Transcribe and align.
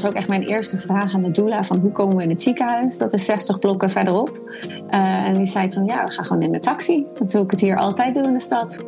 was 0.00 0.06
ook 0.06 0.16
echt 0.16 0.28
mijn 0.28 0.42
eerste 0.42 0.78
vraag 0.78 1.14
aan 1.14 1.22
de 1.22 1.28
doula 1.28 1.62
van 1.62 1.78
hoe 1.78 1.92
komen 1.92 2.16
we 2.16 2.22
in 2.22 2.28
het 2.28 2.42
ziekenhuis? 2.42 2.98
Dat 2.98 3.12
is 3.12 3.24
60 3.24 3.58
blokken 3.58 3.90
verderop. 3.90 4.40
Uh, 4.90 5.26
en 5.26 5.34
die 5.34 5.46
zei 5.46 5.66
toen, 5.66 5.84
ja, 5.84 6.04
we 6.04 6.12
gaan 6.12 6.24
gewoon 6.24 6.42
in 6.42 6.52
de 6.52 6.58
taxi. 6.58 7.06
Dat 7.14 7.32
wil 7.32 7.42
ik 7.42 7.50
het 7.50 7.60
hier 7.60 7.78
altijd 7.78 8.14
doen 8.14 8.24
in 8.24 8.32
de 8.32 8.40
stad. 8.40 8.84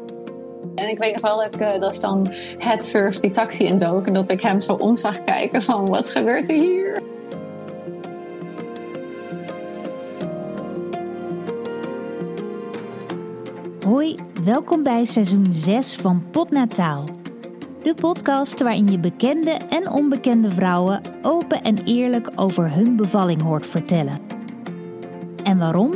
En 0.75 0.89
ik 0.89 0.98
weet 0.98 1.12
nog 1.12 1.23
wel 1.23 1.37
dat 1.37 1.55
ik, 1.55 1.61
uh, 1.61 1.80
dat 1.80 2.01
dan 2.01 2.33
head 2.59 2.89
first 2.89 3.21
die 3.21 3.30
taxi 3.30 3.65
indook. 3.65 4.07
En 4.07 4.12
dat 4.12 4.30
ik 4.30 4.43
hem 4.43 4.61
zo 4.61 4.73
om 4.73 4.97
zag 4.97 5.25
kijken 5.25 5.62
van, 5.62 5.87
wat 5.87 6.11
gebeurt 6.11 6.48
er 6.48 6.57
hier? 6.57 7.03
Hoi, 13.87 14.16
welkom 14.45 14.83
bij 14.83 15.05
seizoen 15.05 15.47
6 15.51 15.95
van 15.95 16.25
Potnataal. 16.30 17.16
De 17.87 17.95
podcast 17.95 18.63
waarin 18.63 18.87
je 18.87 18.99
bekende 18.99 19.51
en 19.51 19.91
onbekende 19.91 20.51
vrouwen 20.51 21.01
open 21.23 21.63
en 21.63 21.79
eerlijk 21.85 22.31
over 22.35 22.75
hun 22.75 22.97
bevalling 22.97 23.43
hoort 23.43 23.67
vertellen. 23.67 24.19
En 25.45 25.59
waarom? 25.59 25.93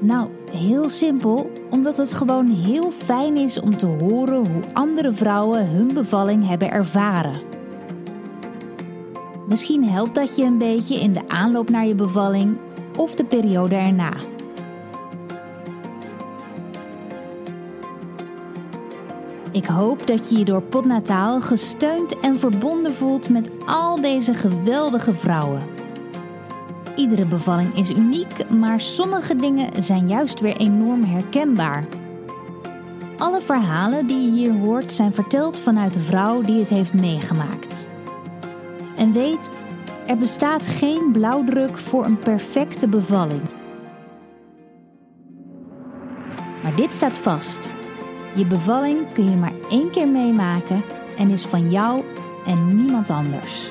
Nou, 0.00 0.28
heel 0.52 0.88
simpel, 0.88 1.50
omdat 1.70 1.96
het 1.96 2.12
gewoon 2.12 2.50
heel 2.50 2.90
fijn 2.90 3.36
is 3.36 3.60
om 3.60 3.76
te 3.76 3.86
horen 3.86 4.36
hoe 4.36 4.62
andere 4.72 5.12
vrouwen 5.12 5.68
hun 5.68 5.94
bevalling 5.94 6.48
hebben 6.48 6.70
ervaren. 6.70 7.40
Misschien 9.48 9.84
helpt 9.84 10.14
dat 10.14 10.36
je 10.36 10.44
een 10.44 10.58
beetje 10.58 11.00
in 11.00 11.12
de 11.12 11.28
aanloop 11.28 11.70
naar 11.70 11.86
je 11.86 11.94
bevalling 11.94 12.56
of 12.96 13.14
de 13.14 13.24
periode 13.24 13.74
erna. 13.74 14.12
Ik 19.52 19.64
hoop 19.64 20.06
dat 20.06 20.30
je 20.30 20.38
je 20.38 20.44
door 20.44 20.62
Potnataal 20.62 21.40
gesteund 21.40 22.18
en 22.20 22.38
verbonden 22.38 22.94
voelt 22.94 23.28
met 23.28 23.50
al 23.66 24.00
deze 24.00 24.34
geweldige 24.34 25.14
vrouwen. 25.14 25.62
Iedere 26.96 27.26
bevalling 27.26 27.76
is 27.76 27.90
uniek, 27.90 28.50
maar 28.50 28.80
sommige 28.80 29.36
dingen 29.36 29.82
zijn 29.82 30.08
juist 30.08 30.40
weer 30.40 30.56
enorm 30.56 31.04
herkenbaar. 31.04 31.84
Alle 33.18 33.40
verhalen 33.40 34.06
die 34.06 34.24
je 34.24 34.30
hier 34.30 34.52
hoort 34.52 34.92
zijn 34.92 35.14
verteld 35.14 35.60
vanuit 35.60 35.94
de 35.94 36.00
vrouw 36.00 36.40
die 36.40 36.58
het 36.58 36.70
heeft 36.70 36.94
meegemaakt. 36.94 37.88
En 38.96 39.12
weet, 39.12 39.50
er 40.06 40.16
bestaat 40.16 40.66
geen 40.66 41.12
blauwdruk 41.12 41.78
voor 41.78 42.04
een 42.04 42.18
perfecte 42.18 42.88
bevalling. 42.88 43.42
Maar 46.62 46.76
dit 46.76 46.94
staat 46.94 47.18
vast. 47.18 47.74
Je 48.34 48.46
bevalling 48.46 49.12
kun 49.12 49.30
je 49.30 49.36
maar 49.36 49.52
één 49.70 49.90
keer 49.90 50.08
meemaken 50.08 50.84
en 51.16 51.30
is 51.30 51.44
van 51.44 51.70
jou 51.70 52.02
en 52.46 52.76
niemand 52.76 53.10
anders. 53.10 53.70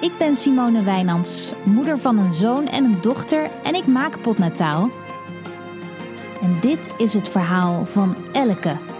Ik 0.00 0.18
ben 0.18 0.36
Simone 0.36 0.82
Wijnands, 0.82 1.52
moeder 1.64 1.98
van 1.98 2.18
een 2.18 2.32
zoon 2.32 2.66
en 2.66 2.84
een 2.84 3.00
dochter 3.00 3.50
en 3.62 3.74
ik 3.74 3.86
maak 3.86 4.22
potnataal. 4.22 4.88
En 6.40 6.60
dit 6.60 6.94
is 6.96 7.14
het 7.14 7.28
verhaal 7.28 7.86
van 7.86 8.16
Elke. 8.32 8.91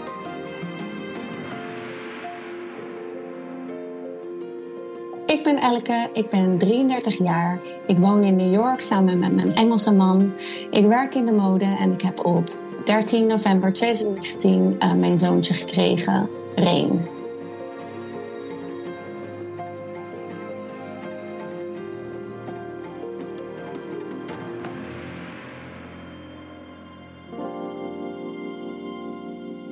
Ik 5.32 5.44
ben 5.44 5.60
Elke, 5.60 6.10
ik 6.12 6.30
ben 6.30 6.58
33 6.58 7.18
jaar. 7.18 7.60
Ik 7.86 7.98
woon 7.98 8.24
in 8.24 8.36
New 8.36 8.52
York 8.52 8.80
samen 8.80 9.18
met 9.18 9.34
mijn 9.34 9.54
Engelse 9.54 9.94
man. 9.94 10.32
Ik 10.70 10.86
werk 10.86 11.14
in 11.14 11.26
de 11.26 11.32
mode 11.32 11.64
en 11.64 11.92
ik 11.92 12.02
heb 12.02 12.26
op 12.26 12.56
13 12.84 13.26
november 13.26 13.72
2019 13.72 14.76
uh, 14.78 14.92
mijn 14.92 15.18
zoontje 15.18 15.54
gekregen, 15.54 16.28
Reen. 16.54 17.00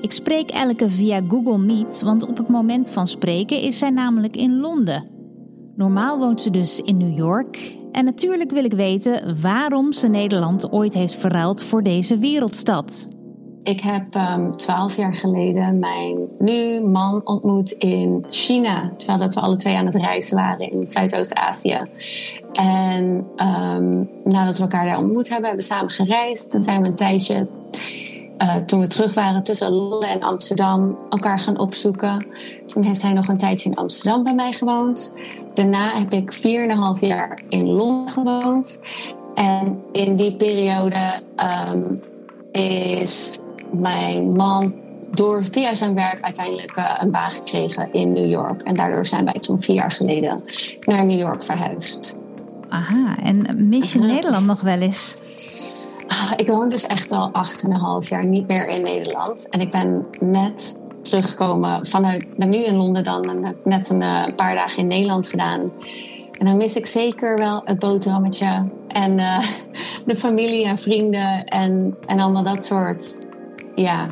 Ik 0.01 0.13
spreek 0.13 0.51
Elke 0.51 0.91
via 0.91 1.23
Google 1.29 1.59
Meet, 1.59 2.01
want 2.01 2.29
op 2.29 2.37
het 2.37 2.49
moment 2.49 2.91
van 2.91 3.07
spreken 3.07 3.61
is 3.61 3.79
zij 3.79 3.91
namelijk 3.91 4.37
in 4.37 4.61
Londen. 4.61 5.20
Normaal 5.75 6.19
woont 6.19 6.41
ze 6.41 6.51
dus 6.51 6.81
in 6.81 6.97
New 6.97 7.17
York. 7.17 7.77
En 7.93 8.05
natuurlijk 8.05 8.51
wil 8.51 8.65
ik 8.65 8.73
weten 8.73 9.41
waarom 9.41 9.93
ze 9.93 10.09
Nederland 10.09 10.73
ooit 10.73 10.95
heeft 10.95 11.15
verruild 11.15 11.63
voor 11.63 11.83
deze 11.83 12.19
wereldstad. 12.19 13.07
Ik 13.63 13.81
heb 13.81 14.15
um, 14.15 14.57
twaalf 14.57 14.97
jaar 14.97 15.17
geleden 15.17 15.79
mijn 15.79 16.29
nu 16.39 16.81
man 16.81 17.27
ontmoet 17.27 17.71
in 17.71 18.25
China. 18.31 18.93
Terwijl 18.97 19.19
dat 19.19 19.35
we 19.35 19.41
alle 19.41 19.57
twee 19.57 19.77
aan 19.77 19.87
het 19.87 19.95
reizen 19.95 20.37
waren 20.37 20.71
in 20.71 20.89
Zuidoost-Azië. 20.89 21.81
En 22.53 23.27
um, 23.37 24.09
nadat 24.25 24.57
we 24.57 24.63
elkaar 24.63 24.85
daar 24.85 24.99
ontmoet 24.99 25.29
hebben, 25.29 25.49
hebben 25.49 25.67
we 25.67 25.73
samen 25.73 25.91
gereisd. 25.91 26.51
Toen 26.51 26.63
zijn 26.63 26.83
we 26.83 26.89
een 26.89 26.97
tijdje 26.97 27.47
uh, 28.43 28.57
toen 28.57 28.81
we 28.81 28.87
terug 28.87 29.15
waren 29.15 29.43
tussen 29.43 29.71
Londen 29.71 30.09
en 30.09 30.23
Amsterdam 30.23 30.99
elkaar 31.11 31.41
gaan 31.41 31.59
opzoeken. 31.59 32.27
Toen 32.67 32.83
heeft 32.83 33.03
hij 33.03 33.13
nog 33.13 33.29
een 33.29 33.37
tijdje 33.37 33.71
in 33.71 33.77
Amsterdam 33.77 34.23
bij 34.23 34.35
mij 34.35 34.53
gewoond. 34.53 35.15
Daarna 35.55 35.99
heb 35.99 36.13
ik 36.13 36.35
4,5 36.35 36.41
jaar 37.01 37.43
in 37.49 37.67
Londen 37.67 38.09
gewoond. 38.09 38.81
En 39.35 39.83
in 39.93 40.17
die 40.17 40.37
periode 40.37 41.23
um, 41.73 42.01
is 42.53 43.41
mijn 43.71 44.33
man 44.33 44.75
door 45.11 45.45
via 45.45 45.75
zijn 45.75 45.95
werk 45.95 46.21
uiteindelijk 46.21 46.77
uh, 46.77 46.97
een 46.99 47.11
baan 47.11 47.31
gekregen 47.31 47.93
in 47.93 48.13
New 48.13 48.31
York. 48.31 48.63
En 48.63 48.77
daardoor 48.77 49.07
zijn 49.07 49.25
wij 49.25 49.41
toen 49.41 49.61
vier 49.61 49.75
jaar 49.75 49.93
geleden 49.93 50.45
naar 50.81 51.05
New 51.05 51.19
York 51.19 51.43
verhuisd. 51.43 52.17
Aha, 52.69 53.17
en 53.23 53.69
mis 53.69 53.93
je 53.93 53.99
uh 53.99 54.05
-huh. 54.05 54.15
Nederland 54.15 54.47
nog 54.47 54.61
wel 54.61 54.81
eens? 54.81 55.17
Ik 56.37 56.47
woon 56.47 56.69
dus 56.69 56.87
echt 56.87 57.13
al 57.13 57.31
8,5 58.03 58.09
jaar 58.09 58.25
niet 58.25 58.47
meer 58.47 58.69
in 58.69 58.83
Nederland. 58.83 59.49
En 59.49 59.61
ik 59.61 59.71
ben 59.71 60.07
net 60.21 60.79
teruggekomen 61.03 61.87
vanuit, 61.87 62.39
nu 62.39 62.65
in 62.65 62.77
Londen 62.77 63.05
dan 63.05 63.31
en 63.31 63.45
heb 63.45 63.57
net 63.65 63.89
een, 63.89 64.03
uh, 64.03 64.25
paar 64.37 64.55
dagen 64.55 64.79
in 64.79 64.87
Nederland 64.87 65.29
gedaan. 65.29 65.73
En 66.39 66.47
dan 66.47 66.57
mis 66.57 66.77
ik 66.77 66.87
zeker 66.87 67.39
wel 67.39 67.63
het 67.65 67.79
boterhammetje 67.79 68.69
en 68.89 69.19
uh, 69.19 69.39
de 70.07 70.17
familie 70.17 70.65
en 70.65 70.79
vrienden 70.79 71.45
en, 71.45 71.97
en 72.07 72.21
allemaal 72.21 72.43
dat 72.43 72.65
soort 72.65 73.21
ja, 73.75 74.07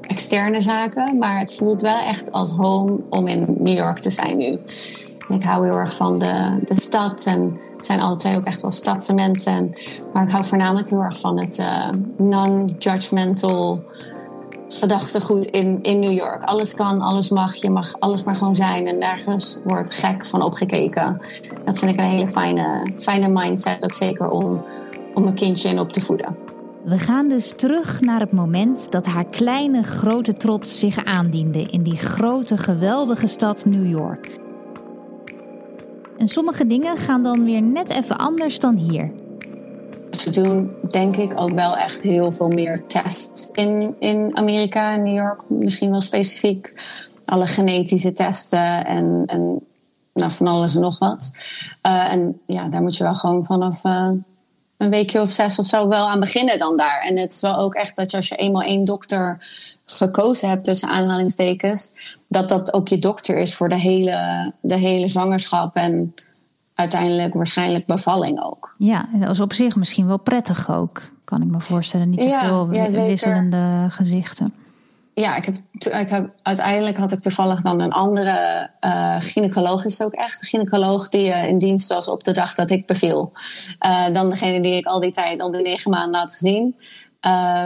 externe 0.00 0.62
zaken. 0.62 1.18
Maar 1.18 1.38
het 1.38 1.54
voelt 1.54 1.82
wel 1.82 1.98
echt 1.98 2.32
als 2.32 2.50
home 2.50 2.98
om 3.10 3.26
in 3.26 3.56
New 3.58 3.76
York 3.76 3.98
te 3.98 4.10
zijn 4.10 4.36
nu. 4.36 4.58
Ik 5.28 5.42
hou 5.42 5.64
heel 5.64 5.76
erg 5.76 5.96
van 5.96 6.18
de, 6.18 6.58
de 6.68 6.80
stad 6.80 7.24
en 7.24 7.60
zijn 7.78 8.00
alle 8.00 8.16
twee 8.16 8.36
ook 8.36 8.44
echt 8.44 8.62
wel 8.62 8.70
stadse 8.70 9.14
mensen. 9.14 9.72
Maar 10.12 10.22
ik 10.22 10.30
hou 10.30 10.44
voornamelijk 10.44 10.88
heel 10.88 11.02
erg 11.02 11.20
van 11.20 11.38
het 11.38 11.58
uh, 11.58 11.88
non-judgmental 12.16 13.84
gedachtegoed 14.78 15.44
in, 15.44 15.78
in 15.82 15.98
New 15.98 16.12
York. 16.12 16.42
Alles 16.42 16.74
kan, 16.74 17.00
alles 17.00 17.28
mag, 17.28 17.54
je 17.54 17.70
mag 17.70 17.94
alles 17.98 18.24
maar 18.24 18.34
gewoon 18.34 18.54
zijn. 18.54 18.86
En 18.86 18.98
nergens 18.98 19.58
wordt 19.64 19.94
gek 19.94 20.26
van 20.26 20.42
opgekeken. 20.42 21.20
Dat 21.64 21.78
vind 21.78 21.90
ik 21.90 21.98
een 21.98 22.10
hele 22.10 22.28
fijne, 22.28 22.92
fijne 22.98 23.28
mindset, 23.28 23.84
ook 23.84 23.94
zeker 23.94 24.30
om, 24.30 24.64
om 25.14 25.26
een 25.26 25.34
kindje 25.34 25.68
in 25.68 25.78
op 25.78 25.92
te 25.92 26.00
voeden. 26.00 26.36
We 26.84 26.98
gaan 26.98 27.28
dus 27.28 27.52
terug 27.56 28.00
naar 28.00 28.20
het 28.20 28.32
moment 28.32 28.90
dat 28.90 29.06
haar 29.06 29.24
kleine 29.24 29.82
grote 29.82 30.32
trots 30.32 30.78
zich 30.78 31.04
aandiende 31.04 31.62
in 31.62 31.82
die 31.82 31.96
grote 31.96 32.56
geweldige 32.56 33.26
stad 33.26 33.64
New 33.64 33.90
York. 33.90 34.38
En 36.18 36.28
sommige 36.28 36.66
dingen 36.66 36.96
gaan 36.96 37.22
dan 37.22 37.44
weer 37.44 37.62
net 37.62 37.90
even 37.90 38.18
anders 38.18 38.58
dan 38.58 38.76
hier. 38.76 39.12
Ze 40.18 40.30
doen 40.30 40.70
denk 40.88 41.16
ik 41.16 41.32
ook 41.40 41.52
wel 41.52 41.76
echt 41.76 42.02
heel 42.02 42.32
veel 42.32 42.48
meer 42.48 42.86
tests 42.86 43.48
in, 43.52 43.94
in 43.98 44.36
Amerika 44.36 44.92
en 44.92 45.02
New 45.02 45.14
York. 45.14 45.42
Misschien 45.48 45.90
wel 45.90 46.00
specifiek 46.00 46.74
alle 47.24 47.46
genetische 47.46 48.12
testen 48.12 48.86
en, 48.86 49.22
en 49.26 49.60
nou, 50.14 50.30
van 50.30 50.46
alles 50.46 50.74
en 50.74 50.80
nog 50.80 50.98
wat. 50.98 51.36
Uh, 51.86 52.12
en 52.12 52.40
ja, 52.46 52.68
daar 52.68 52.82
moet 52.82 52.96
je 52.96 53.04
wel 53.04 53.14
gewoon 53.14 53.44
vanaf 53.44 53.84
uh, 53.84 54.10
een 54.76 54.90
weekje 54.90 55.20
of 55.20 55.30
zes 55.30 55.58
of 55.58 55.66
zo 55.66 55.88
wel 55.88 56.08
aan 56.08 56.20
beginnen 56.20 56.58
dan 56.58 56.76
daar. 56.76 57.00
En 57.00 57.16
het 57.16 57.32
is 57.32 57.40
wel 57.40 57.58
ook 57.58 57.74
echt 57.74 57.96
dat 57.96 58.10
je 58.10 58.16
als 58.16 58.28
je 58.28 58.36
eenmaal 58.36 58.62
één 58.62 58.84
dokter 58.84 59.46
gekozen 59.84 60.48
hebt 60.48 60.64
tussen 60.64 60.88
aanhalingstekens, 60.88 61.92
dat 62.28 62.48
dat 62.48 62.72
ook 62.72 62.88
je 62.88 62.98
dokter 62.98 63.38
is 63.38 63.54
voor 63.54 63.68
de 63.68 63.78
hele, 63.80 64.52
de 64.60 64.76
hele 64.76 65.08
zwangerschap 65.08 65.76
en 65.76 66.14
uiteindelijk 66.74 67.34
waarschijnlijk 67.34 67.86
bevalling 67.86 68.42
ook. 68.42 68.74
Ja, 68.78 69.08
dat 69.12 69.30
is 69.30 69.40
op 69.40 69.52
zich 69.52 69.76
misschien 69.76 70.06
wel 70.06 70.18
prettig 70.18 70.70
ook, 70.70 71.02
kan 71.24 71.42
ik 71.42 71.48
me 71.48 71.60
voorstellen. 71.60 72.10
Niet 72.10 72.20
te 72.20 72.26
ja, 72.26 72.40
veel 72.40 72.72
ja, 72.72 72.90
wisselende 73.06 73.86
gezichten. 73.88 74.52
Ja, 75.14 75.36
ik 75.36 75.44
heb, 75.44 75.56
ik 75.72 76.08
heb, 76.08 76.30
uiteindelijk 76.42 76.96
had 76.96 77.12
ik 77.12 77.20
toevallig 77.20 77.60
dan 77.60 77.80
een 77.80 77.92
andere 77.92 78.70
uh, 78.80 79.16
gynaecoloog, 79.18 79.84
is 79.84 79.98
het 79.98 80.06
ook 80.06 80.12
echt, 80.12 80.42
een 80.42 80.48
gynaecoloog 80.48 81.08
die 81.08 81.28
uh, 81.28 81.48
in 81.48 81.58
dienst 81.58 81.88
was 81.88 82.08
op 82.08 82.24
de 82.24 82.32
dag 82.32 82.54
dat 82.54 82.70
ik 82.70 82.86
beviel. 82.86 83.32
Uh, 83.86 84.06
dan 84.12 84.30
degene 84.30 84.60
die 84.60 84.76
ik 84.76 84.86
al 84.86 85.00
die 85.00 85.10
tijd, 85.10 85.40
al 85.40 85.50
die 85.50 85.62
negen 85.62 85.90
maanden 85.90 86.20
had 86.20 86.32
gezien. 86.32 86.76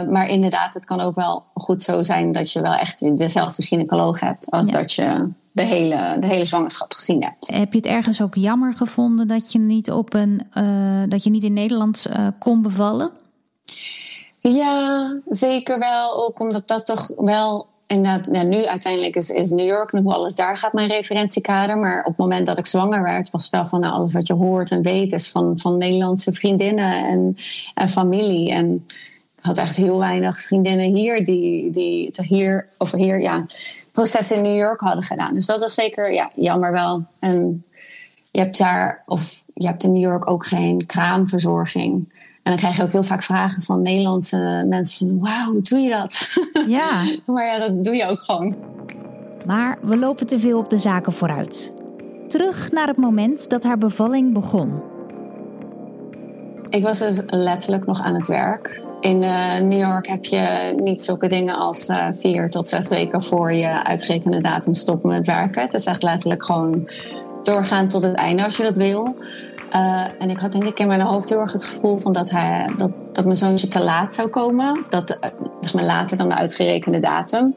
maar 0.09 0.27
inderdaad, 0.27 0.73
het 0.73 0.85
kan 0.85 1.01
ook 1.01 1.15
wel 1.15 1.43
goed 1.53 1.81
zo 1.81 2.01
zijn 2.01 2.31
dat 2.31 2.51
je 2.51 2.61
wel 2.61 2.73
echt 2.73 3.17
dezelfde 3.17 3.63
gynaecoloog 3.63 4.19
hebt 4.19 4.51
als 4.51 4.67
dat 4.67 4.93
je 4.93 5.29
de 5.57 5.65
hele, 5.65 6.17
de 6.19 6.27
hele 6.27 6.45
zwangerschap 6.45 6.93
gezien 6.93 7.23
hebt. 7.23 7.47
Heb 7.47 7.71
je 7.71 7.77
het 7.77 7.87
ergens 7.87 8.21
ook 8.21 8.35
jammer 8.35 8.73
gevonden 8.73 9.27
dat 9.27 9.51
je 9.51 9.59
niet, 9.59 9.91
op 9.91 10.13
een, 10.13 10.41
dat 11.09 11.23
je 11.23 11.29
niet 11.29 11.43
in 11.43 11.53
Nederland 11.53 12.07
kon 12.39 12.61
bevallen? 12.61 13.11
Ja, 14.39 15.13
zeker 15.29 15.79
wel. 15.79 16.25
Ook 16.25 16.39
omdat 16.39 16.67
dat 16.67 16.85
toch 16.85 17.11
wel 17.17 17.67
en 17.87 18.01
nou, 18.01 18.45
nu 18.45 18.65
uiteindelijk 18.65 19.15
is, 19.15 19.29
is 19.29 19.49
New 19.49 19.67
York 19.67 19.93
en 19.93 20.03
hoe 20.03 20.13
alles 20.13 20.35
daar 20.35 20.57
gaat 20.57 20.73
mijn 20.73 20.89
referentiekader. 20.89 21.77
Maar 21.77 21.99
op 21.99 22.05
het 22.05 22.17
moment 22.17 22.45
dat 22.45 22.57
ik 22.57 22.65
zwanger 22.65 23.03
werd, 23.03 23.29
was 23.29 23.41
het 23.41 23.51
wel 23.51 23.65
van 23.65 23.79
nou, 23.79 23.93
alles 23.93 24.13
wat 24.13 24.27
je 24.27 24.33
hoort 24.33 24.71
en 24.71 24.81
weet 24.81 25.11
is 25.11 25.29
van, 25.29 25.59
van 25.59 25.77
Nederlandse 25.77 26.31
vriendinnen 26.31 27.05
en, 27.05 27.37
en 27.73 27.89
familie. 27.89 28.51
En 28.51 28.85
ik 29.37 29.43
had 29.43 29.57
echt 29.57 29.75
heel 29.75 29.97
weinig 29.97 30.41
vriendinnen 30.41 30.95
hier 30.95 31.25
die, 31.25 31.69
die 31.69 32.09
hier, 32.21 32.67
of 32.77 32.91
hier, 32.91 33.21
ja, 33.21 33.45
processen 33.97 34.35
in 34.35 34.41
New 34.41 34.57
York 34.57 34.79
hadden 34.79 35.03
gedaan. 35.03 35.33
Dus 35.33 35.45
dat 35.45 35.61
was 35.61 35.73
zeker 35.73 36.13
ja, 36.13 36.31
jammer 36.35 36.71
wel. 36.71 37.05
En 37.19 37.65
je 38.31 38.39
hebt 38.39 38.57
daar, 38.57 39.03
of 39.05 39.43
je 39.53 39.67
hebt 39.67 39.83
in 39.83 39.91
New 39.91 40.01
York 40.01 40.29
ook 40.29 40.45
geen 40.45 40.85
kraamverzorging. 40.85 42.13
En 42.43 42.51
dan 42.51 42.55
krijg 42.55 42.77
je 42.77 42.83
ook 42.83 42.91
heel 42.91 43.03
vaak 43.03 43.23
vragen 43.23 43.63
van 43.63 43.81
Nederlandse 43.81 44.65
mensen 44.67 45.07
van... 45.07 45.19
wauw, 45.19 45.51
hoe 45.51 45.61
doe 45.61 45.79
je 45.79 45.89
dat? 45.89 46.27
Ja. 46.77 47.03
maar 47.25 47.45
ja, 47.45 47.59
dat 47.59 47.83
doe 47.83 47.95
je 47.95 48.05
ook 48.05 48.23
gewoon. 48.23 48.55
Maar 49.45 49.77
we 49.81 49.97
lopen 49.97 50.27
te 50.27 50.39
veel 50.39 50.57
op 50.57 50.69
de 50.69 50.77
zaken 50.77 51.13
vooruit. 51.13 51.73
Terug 52.27 52.71
naar 52.71 52.87
het 52.87 52.97
moment 52.97 53.49
dat 53.49 53.63
haar 53.63 53.77
bevalling 53.77 54.33
begon. 54.33 54.81
Ik 56.69 56.83
was 56.83 56.99
dus 56.99 57.21
letterlijk 57.25 57.85
nog 57.85 58.01
aan 58.01 58.15
het 58.15 58.27
werk. 58.27 58.81
In 58.99 59.23
uh, 59.23 59.59
New 59.59 59.79
York 59.79 60.07
heb 60.07 60.25
je 60.25 60.73
niet 60.75 61.01
zulke 61.01 61.27
dingen 61.27 61.55
als 61.55 61.87
uh, 61.87 62.07
vier 62.11 62.49
tot 62.49 62.67
zes 62.67 62.89
weken 62.89 63.23
voor 63.23 63.53
je 63.53 63.83
uitgerekende 63.83 64.41
datum 64.41 64.75
stoppen 64.75 65.09
met 65.09 65.25
werken. 65.25 65.61
Het 65.61 65.73
is 65.73 65.85
echt 65.85 66.03
letterlijk 66.03 66.43
gewoon 66.43 66.89
doorgaan 67.43 67.87
tot 67.87 68.03
het 68.03 68.15
einde 68.15 68.43
als 68.43 68.57
je 68.57 68.63
dat 68.63 68.77
wil. 68.77 69.15
Uh, 69.75 70.05
en 70.19 70.29
ik 70.29 70.37
had 70.37 70.51
denk 70.51 70.63
ik 70.63 70.79
in 70.79 70.87
mijn 70.87 71.01
hoofd 71.01 71.29
heel 71.29 71.39
erg 71.39 71.53
het 71.53 71.65
gevoel 71.65 71.97
van 71.97 72.11
dat, 72.11 72.29
hij, 72.29 72.73
dat, 72.77 72.91
dat 73.11 73.25
mijn 73.25 73.37
zoontje 73.37 73.67
te 73.67 73.83
laat 73.83 74.13
zou 74.13 74.27
komen. 74.27 74.79
Of 74.79 74.87
dat, 74.87 75.17
zeg 75.61 75.73
maar 75.73 75.83
later 75.83 76.17
dan 76.17 76.29
de 76.29 76.35
uitgerekende 76.35 76.99
datum. 76.99 77.55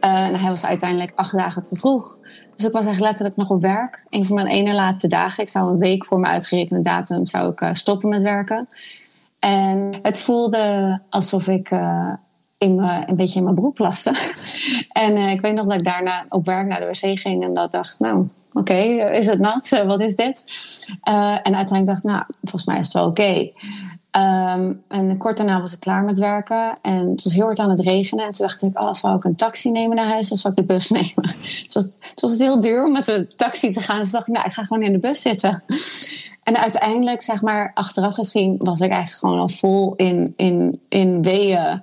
En 0.00 0.34
hij 0.34 0.50
was 0.50 0.66
uiteindelijk 0.66 1.12
acht 1.14 1.36
dagen 1.36 1.62
te 1.62 1.76
vroeg. 1.76 2.18
Dus 2.56 2.66
ik 2.66 2.72
was 2.72 2.86
echt 2.86 3.00
letterlijk 3.00 3.36
nog 3.36 3.50
op 3.50 3.60
werk. 3.60 4.04
Een 4.08 4.26
van 4.26 4.34
mijn 4.34 4.46
ene 4.46 4.74
laatste 4.74 5.08
dagen. 5.08 5.42
Ik 5.42 5.48
zou 5.48 5.70
een 5.70 5.78
week 5.78 6.04
voor 6.04 6.20
mijn 6.20 6.32
uitgerekende 6.32 6.82
datum 6.82 7.26
zou 7.26 7.52
ik, 7.52 7.70
stoppen 7.72 8.08
met 8.08 8.22
werken. 8.22 8.66
En 9.40 9.98
het 10.02 10.18
voelde 10.18 11.00
alsof 11.10 11.48
ik 11.48 11.70
in 12.60 12.74
me, 12.74 13.02
een 13.06 13.16
beetje 13.16 13.38
in 13.38 13.44
mijn 13.44 13.56
broek 13.56 13.74
plaste. 13.74 14.14
en 14.92 15.16
ik 15.16 15.40
weet 15.40 15.54
nog 15.54 15.66
dat 15.66 15.76
ik 15.76 15.84
daarna 15.84 16.24
op 16.28 16.46
werk 16.46 16.66
naar 16.66 16.80
de 16.80 16.86
wc 16.86 17.18
ging 17.18 17.44
en 17.44 17.54
dat 17.54 17.72
dacht, 17.72 17.98
nou, 17.98 18.28
oké, 18.52 18.74
is 19.12 19.26
het 19.26 19.38
nat? 19.38 19.72
Eh, 19.72 19.86
wat 19.86 20.00
is 20.00 20.16
dit? 20.16 20.44
En 21.02 21.54
uiteindelijk 21.54 21.86
dacht 21.86 22.04
ik, 22.04 22.10
nou, 22.10 22.24
volgens 22.42 22.64
mij 22.64 22.78
is 22.78 22.84
het 22.84 22.94
wel 22.94 23.06
oké. 23.06 23.50
Um, 24.16 24.82
en 24.88 25.18
kort 25.18 25.36
daarna 25.36 25.60
was 25.60 25.72
ik 25.72 25.80
klaar 25.80 26.02
met 26.02 26.18
werken. 26.18 26.78
En 26.82 27.10
het 27.10 27.22
was 27.22 27.32
heel 27.32 27.44
hard 27.44 27.58
aan 27.58 27.70
het 27.70 27.80
regenen. 27.80 28.24
En 28.26 28.32
toen 28.32 28.46
dacht 28.46 28.62
ik, 28.62 28.80
oh, 28.80 28.92
zal 28.92 29.14
ik 29.14 29.24
een 29.24 29.36
taxi 29.36 29.70
nemen 29.70 29.96
naar 29.96 30.08
huis 30.08 30.32
of 30.32 30.38
zal 30.38 30.50
ik 30.50 30.56
de 30.56 30.64
bus 30.64 30.90
nemen? 31.00 31.34
Het 31.62 31.74
was, 31.74 31.84
het 32.00 32.20
was 32.20 32.38
heel 32.38 32.60
duur 32.60 32.84
om 32.84 32.92
met 32.92 33.06
de 33.06 33.26
taxi 33.36 33.72
te 33.72 33.80
gaan. 33.80 34.00
Dus 34.00 34.10
dacht 34.10 34.28
ik, 34.28 34.34
nou, 34.34 34.46
ik 34.46 34.52
ga 34.52 34.64
gewoon 34.64 34.82
in 34.82 34.92
de 34.92 34.98
bus 34.98 35.22
zitten. 35.22 35.62
En 36.50 36.56
uiteindelijk, 36.56 37.22
zeg 37.22 37.42
maar, 37.42 37.70
achteraf 37.74 38.14
gezien, 38.14 38.56
was 38.58 38.80
ik 38.80 38.90
eigenlijk 38.90 39.18
gewoon 39.18 39.38
al 39.38 39.48
vol 39.48 39.94
in, 39.96 40.32
in, 40.36 40.80
in 40.88 41.22
weeën. 41.22 41.82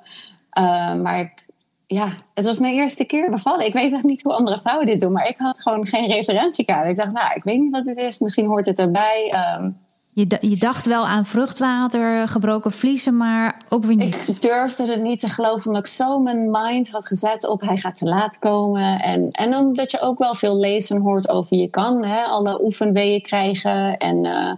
Uh, 0.59 0.93
maar 0.93 1.19
ik 1.19 1.45
ja, 1.85 2.13
het 2.33 2.45
was 2.45 2.57
mijn 2.57 2.73
eerste 2.73 3.05
keer 3.05 3.29
bevallen. 3.29 3.65
Ik 3.65 3.73
weet 3.73 3.93
echt 3.93 4.03
niet 4.03 4.23
hoe 4.23 4.33
andere 4.33 4.59
vrouwen 4.59 4.85
dit 4.85 4.99
doen, 4.99 5.11
maar 5.11 5.27
ik 5.27 5.37
had 5.37 5.61
gewoon 5.61 5.85
geen 5.85 6.11
referentiekader. 6.11 6.89
Ik 6.89 6.97
dacht, 6.97 7.11
nou, 7.11 7.33
ik 7.33 7.43
weet 7.43 7.59
niet 7.59 7.71
wat 7.71 7.85
het 7.85 7.97
is. 7.97 8.19
Misschien 8.19 8.45
hoort 8.45 8.65
het 8.65 8.79
erbij. 8.79 9.33
Um, 9.59 9.77
je, 10.17 10.37
je, 10.39 10.55
dacht 10.55 10.85
wel 10.85 11.07
aan 11.07 11.25
vruchtwater, 11.25 12.27
gebroken 12.27 12.71
vliezen, 12.71 13.17
maar 13.17 13.61
ook 13.69 13.85
weer 13.85 13.95
niet. 13.95 14.27
Ik 14.27 14.41
durfde 14.41 14.85
het 14.85 15.01
niet 15.01 15.19
te 15.19 15.29
geloven, 15.29 15.67
omdat 15.67 15.87
ik 15.87 15.93
zo 15.93 16.19
mijn 16.19 16.51
mind 16.51 16.89
had 16.89 17.07
gezet 17.07 17.47
op 17.47 17.61
hij 17.61 17.77
gaat 17.77 17.95
te 17.95 18.05
laat 18.05 18.39
komen. 18.39 19.01
En, 19.01 19.31
en 19.31 19.55
omdat 19.55 19.91
je 19.91 20.01
ook 20.01 20.17
wel 20.17 20.35
veel 20.35 20.57
lezen 20.57 21.01
hoort 21.01 21.29
over 21.29 21.57
je 21.57 21.69
kan 21.69 22.03
hè, 22.03 22.23
alle 22.23 22.63
oefenweeën 22.63 23.21
krijgen. 23.21 23.97
En, 23.97 24.25
uh, 24.25 24.51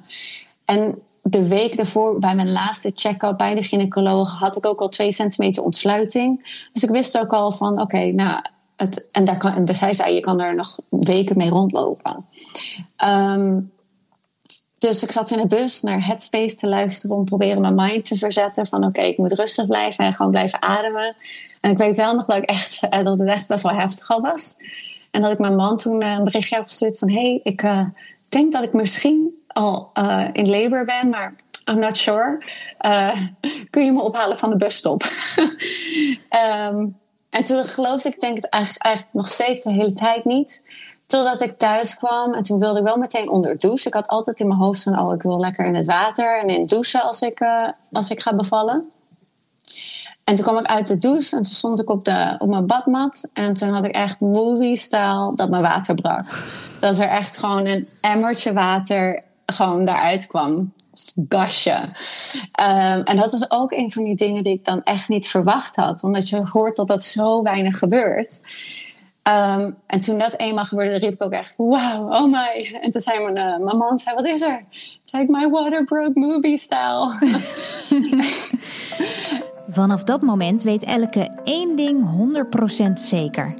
en 0.65 0.99
de 1.21 1.47
week 1.47 1.77
daarvoor, 1.77 2.19
bij 2.19 2.35
mijn 2.35 2.51
laatste 2.51 2.91
check-up 2.95 3.37
bij 3.37 3.55
de 3.55 3.63
gynaecoloog, 3.63 4.39
had 4.39 4.55
ik 4.55 4.65
ook 4.65 4.79
al 4.79 4.89
twee 4.89 5.11
centimeter 5.11 5.63
ontsluiting. 5.63 6.43
Dus 6.71 6.83
ik 6.83 6.89
wist 6.89 7.19
ook 7.19 7.33
al 7.33 7.51
van, 7.51 7.81
oké, 7.81 8.11
nou, 8.11 8.41
het, 8.75 9.05
en, 9.11 9.23
daar 9.23 9.37
kan, 9.37 9.53
en 9.53 9.65
daar 9.65 9.75
zei 9.75 9.95
zij, 9.95 10.13
je 10.13 10.19
kan 10.19 10.39
er 10.39 10.55
nog 10.55 10.79
weken 10.89 11.37
mee 11.37 11.49
rondlopen. 11.49 12.25
Um, 13.05 13.71
dus 14.79 15.03
ik 15.03 15.11
zat 15.11 15.31
in 15.31 15.37
de 15.37 15.47
bus 15.47 15.81
naar 15.81 16.05
Headspace 16.05 16.55
te 16.55 16.67
luisteren 16.67 17.15
om 17.15 17.25
proberen 17.25 17.61
mijn 17.61 17.75
mind 17.75 18.05
te 18.05 18.17
verzetten 18.17 18.67
van 18.67 18.83
oké, 18.83 19.01
ik 19.01 19.17
moet 19.17 19.33
rustig 19.33 19.67
blijven 19.67 20.05
en 20.05 20.13
gewoon 20.13 20.31
blijven 20.31 20.61
ademen. 20.61 21.15
En 21.61 21.71
ik 21.71 21.77
weet 21.77 21.95
wel 21.95 22.15
nog 22.15 22.25
dat, 22.25 22.37
ik 22.37 22.43
echt, 22.43 22.79
eh, 22.89 23.03
dat 23.03 23.19
het 23.19 23.27
echt 23.27 23.47
best 23.47 23.63
wel 23.63 23.75
heftig 23.75 24.09
al 24.09 24.21
was. 24.21 24.57
En 25.11 25.21
dat 25.21 25.31
ik 25.31 25.39
mijn 25.39 25.55
man 25.55 25.77
toen 25.77 26.01
eh, 26.01 26.11
een 26.11 26.23
berichtje 26.23 26.55
heb 26.55 26.65
gestuurd 26.65 26.97
van 26.97 27.09
hé, 27.09 27.21
hey, 27.21 27.39
ik 27.43 27.63
uh, 27.63 27.85
denk 28.29 28.51
dat 28.51 28.63
ik 28.63 28.73
misschien 28.73 29.43
al 29.47 29.91
in 30.33 30.49
labor 30.49 30.85
ben, 30.85 31.09
maar 31.09 31.35
I'm 31.65 31.79
not 31.79 31.97
sure. 31.97 32.43
Kun 33.69 33.85
je 33.85 33.91
me 33.91 34.01
ophalen 34.01 34.37
van 34.37 34.49
de 34.49 34.55
busstop? 34.55 35.03
um, 35.37 36.97
en 37.29 37.43
toen 37.43 37.63
geloofde 37.65 38.09
ik 38.09 38.19
denk 38.19 38.35
het 38.35 38.49
eigenlijk 38.49 39.07
nog 39.11 39.27
steeds 39.27 39.63
de 39.63 39.71
hele 39.71 39.93
tijd 39.93 40.25
niet. 40.25 40.63
Totdat 41.09 41.41
ik 41.41 41.57
thuis 41.57 41.95
kwam 41.95 42.33
en 42.33 42.43
toen 42.43 42.59
wilde 42.59 42.79
ik 42.79 42.85
wel 42.85 42.97
meteen 42.97 43.29
onder 43.29 43.57
douche. 43.57 43.87
Ik 43.87 43.93
had 43.93 44.07
altijd 44.07 44.39
in 44.39 44.47
mijn 44.47 44.59
hoofd 44.59 44.83
van, 44.83 44.99
oh, 44.99 45.13
ik 45.13 45.21
wil 45.21 45.39
lekker 45.39 45.65
in 45.65 45.75
het 45.75 45.85
water 45.85 46.39
en 46.39 46.49
in 46.49 46.65
douchen 46.65 47.03
als 47.03 47.21
ik, 47.21 47.39
uh, 47.39 47.67
als 47.91 48.09
ik 48.09 48.19
ga 48.19 48.35
bevallen. 48.35 48.91
En 50.23 50.35
toen 50.35 50.45
kwam 50.45 50.57
ik 50.57 50.65
uit 50.65 50.87
de 50.87 50.97
douche 50.97 51.35
en 51.35 51.41
toen 51.41 51.51
stond 51.51 51.81
ik 51.81 51.89
op, 51.89 52.05
de, 52.05 52.35
op 52.39 52.47
mijn 52.47 52.65
badmat. 52.65 53.29
En 53.33 53.53
toen 53.53 53.69
had 53.69 53.85
ik 53.85 53.91
echt 53.91 54.19
movie-style 54.19 55.31
dat 55.35 55.49
mijn 55.49 55.61
water 55.61 55.95
brak. 55.95 56.25
Dat 56.79 56.97
er 56.97 57.07
echt 57.07 57.37
gewoon 57.37 57.65
een 57.65 57.87
emmertje 58.01 58.53
water 58.53 59.23
gewoon 59.45 59.83
daaruit 59.83 60.27
kwam. 60.27 60.73
Gasje. 61.29 61.81
Um, 62.61 63.03
en 63.03 63.17
dat 63.17 63.31
was 63.31 63.51
ook 63.51 63.71
een 63.71 63.91
van 63.91 64.03
die 64.03 64.15
dingen 64.15 64.43
die 64.43 64.53
ik 64.53 64.65
dan 64.65 64.83
echt 64.83 65.07
niet 65.07 65.27
verwacht 65.27 65.75
had. 65.75 66.03
Omdat 66.03 66.29
je 66.29 66.41
hoort 66.51 66.75
dat 66.75 66.87
dat 66.87 67.03
zo 67.03 67.41
weinig 67.41 67.77
gebeurt. 67.77 68.41
Um, 69.29 69.75
en 69.85 70.01
toen 70.01 70.17
dat 70.17 70.37
eenmaal 70.37 70.65
gebeurde, 70.65 70.97
riep 70.97 71.13
ik 71.13 71.21
ook 71.21 71.31
echt, 71.31 71.55
wow, 71.55 72.11
oh 72.11 72.31
my. 72.31 72.79
En 72.81 72.91
toen 72.91 73.01
zei 73.01 73.23
mijn, 73.23 73.37
uh, 73.37 73.65
mijn 73.65 73.77
man, 73.77 73.99
zei, 73.99 74.15
wat 74.15 74.25
is 74.25 74.41
er? 74.41 74.63
Ik, 75.19 75.29
my 75.29 75.49
water 75.49 75.83
broke 75.83 76.19
movie 76.19 76.57
style. 76.57 77.13
Vanaf 79.69 80.03
dat 80.03 80.21
moment 80.21 80.63
weet 80.63 80.83
Elke 80.83 81.33
één 81.43 81.75
ding 81.75 82.03
100% 82.87 82.91
zeker. 82.93 83.53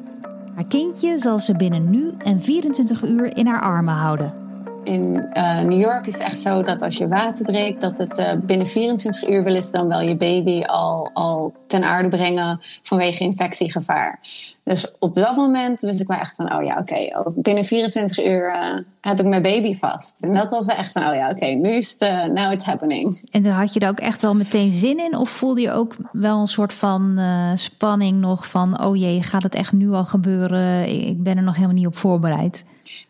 Haar 0.55 0.67
kindje 0.67 1.17
zal 1.17 1.37
ze 1.37 1.55
binnen 1.55 1.89
nu 1.89 2.11
en 2.17 2.41
24 2.41 3.03
uur 3.03 3.37
in 3.37 3.47
haar 3.47 3.61
armen 3.61 3.93
houden 3.93 4.48
in 4.89 5.29
uh, 5.33 5.61
New 5.61 5.79
York 5.79 6.05
is 6.05 6.13
het 6.13 6.23
echt 6.23 6.39
zo 6.39 6.61
dat 6.61 6.81
als 6.81 6.97
je 6.97 7.07
water 7.07 7.45
breekt, 7.45 7.81
dat 7.81 7.97
het 7.97 8.19
uh, 8.19 8.31
binnen 8.41 8.67
24 8.67 9.29
uur 9.29 9.43
wil 9.43 9.55
is 9.55 9.71
dan 9.71 9.87
wel 9.87 10.01
je 10.01 10.15
baby 10.15 10.61
al, 10.61 11.09
al 11.13 11.53
ten 11.67 11.83
aarde 11.83 12.09
brengen 12.09 12.59
vanwege 12.81 13.23
infectiegevaar. 13.23 14.19
Dus 14.63 14.97
op 14.99 15.15
dat 15.15 15.35
moment 15.35 15.79
wist 15.79 16.01
ik 16.01 16.07
wel 16.07 16.17
echt 16.17 16.35
van, 16.35 16.53
oh 16.53 16.63
ja, 16.63 16.77
oké, 16.77 17.19
oh, 17.19 17.27
binnen 17.35 17.65
24 17.65 18.25
uur 18.25 18.55
uh, 18.55 18.77
heb 19.01 19.19
ik 19.19 19.25
mijn 19.25 19.41
baby 19.41 19.73
vast. 19.73 20.23
En 20.23 20.33
dat 20.33 20.51
was 20.51 20.65
echt 20.65 20.91
van, 20.91 21.07
oh 21.07 21.15
ja, 21.15 21.29
oké, 21.29 21.45
nu 21.45 21.69
is 21.69 21.95
het, 21.99 22.33
now 22.33 22.51
it's 22.51 22.65
happening. 22.65 23.21
En 23.31 23.41
dan 23.41 23.51
had 23.51 23.73
je 23.73 23.79
er 23.79 23.89
ook 23.89 23.99
echt 23.99 24.21
wel 24.21 24.35
meteen 24.35 24.71
zin 24.71 24.99
in? 24.99 25.17
Of 25.17 25.29
voelde 25.29 25.61
je 25.61 25.71
ook 25.71 25.95
wel 26.11 26.39
een 26.39 26.47
soort 26.47 26.73
van 26.73 27.19
spanning 27.55 28.19
nog 28.19 28.47
van, 28.47 28.83
oh 28.83 28.95
jee, 28.95 29.23
gaat 29.23 29.43
het 29.43 29.55
echt 29.55 29.71
nu 29.71 29.91
al 29.91 30.05
gebeuren? 30.05 30.89
Ik 31.07 31.23
ben 31.23 31.37
er 31.37 31.43
nog 31.43 31.55
helemaal 31.55 31.75
niet 31.75 31.87
op 31.87 31.97
voorbereid. 31.97 32.63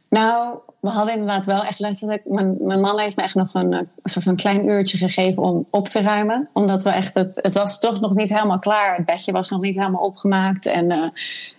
Nou, 0.10 0.58
we 0.80 0.90
hadden 0.90 1.14
inderdaad 1.14 1.46
wel 1.46 1.64
echt 1.64 1.80
letterlijk. 1.80 2.22
Mijn, 2.26 2.58
mijn 2.62 2.80
man 2.80 3.00
heeft 3.00 3.16
me 3.16 3.24
echt 3.24 3.36
nog 3.36 3.54
een, 3.54 3.74
een, 3.74 3.88
soort 4.04 4.26
van 4.26 4.36
klein 4.36 4.68
uurtje 4.68 4.98
gegeven 4.98 5.44
om 5.44 5.66
op 5.70 5.88
te 5.88 6.02
ruimen. 6.02 6.50
Omdat 6.54 6.84
we 6.84 6.90
echt. 6.90 7.16
Het, 7.16 7.40
het 7.42 7.54
was 7.54 7.80
toch 7.80 8.00
nog 8.00 8.16
niet 8.16 8.30
helemaal 8.30 8.60
klaar. 8.60 8.96
Het 8.96 9.06
bedje 9.06 9.32
was 9.32 9.50
nog 9.50 9.62
niet 9.62 9.76
helemaal 9.76 10.02
opgemaakt. 10.02 10.66
En, 10.66 10.92
uh, 10.92 11.04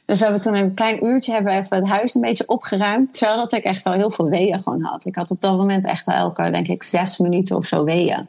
dus 0.04 0.18
we 0.18 0.24
hebben 0.24 0.40
toen 0.40 0.54
een 0.54 0.74
klein 0.74 1.06
uurtje 1.06 1.32
hebben 1.32 1.52
we 1.52 1.58
even 1.58 1.76
het 1.76 1.88
huis 1.88 2.14
een 2.14 2.20
beetje 2.20 2.46
opgeruimd. 2.46 3.18
Terwijl 3.18 3.38
dat 3.38 3.52
ik 3.52 3.64
echt 3.64 3.86
al 3.86 3.92
heel 3.92 4.10
veel 4.10 4.28
weeën 4.28 4.60
gewoon 4.60 4.82
had. 4.82 5.04
Ik 5.04 5.14
had 5.14 5.30
op 5.30 5.40
dat 5.40 5.56
moment 5.56 5.86
echt 5.86 6.06
al 6.06 6.14
elke, 6.14 6.50
denk 6.50 6.68
ik, 6.68 6.82
zes 6.82 7.18
minuten 7.18 7.56
of 7.56 7.66
zo 7.66 7.84
weeën. 7.84 8.28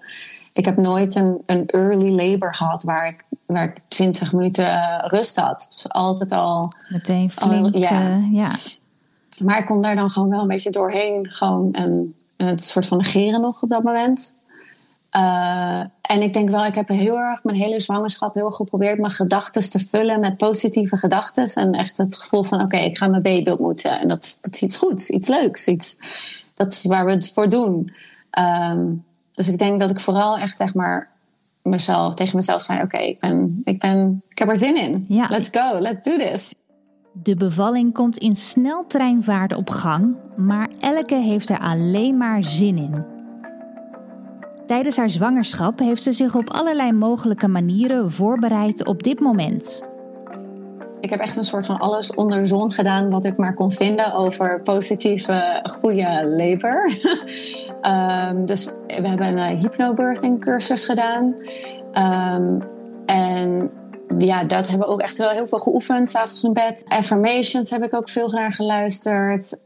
Ik 0.54 0.66
heb 0.66 0.78
nooit 0.78 1.16
een, 1.16 1.42
een 1.46 1.68
early 1.68 2.12
labor 2.16 2.56
gehad 2.56 2.84
waar 2.84 3.08
ik, 3.08 3.26
waar 3.46 3.64
ik 3.64 3.78
20 3.88 4.34
minuten 4.34 5.00
rust 5.08 5.36
had. 5.36 5.64
Het 5.64 5.74
was 5.74 5.90
altijd 5.90 6.32
al. 6.32 6.74
Meteen 6.90 7.30
flink. 7.32 7.74
Al, 7.74 7.80
ja. 7.80 7.92
Uh, 7.92 8.34
ja. 8.34 8.52
Maar 9.44 9.60
ik 9.60 9.66
kon 9.66 9.82
daar 9.82 9.96
dan 9.96 10.10
gewoon 10.10 10.30
wel 10.30 10.42
een 10.42 10.48
beetje 10.48 10.70
doorheen. 10.70 11.32
Gewoon 11.32 11.74
en, 11.74 12.16
en 12.36 12.48
het 12.48 12.64
soort 12.64 12.88
van 12.88 12.98
negeren 12.98 13.42
nog 13.42 13.62
op 13.62 13.70
dat 13.70 13.84
moment. 13.84 14.34
Uh, 15.18 15.80
en 16.02 16.22
ik 16.22 16.34
denk 16.34 16.50
wel, 16.50 16.66
ik 16.66 16.76
heb 16.76 16.88
heel 16.88 17.20
erg 17.20 17.44
mijn 17.44 17.58
hele 17.58 17.80
zwangerschap 17.80 18.34
heel 18.34 18.46
erg 18.46 18.56
geprobeerd 18.56 19.00
mijn 19.00 19.14
gedachten 19.14 19.70
te 19.70 19.80
vullen 19.80 20.20
met 20.20 20.38
positieve 20.38 20.98
gedachten. 20.98 21.46
En 21.46 21.74
echt 21.74 21.98
het 21.98 22.16
gevoel 22.16 22.44
van: 22.44 22.62
oké, 22.62 22.78
ik 22.78 22.98
ga 22.98 23.08
mijn 23.08 23.22
baby 23.22 23.50
ontmoeten. 23.50 24.00
En 24.00 24.08
dat, 24.08 24.38
dat 24.42 24.54
is 24.54 24.62
iets 24.62 24.78
goeds, 24.78 25.10
iets 25.10 25.28
leuks. 25.28 25.68
Iets, 25.68 26.00
dat 26.56 26.72
is 26.72 26.86
waar 26.86 27.06
we 27.06 27.12
het 27.12 27.32
voor 27.34 27.50
doen. 27.50 27.94
Um, 28.40 29.04
dus 29.34 29.48
ik 29.48 29.58
denk 29.58 29.80
dat 29.80 29.90
ik 29.90 30.00
vooral 30.00 30.38
echt 30.38 30.58
zeg 30.58 30.74
maar 30.74 31.10
mezelf, 31.62 32.14
tegen 32.14 32.36
mezelf 32.36 32.62
zei: 32.62 32.82
oké, 32.82 32.98
ik, 32.98 33.20
ben, 33.20 33.62
ik, 33.64 33.80
ben, 33.80 34.22
ik 34.30 34.38
heb 34.38 34.50
er 34.50 34.58
zin 34.58 34.78
in. 34.78 35.06
Ja. 35.08 35.28
Let's 35.30 35.50
go, 35.52 35.80
let's 35.80 36.02
do 36.02 36.18
this. 36.18 36.56
De 37.14 37.36
bevalling 37.36 37.94
komt 37.94 38.18
in 38.18 38.36
sneltreinvaart 38.36 39.54
op 39.54 39.70
gang, 39.70 40.16
maar 40.36 40.70
Elke 40.80 41.16
heeft 41.16 41.50
er 41.50 41.60
alleen 41.60 42.18
maar 42.18 42.44
zin 42.44 42.78
in. 42.78 43.06
Tijdens 44.66 44.98
haar 44.98 45.10
zwangerschap 45.10 45.80
heeft 45.80 46.04
ze 46.04 46.12
zich 46.12 46.36
op 46.36 46.50
allerlei 46.50 46.92
mogelijke 46.92 47.48
manieren 47.48 48.12
voorbereid 48.12 48.86
op 48.86 49.04
dit 49.04 49.20
moment. 49.20 49.90
Ik 51.00 51.10
heb 51.10 51.20
echt 51.20 51.38
een 51.38 51.44
soort 51.44 51.66
van 51.66 51.78
alles 51.78 52.16
onder 52.16 52.46
zon 52.48 52.72
gedaan 52.72 53.10
wat 53.10 53.26
ik 53.26 53.38
maar 53.38 53.54
kon 53.54 53.72
vinden 53.72 54.14
over 54.14 54.62
positieve, 54.62 55.60
goede 55.64 56.28
labor. 56.38 56.92
um, 58.32 58.46
dus 58.46 58.66
we 58.88 59.08
hebben 59.08 59.38
een 59.38 59.60
hypnobirthing 59.60 60.40
cursus 60.40 60.86
gedaan. 60.86 61.36
Um, 61.94 62.64
en 63.06 63.72
ja, 64.18 64.44
dat 64.44 64.68
hebben 64.68 64.88
we 64.88 64.94
ook 64.94 65.02
echt 65.02 65.18
wel 65.18 65.30
heel 65.30 65.48
veel 65.48 65.60
geoefend, 65.60 66.10
s'avonds 66.10 66.44
in 66.44 66.54
bed. 66.54 66.84
Affirmations 66.88 67.70
heb 67.70 67.84
ik 67.84 67.94
ook 67.94 68.10
veel 68.10 68.30
naar 68.30 68.52
geluisterd. 68.52 69.60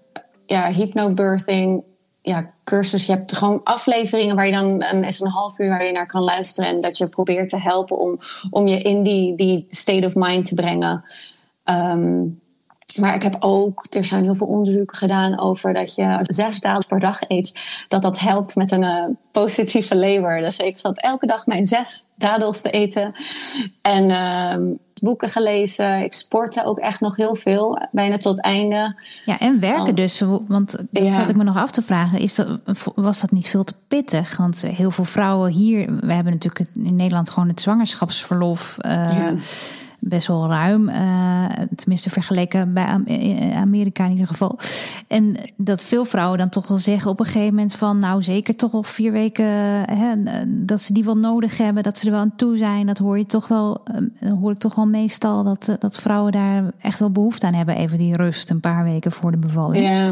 Ja, 0.46 0.72
hypnobirthing 0.72 1.84
ja, 2.25 2.52
cursus. 2.64 3.06
Je 3.06 3.12
hebt 3.12 3.38
gewoon 3.38 3.62
afleveringen 3.64 4.36
waar 4.36 4.46
je 4.46 4.52
dan 4.52 4.84
een, 4.84 5.04
is 5.04 5.20
een 5.20 5.28
half 5.28 5.60
uur 5.60 5.70
waar 5.70 5.86
je 5.86 5.92
naar 5.92 6.06
kan 6.06 6.24
luisteren. 6.24 6.70
En 6.70 6.80
dat 6.80 6.98
je 6.98 7.08
probeert 7.08 7.50
te 7.50 7.60
helpen 7.60 7.98
om, 7.98 8.20
om 8.50 8.68
je 8.68 8.82
in 8.82 9.04
die, 9.04 9.36
die 9.36 9.66
state 9.68 10.06
of 10.06 10.16
mind 10.16 10.46
te 10.46 10.56
brengen. 10.56 11.04
Um, 11.64 12.42
maar 13.00 13.15
ik 13.15 13.24
heb 13.24 13.36
ook, 13.39 13.88
er 13.89 14.06
zijn 14.06 14.24
heel 14.24 14.36
veel 14.36 14.48
onderzoeken 14.48 14.98
gedaan 14.98 15.39
over 15.39 15.74
dat 15.74 15.96
je 15.96 16.15
zes 16.18 16.60
dagen 16.60 16.88
per 16.88 17.00
dag 17.00 17.20
eet. 17.27 17.60
Dat 17.88 18.01
dat 18.01 18.20
helpt 18.20 18.56
met 18.56 18.72
een 18.72 18.84
uh, 18.84 19.04
positieve 19.32 19.96
lever. 19.96 20.39
Dus 20.39 20.58
ik 20.58 20.80
zat 20.80 21.01
elke 21.01 21.27
dag 21.27 21.46
mijn 21.46 21.65
zes 21.65 22.06
dadels 22.15 22.62
te 22.62 22.70
eten. 22.70 23.18
En 23.82 24.10
uh, 24.10 24.75
boeken 25.01 25.30
gelezen. 25.30 26.04
Ik 26.04 26.13
sportte 26.13 26.65
ook 26.65 26.80
echt 26.80 27.00
nog 27.00 27.15
heel 27.15 27.36
veel, 27.36 27.88
bijna 27.92 28.18
tot 28.18 28.42
einde. 28.42 28.96
Ja, 29.25 29.39
en 29.39 29.60
werken 29.60 29.96
dus. 29.96 30.22
Want 30.48 30.75
dat 30.89 31.12
zat 31.12 31.30
ik 31.30 31.36
me 31.36 31.44
nog 31.44 31.58
af 31.58 31.72
te 31.72 31.82
vragen. 31.82 32.20
Is 32.20 32.36
dat, 32.36 32.48
was 32.96 33.22
dat 33.22 33.32
niet 33.32 33.48
veel 33.48 33.63
te 33.63 33.75
pittig? 33.88 34.38
Want 34.38 34.62
heel 34.62 34.92
veel 34.92 35.06
vrouwen 35.06 35.51
hier, 35.51 35.96
we 36.00 36.13
hebben 36.13 36.34
natuurlijk 36.34 36.70
in 36.74 36.96
Nederland 36.96 37.30
gewoon 37.30 37.50
het 37.50 37.62
zwangerschapsverlof. 37.62 38.77
Uh, 38.80 38.92
ja 38.92 39.34
best 40.00 40.28
wel 40.28 40.48
ruim. 40.48 40.90
Uh, 40.90 41.46
tenminste, 41.75 42.10
vergeleken 42.10 42.74
bij 42.74 42.86
Amerika 43.56 44.06
in 44.06 44.12
ieder 44.12 44.28
geval. 44.28 44.60
En 45.08 45.38
dat 45.56 45.84
veel 45.84 46.06
vrouwen 46.06 46.38
dan 46.38 46.50
toch 46.50 46.68
wel 46.68 46.78
zeggen 46.78 47.12
op 47.12 47.20
een 47.20 47.25
gegeven 47.25 47.56
moment 47.56 47.75
van... 47.75 48.00
nou, 48.00 48.24
zeker 48.24 48.56
toch 48.56 48.74
al 48.74 48.84
vier 48.84 49.12
weken 49.12 49.46
hè, 49.92 50.14
dat 50.48 50.82
ze 50.82 50.94
die 50.94 51.04
wel 51.04 51.18
nodig 51.18 51.58
hebben. 51.58 51.84
Dat 51.84 51.98
ze 51.98 52.06
er 52.06 52.12
wel 52.12 52.22
aan 52.22 52.36
toe 52.36 52.58
zijn. 52.58 52.86
Dat 52.86 52.98
hoor 52.98 53.18
je 53.18 53.25
toch 53.25 53.48
wel, 53.48 53.84
hoor 54.40 54.52
ik 54.52 54.60
toch 54.60 54.75
wel 54.75 54.86
meestal 54.86 55.44
dat, 55.44 55.75
dat 55.80 55.98
vrouwen 55.98 56.32
daar 56.32 56.64
echt 56.80 57.00
wel 57.00 57.12
behoefte 57.12 57.46
aan 57.46 57.54
hebben. 57.54 57.75
Even 57.75 57.98
die 57.98 58.16
rust 58.16 58.50
een 58.50 58.60
paar 58.60 58.84
weken 58.84 59.12
voor 59.12 59.32
de 59.32 59.38
bevalling. 59.38 59.88
Ja, 59.88 60.12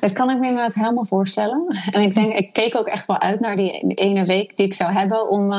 dat 0.00 0.12
kan 0.12 0.30
ik 0.30 0.38
me 0.38 0.46
inderdaad 0.46 0.74
helemaal 0.74 1.06
voorstellen. 1.06 1.66
En 1.90 2.02
ik 2.02 2.14
denk, 2.14 2.32
ik 2.32 2.52
keek 2.52 2.76
ook 2.76 2.86
echt 2.86 3.06
wel 3.06 3.20
uit 3.20 3.40
naar 3.40 3.56
die 3.56 3.78
ene 3.94 4.24
week 4.24 4.56
die 4.56 4.66
ik 4.66 4.74
zou 4.74 4.92
hebben... 4.92 5.30
om, 5.30 5.52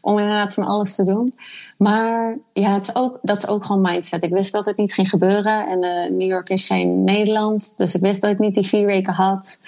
om 0.00 0.18
inderdaad 0.18 0.54
van 0.54 0.64
alles 0.64 0.94
te 0.94 1.04
doen. 1.04 1.34
Maar 1.76 2.36
ja, 2.52 2.74
het 2.74 2.88
is 2.88 2.94
ook, 2.94 3.18
dat 3.22 3.36
is 3.36 3.46
ook 3.46 3.64
gewoon 3.64 3.82
mindset. 3.82 4.22
Ik 4.22 4.32
wist 4.32 4.52
dat 4.52 4.64
het 4.64 4.76
niet 4.76 4.94
ging 4.94 5.08
gebeuren. 5.08 5.66
En 5.68 5.84
uh, 5.84 6.18
New 6.18 6.28
York 6.28 6.48
is 6.48 6.66
geen 6.66 7.04
Nederland. 7.04 7.74
Dus 7.76 7.94
ik 7.94 8.00
wist 8.00 8.20
dat 8.20 8.30
ik 8.30 8.38
niet 8.38 8.54
die 8.54 8.66
vier 8.66 8.86
weken 8.86 9.12
had. 9.12 9.60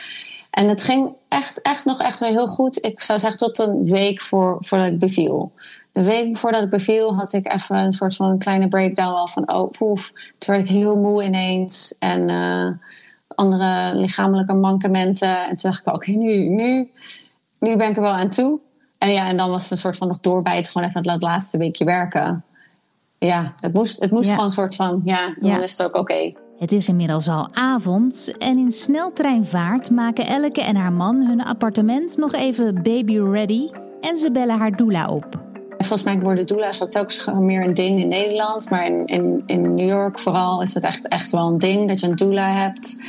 En 0.51 0.69
het 0.69 0.83
ging 0.83 1.13
echt, 1.29 1.63
echt 1.63 1.85
nog 1.85 2.01
echt 2.01 2.21
wel 2.21 2.29
heel 2.29 2.47
goed. 2.49 2.85
Ik 2.85 3.01
zou 3.01 3.19
zeggen 3.19 3.39
tot 3.39 3.59
een 3.59 3.85
week 3.85 4.21
voor, 4.21 4.57
voordat 4.61 4.87
ik 4.87 4.99
beviel. 4.99 5.53
De 5.93 6.05
week 6.05 6.37
voordat 6.37 6.63
ik 6.63 6.71
beviel 6.71 7.15
had 7.15 7.33
ik 7.33 7.53
even 7.53 7.77
een 7.77 7.93
soort 7.93 8.17
van 8.17 8.31
een 8.31 8.39
kleine 8.39 8.69
breakdown 8.69 9.29
van 9.29 9.53
oh 9.53 9.71
poef. 9.71 10.13
Toen 10.39 10.55
werd 10.55 10.69
ik 10.69 10.75
heel 10.75 10.97
moe 10.97 11.25
ineens. 11.25 11.97
En 11.99 12.29
uh, 12.29 12.69
andere 13.29 13.95
lichamelijke 13.95 14.55
mankementen. 14.55 15.43
En 15.43 15.57
toen 15.57 15.71
dacht 15.71 15.87
ik 15.87 15.95
oké, 15.95 16.11
nu, 16.11 16.49
nu, 16.49 16.91
nu 17.59 17.77
ben 17.77 17.89
ik 17.89 17.97
er 17.97 18.03
wel 18.03 18.13
aan 18.13 18.29
toe. 18.29 18.61
En 18.99 19.13
ja, 19.13 19.29
en 19.29 19.37
dan 19.37 19.51
was 19.51 19.63
het 19.63 19.71
een 19.71 19.77
soort 19.77 19.97
van 19.97 20.09
dat 20.09 20.23
doorbijten, 20.23 20.73
gewoon 20.73 20.89
even 20.89 21.03
dat 21.03 21.23
laatste 21.23 21.59
weekje 21.59 21.85
werken. 21.85 22.45
Ja, 23.19 23.53
het 23.61 23.73
moest, 23.73 24.01
het 24.01 24.11
moest 24.11 24.29
gewoon 24.29 24.45
een 24.45 24.51
soort 24.51 24.75
van, 24.75 25.01
ja, 25.05 25.35
dan 25.41 25.63
is 25.63 25.71
het 25.71 25.83
ook 25.83 25.97
oké. 25.97 26.33
Het 26.59 26.73
is 26.73 26.89
inmiddels 26.89 27.29
al 27.29 27.55
avond 27.55 28.33
en 28.39 28.59
in 28.59 28.73
sneltreinvaart 28.73 29.91
maken 29.91 30.27
Elke 30.27 30.61
en 30.61 30.77
haar 30.77 30.93
man 30.93 31.27
hun 31.27 31.45
appartement 31.45 32.17
nog 32.17 32.33
even 32.33 32.83
baby 32.83 33.19
ready 33.19 33.69
en 34.01 34.19
ze 34.19 34.31
bellen 34.31 34.59
haar 34.59 34.77
doula 34.77 35.09
op. 35.09 35.45
Volgens 35.79 36.03
mij 36.03 36.19
worden 36.19 36.47
doula's 36.47 36.83
ook 36.83 37.41
meer 37.41 37.65
een 37.65 37.75
ding 37.75 38.01
in 38.01 38.09
Nederland, 38.09 38.71
maar 38.71 38.87
in, 38.87 39.07
in, 39.07 39.43
in 39.47 39.75
New 39.75 39.89
York 39.89 40.19
vooral 40.19 40.63
is 40.63 40.75
het 40.75 40.85
echt, 40.85 41.09
echt 41.09 41.31
wel 41.31 41.49
een 41.49 41.59
ding 41.59 41.89
dat 41.89 42.01
je 42.01 42.07
een 42.07 42.17
doula 42.17 42.53
hebt. 42.53 43.03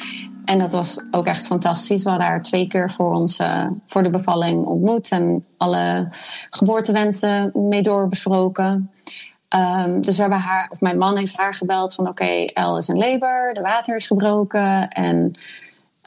En 0.47 0.59
dat 0.59 0.73
was 0.73 1.03
ook 1.11 1.25
echt 1.25 1.47
fantastisch. 1.47 2.03
We 2.03 2.09
hadden 2.09 2.27
haar 2.27 2.41
twee 2.41 2.67
keer 2.67 2.91
voor, 2.91 3.13
ons, 3.13 3.41
voor 3.85 4.03
de 4.03 4.09
bevalling 4.09 4.65
ontmoet 4.65 5.09
en 5.09 5.45
alle 5.57 6.07
geboortewensen 6.49 7.51
mee 7.53 7.81
doorbesproken. 7.81 8.91
Um, 9.55 10.01
dus 10.01 10.15
we 10.15 10.21
hebben 10.21 10.39
haar, 10.39 10.67
of 10.71 10.81
mijn 10.81 10.97
man 10.97 11.17
heeft 11.17 11.37
haar 11.37 11.53
gebeld 11.53 11.93
van 11.93 12.07
oké, 12.07 12.23
okay, 12.23 12.45
El 12.45 12.77
is 12.77 12.87
in 12.87 12.97
labor, 12.97 13.53
de 13.53 13.61
water 13.61 13.95
is 13.95 14.07
gebroken 14.07 14.89
en 14.89 15.31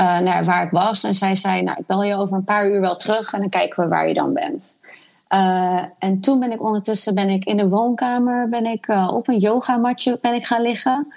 uh, 0.01 0.19
nou, 0.19 0.45
waar 0.45 0.63
ik 0.63 0.71
was. 0.71 1.05
En 1.05 1.15
zij 1.15 1.35
zei, 1.35 1.63
nou 1.63 1.79
ik 1.81 1.87
bel 1.87 2.03
je 2.03 2.17
over 2.17 2.37
een 2.37 2.45
paar 2.45 2.71
uur 2.71 2.81
wel 2.81 2.97
terug 2.97 3.33
en 3.33 3.41
dan 3.41 3.49
kijken 3.49 3.83
we 3.83 3.89
waar 3.89 4.09
je 4.09 4.15
dan 4.15 4.33
bent. 4.33 4.77
Uh, 5.35 5.83
en 5.99 6.21
toen 6.21 6.41
ben 6.41 6.53
ik 6.53 6.63
ondertussen 6.63 7.15
ben 7.15 7.31
ik 7.31 7.45
in 7.45 7.57
de 7.57 7.69
woonkamer 7.69 8.49
ben 8.49 8.67
ik, 8.67 8.89
op 8.89 9.29
een 9.29 9.39
yogamatje 9.39 10.19
ben 10.21 10.35
ik 10.35 10.47
gaan 10.47 10.63
liggen. 10.63 11.15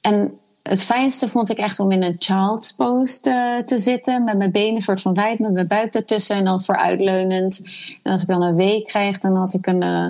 En 0.00 0.39
het 0.70 0.82
fijnste 0.82 1.28
vond 1.28 1.50
ik 1.50 1.58
echt 1.58 1.80
om 1.80 1.90
in 1.90 2.02
een 2.02 2.16
child's 2.18 2.72
pose 2.72 3.20
te, 3.20 3.62
te, 3.66 3.78
zitten. 3.78 4.24
Met 4.24 4.36
mijn 4.36 4.50
benen 4.50 4.82
soort 4.82 5.00
van 5.00 5.14
wijd, 5.14 5.38
met 5.38 5.52
mijn 5.52 5.66
buik 5.66 5.94
ertussen 5.94 6.36
en 6.36 6.44
dan 6.44 6.62
vooruitleunend. 6.62 7.60
En 8.02 8.12
als 8.12 8.22
ik 8.22 8.28
dan 8.28 8.42
een 8.42 8.54
week 8.54 8.86
krijg, 8.86 9.18
dan 9.18 9.36
had 9.36 9.54
ik 9.54 9.66
een, 9.66 9.82
uh, 9.82 10.06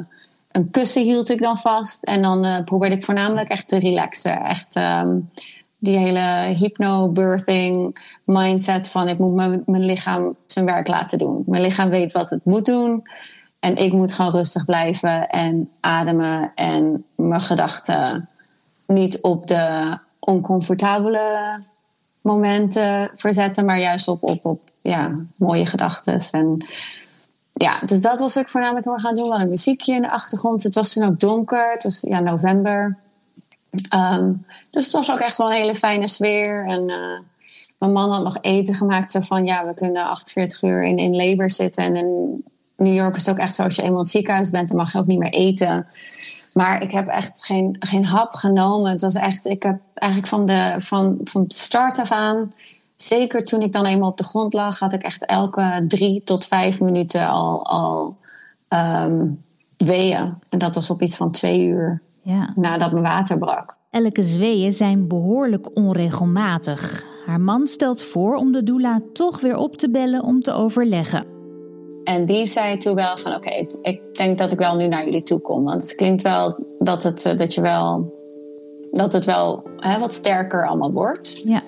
een 0.52 0.70
kussen 0.70 1.02
hield 1.02 1.30
ik 1.30 1.40
dan 1.40 1.58
vast. 1.58 2.04
En 2.04 2.22
dan 2.22 2.46
uh, 2.46 2.64
probeerde 2.64 2.96
ik 2.96 3.04
voornamelijk 3.04 3.48
echt 3.48 3.68
te 3.68 3.78
relaxen. 3.78 4.42
Echt 4.42 4.76
um, 4.76 5.30
die 5.78 5.98
hele 5.98 6.54
hypno-birthing 6.56 7.96
mindset 8.24 8.88
van 8.88 9.08
ik 9.08 9.18
moet 9.18 9.34
mijn 9.66 9.84
lichaam 9.84 10.36
zijn 10.46 10.66
werk 10.66 10.88
laten 10.88 11.18
doen. 11.18 11.42
Mijn 11.46 11.62
lichaam 11.62 11.88
weet 11.88 12.12
wat 12.12 12.30
het 12.30 12.44
moet 12.44 12.66
doen. 12.66 13.02
En 13.60 13.76
ik 13.76 13.92
moet 13.92 14.12
gewoon 14.12 14.30
rustig 14.30 14.64
blijven 14.64 15.28
en 15.28 15.68
ademen 15.80 16.52
en 16.54 17.04
mijn 17.14 17.40
gedachten 17.40 18.28
niet 18.86 19.20
op 19.20 19.46
de 19.46 19.98
oncomfortabele 20.20 21.60
momenten 22.20 23.10
verzetten, 23.14 23.64
maar 23.64 23.78
juist 23.78 24.08
op, 24.08 24.22
op, 24.22 24.44
op 24.44 24.60
ja, 24.80 25.16
mooie 25.36 25.66
gedachten. 25.66 26.16
En 26.30 26.66
ja, 27.52 27.80
dus 27.84 28.00
dat 28.00 28.20
was 28.20 28.36
ik 28.36 28.48
voornamelijk 28.48 28.86
heel 28.86 28.98
gaan 28.98 29.14
doen. 29.14 29.28
We 29.28 29.34
een 29.34 29.48
muziekje 29.48 29.94
in 29.94 30.02
de 30.02 30.10
achtergrond. 30.10 30.62
Het 30.62 30.74
was 30.74 30.92
toen 30.92 31.04
ook 31.04 31.20
donker. 31.20 31.72
Het 31.72 31.82
was 31.82 32.00
ja, 32.00 32.20
november. 32.20 32.98
Um, 33.94 34.46
dus 34.70 34.84
het 34.84 34.94
was 34.94 35.10
ook 35.10 35.18
echt 35.18 35.36
wel 35.36 35.46
een 35.50 35.56
hele 35.56 35.74
fijne 35.74 36.08
sfeer. 36.08 36.66
En 36.66 36.88
uh, 36.88 37.18
mijn 37.78 37.92
man 37.92 38.10
had 38.10 38.22
nog 38.22 38.38
eten 38.40 38.74
gemaakt. 38.74 39.10
Zo 39.10 39.20
van, 39.20 39.44
ja, 39.44 39.66
we 39.66 39.74
kunnen 39.74 40.04
48 40.04 40.62
uur 40.62 40.84
in, 40.84 40.98
in 40.98 41.16
labor 41.16 41.50
zitten. 41.50 41.84
En 41.84 41.96
in 41.96 42.42
New 42.76 42.94
York 42.94 43.16
is 43.16 43.26
het 43.26 43.30
ook 43.30 43.42
echt 43.42 43.54
zo, 43.54 43.62
als 43.62 43.74
je 43.74 43.82
eenmaal 43.82 43.96
in 43.96 44.02
het 44.02 44.12
ziekenhuis 44.12 44.50
bent, 44.50 44.68
dan 44.68 44.76
mag 44.76 44.92
je 44.92 44.98
ook 44.98 45.06
niet 45.06 45.18
meer 45.18 45.32
eten. 45.32 45.86
Maar 46.52 46.82
ik 46.82 46.90
heb 46.90 47.08
echt 47.08 47.44
geen, 47.44 47.76
geen 47.78 48.04
hap 48.04 48.34
genomen. 48.34 48.90
Het 48.90 49.00
was 49.00 49.14
echt, 49.14 49.46
ik 49.46 49.62
heb 49.62 49.80
eigenlijk 49.94 50.30
van 50.30 50.46
de, 50.46 50.74
van, 50.76 51.18
van 51.24 51.44
start 51.48 51.98
af 51.98 52.10
aan, 52.10 52.52
zeker 52.94 53.44
toen 53.44 53.62
ik 53.62 53.72
dan 53.72 53.86
eenmaal 53.86 54.10
op 54.10 54.16
de 54.16 54.24
grond 54.24 54.52
lag, 54.52 54.78
had 54.78 54.92
ik 54.92 55.02
echt 55.02 55.24
elke 55.26 55.84
drie 55.88 56.22
tot 56.24 56.46
vijf 56.46 56.80
minuten 56.80 57.28
al, 57.28 57.66
al 57.66 58.16
um, 58.68 59.42
weeën. 59.76 60.34
En 60.48 60.58
dat 60.58 60.74
was 60.74 60.90
op 60.90 61.02
iets 61.02 61.16
van 61.16 61.30
twee 61.30 61.66
uur 61.66 62.00
ja. 62.22 62.52
nadat 62.56 62.92
mijn 62.92 63.04
water 63.04 63.38
brak. 63.38 63.76
Elke 63.90 64.22
zweeën 64.22 64.72
zijn 64.72 65.08
behoorlijk 65.08 65.76
onregelmatig. 65.76 67.04
Haar 67.26 67.40
man 67.40 67.66
stelt 67.66 68.02
voor 68.02 68.34
om 68.34 68.52
de 68.52 68.62
doula 68.62 69.00
toch 69.12 69.40
weer 69.40 69.56
op 69.56 69.76
te 69.76 69.90
bellen 69.90 70.22
om 70.22 70.40
te 70.40 70.52
overleggen. 70.52 71.39
En 72.04 72.26
die 72.26 72.46
zei 72.46 72.76
toen 72.76 72.94
wel 72.94 73.16
van 73.16 73.34
oké, 73.34 73.66
ik 73.82 74.00
denk 74.12 74.38
dat 74.38 74.52
ik 74.52 74.58
wel 74.58 74.76
nu 74.76 74.86
naar 74.86 75.04
jullie 75.04 75.22
toe 75.22 75.40
kom. 75.40 75.64
Want 75.64 75.82
het 75.82 75.94
klinkt 75.94 76.22
wel 76.22 76.56
dat 76.78 77.02
het, 77.02 77.24
eh, 77.24 77.36
dat 77.36 77.54
je 77.54 77.60
wel, 77.60 78.14
dat 78.90 79.12
het 79.12 79.24
wel 79.24 79.62
hè, 79.76 79.98
wat 79.98 80.14
sterker 80.14 80.68
allemaal 80.68 80.92
wordt. 80.92 81.42
Ja. 81.44 81.62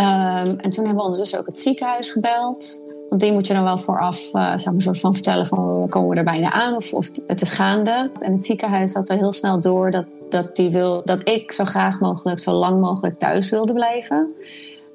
Um, 0.00 0.58
en 0.58 0.70
toen 0.70 0.84
hebben 0.84 0.94
we 0.94 1.02
ondertussen 1.02 1.38
ook 1.38 1.46
het 1.46 1.58
ziekenhuis 1.58 2.10
gebeld. 2.10 2.80
Want 3.08 3.22
die 3.22 3.32
moet 3.32 3.46
je 3.46 3.54
dan 3.54 3.64
wel 3.64 3.78
vooraf 3.78 4.34
uh, 4.34 4.52
zeg 4.56 4.72
maar, 4.72 4.82
soort 4.82 5.00
van 5.00 5.14
vertellen 5.14 5.46
van 5.46 5.88
komen 5.88 6.08
we 6.10 6.16
er 6.16 6.24
bijna 6.24 6.52
aan 6.52 6.76
of, 6.76 6.92
of 6.94 7.10
het 7.26 7.40
is 7.40 7.50
gaande. 7.50 8.10
En 8.18 8.32
het 8.32 8.44
ziekenhuis 8.44 8.94
had 8.94 9.08
er 9.08 9.16
heel 9.16 9.32
snel 9.32 9.60
door 9.60 9.90
dat, 9.90 10.04
dat, 10.28 10.56
die 10.56 10.70
wil, 10.70 11.00
dat 11.04 11.28
ik 11.28 11.52
zo 11.52 11.64
graag 11.64 12.00
mogelijk 12.00 12.38
zo 12.38 12.52
lang 12.52 12.80
mogelijk 12.80 13.18
thuis 13.18 13.50
wilde 13.50 13.72
blijven. 13.72 14.34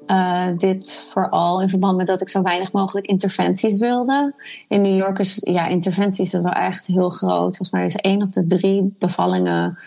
Uh, 0.06 0.46
dit 0.56 1.06
vooral 1.08 1.62
in 1.62 1.68
verband 1.68 1.96
met 1.96 2.06
dat 2.06 2.20
ik 2.20 2.28
zo 2.28 2.42
weinig 2.42 2.72
mogelijk 2.72 3.06
interventies 3.06 3.78
wilde. 3.78 4.34
In 4.68 4.80
New 4.80 4.96
York 4.96 5.18
is 5.18 5.40
ja, 5.44 5.66
interventies 5.66 6.32
wel 6.32 6.52
echt 6.52 6.86
heel 6.86 7.10
groot. 7.10 7.56
Volgens 7.56 7.70
mij 7.70 7.84
is 7.84 7.96
één 7.96 8.22
op 8.22 8.32
de 8.32 8.46
drie 8.46 8.94
bevallingen 8.98 9.78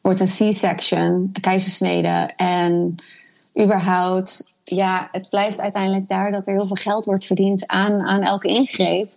wordt 0.00 0.20
een 0.20 0.50
C-section, 0.50 1.32
keizersnede. 1.40 2.30
En 2.36 2.94
überhaupt, 3.62 4.54
ja, 4.64 5.08
het 5.12 5.28
blijft 5.28 5.60
uiteindelijk 5.60 6.08
daar 6.08 6.30
dat 6.30 6.46
er 6.46 6.54
heel 6.54 6.66
veel 6.66 6.76
geld 6.76 7.04
wordt 7.04 7.26
verdiend 7.26 7.66
aan, 7.66 8.02
aan 8.02 8.22
elke 8.22 8.48
ingreep. 8.48 9.12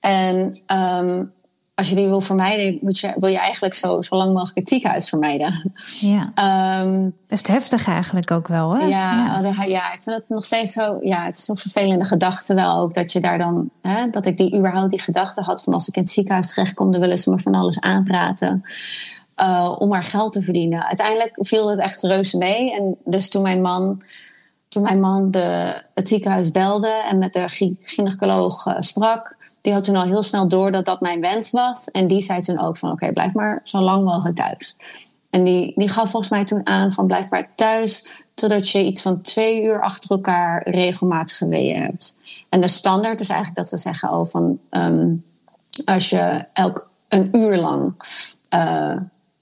En 0.00 0.60
um, 0.66 1.32
als 1.74 1.88
je 1.88 1.94
die 1.94 2.08
wil 2.08 2.20
vermijden, 2.20 2.78
moet 2.80 2.98
je, 2.98 3.12
wil 3.16 3.28
je 3.30 3.38
eigenlijk 3.38 3.74
zo, 3.74 4.02
zo 4.02 4.16
lang 4.16 4.32
mogelijk 4.32 4.58
het 4.58 4.68
ziekenhuis 4.68 5.08
vermijden. 5.08 5.72
Ja. 6.00 6.32
Um, 6.82 7.14
Best 7.28 7.46
heftig 7.46 7.86
eigenlijk 7.86 8.30
ook 8.30 8.48
wel, 8.48 8.76
hè? 8.76 8.86
Ja, 8.86 9.40
ja. 9.40 9.64
ja, 9.64 9.92
ik 9.92 10.02
vind 10.02 10.16
het 10.16 10.28
nog 10.28 10.44
steeds 10.44 10.72
zo... 10.72 10.98
Ja, 11.00 11.24
het 11.24 11.34
is 11.34 11.44
zo'n 11.44 11.56
vervelende 11.56 12.04
gedachte 12.04 12.54
wel 12.54 12.78
ook. 12.78 12.94
Dat 12.94 13.12
je 13.12 13.20
daar 13.20 13.38
dan... 13.38 13.70
Hè, 13.82 14.10
dat 14.10 14.26
ik 14.26 14.36
die 14.36 14.56
überhaupt 14.56 14.90
die 14.90 15.00
gedachte 15.00 15.40
had 15.40 15.62
van... 15.62 15.72
als 15.72 15.88
ik 15.88 15.96
in 15.96 16.02
het 16.02 16.10
ziekenhuis 16.10 16.54
terechtkom, 16.54 16.92
dan 16.92 17.00
willen 17.00 17.18
ze 17.18 17.30
me 17.30 17.40
van 17.40 17.54
alles 17.54 17.80
aanpraten. 17.80 18.62
Uh, 19.42 19.76
om 19.78 19.88
maar 19.88 20.04
geld 20.04 20.32
te 20.32 20.42
verdienen. 20.42 20.86
Uiteindelijk 20.86 21.38
viel 21.40 21.70
het 21.70 21.78
echt 21.78 22.02
reuze 22.02 22.38
mee. 22.38 22.74
En 22.74 22.96
dus 23.04 23.28
toen 23.28 23.42
mijn 23.42 23.60
man... 23.60 24.02
Toen 24.68 24.82
mijn 24.82 25.00
man 25.00 25.30
de, 25.30 25.82
het 25.94 26.08
ziekenhuis 26.08 26.50
belde 26.50 27.04
en 27.10 27.18
met 27.18 27.32
de 27.32 27.74
gynaecoloog 27.80 28.66
uh, 28.66 28.74
sprak 28.78 29.36
die 29.62 29.72
had 29.72 29.84
toen 29.84 29.96
al 29.96 30.04
heel 30.04 30.22
snel 30.22 30.48
door 30.48 30.72
dat 30.72 30.84
dat 30.84 31.00
mijn 31.00 31.20
wens 31.20 31.50
was. 31.50 31.90
En 31.90 32.06
die 32.06 32.20
zei 32.20 32.40
toen 32.40 32.58
ook 32.58 32.76
van 32.76 32.92
oké, 32.92 33.12
blijf 33.12 33.32
maar 33.32 33.60
zo 33.64 33.80
lang 33.80 34.04
mogelijk 34.04 34.36
thuis. 34.36 34.76
En 35.30 35.44
die, 35.44 35.72
die 35.76 35.88
gaf 35.88 36.10
volgens 36.10 36.32
mij 36.32 36.44
toen 36.44 36.66
aan 36.66 36.92
van 36.92 37.06
blijf 37.06 37.28
maar 37.30 37.48
thuis 37.54 38.08
totdat 38.34 38.68
je 38.68 38.84
iets 38.84 39.02
van 39.02 39.20
twee 39.20 39.62
uur 39.62 39.82
achter 39.82 40.10
elkaar 40.10 40.68
regelmatig 40.68 41.38
weeën 41.38 41.82
hebt. 41.82 42.16
En 42.48 42.60
de 42.60 42.68
standaard 42.68 43.20
is 43.20 43.28
eigenlijk 43.28 43.58
dat 43.58 43.68
ze 43.68 43.76
zeggen 43.76 44.10
oh, 44.10 44.24
van 44.24 44.58
um, 44.70 45.24
als 45.84 46.10
je 46.10 46.44
elk 46.52 46.90
een 47.08 47.28
uur 47.32 47.56
lang 47.56 47.94
uh, 48.54 48.96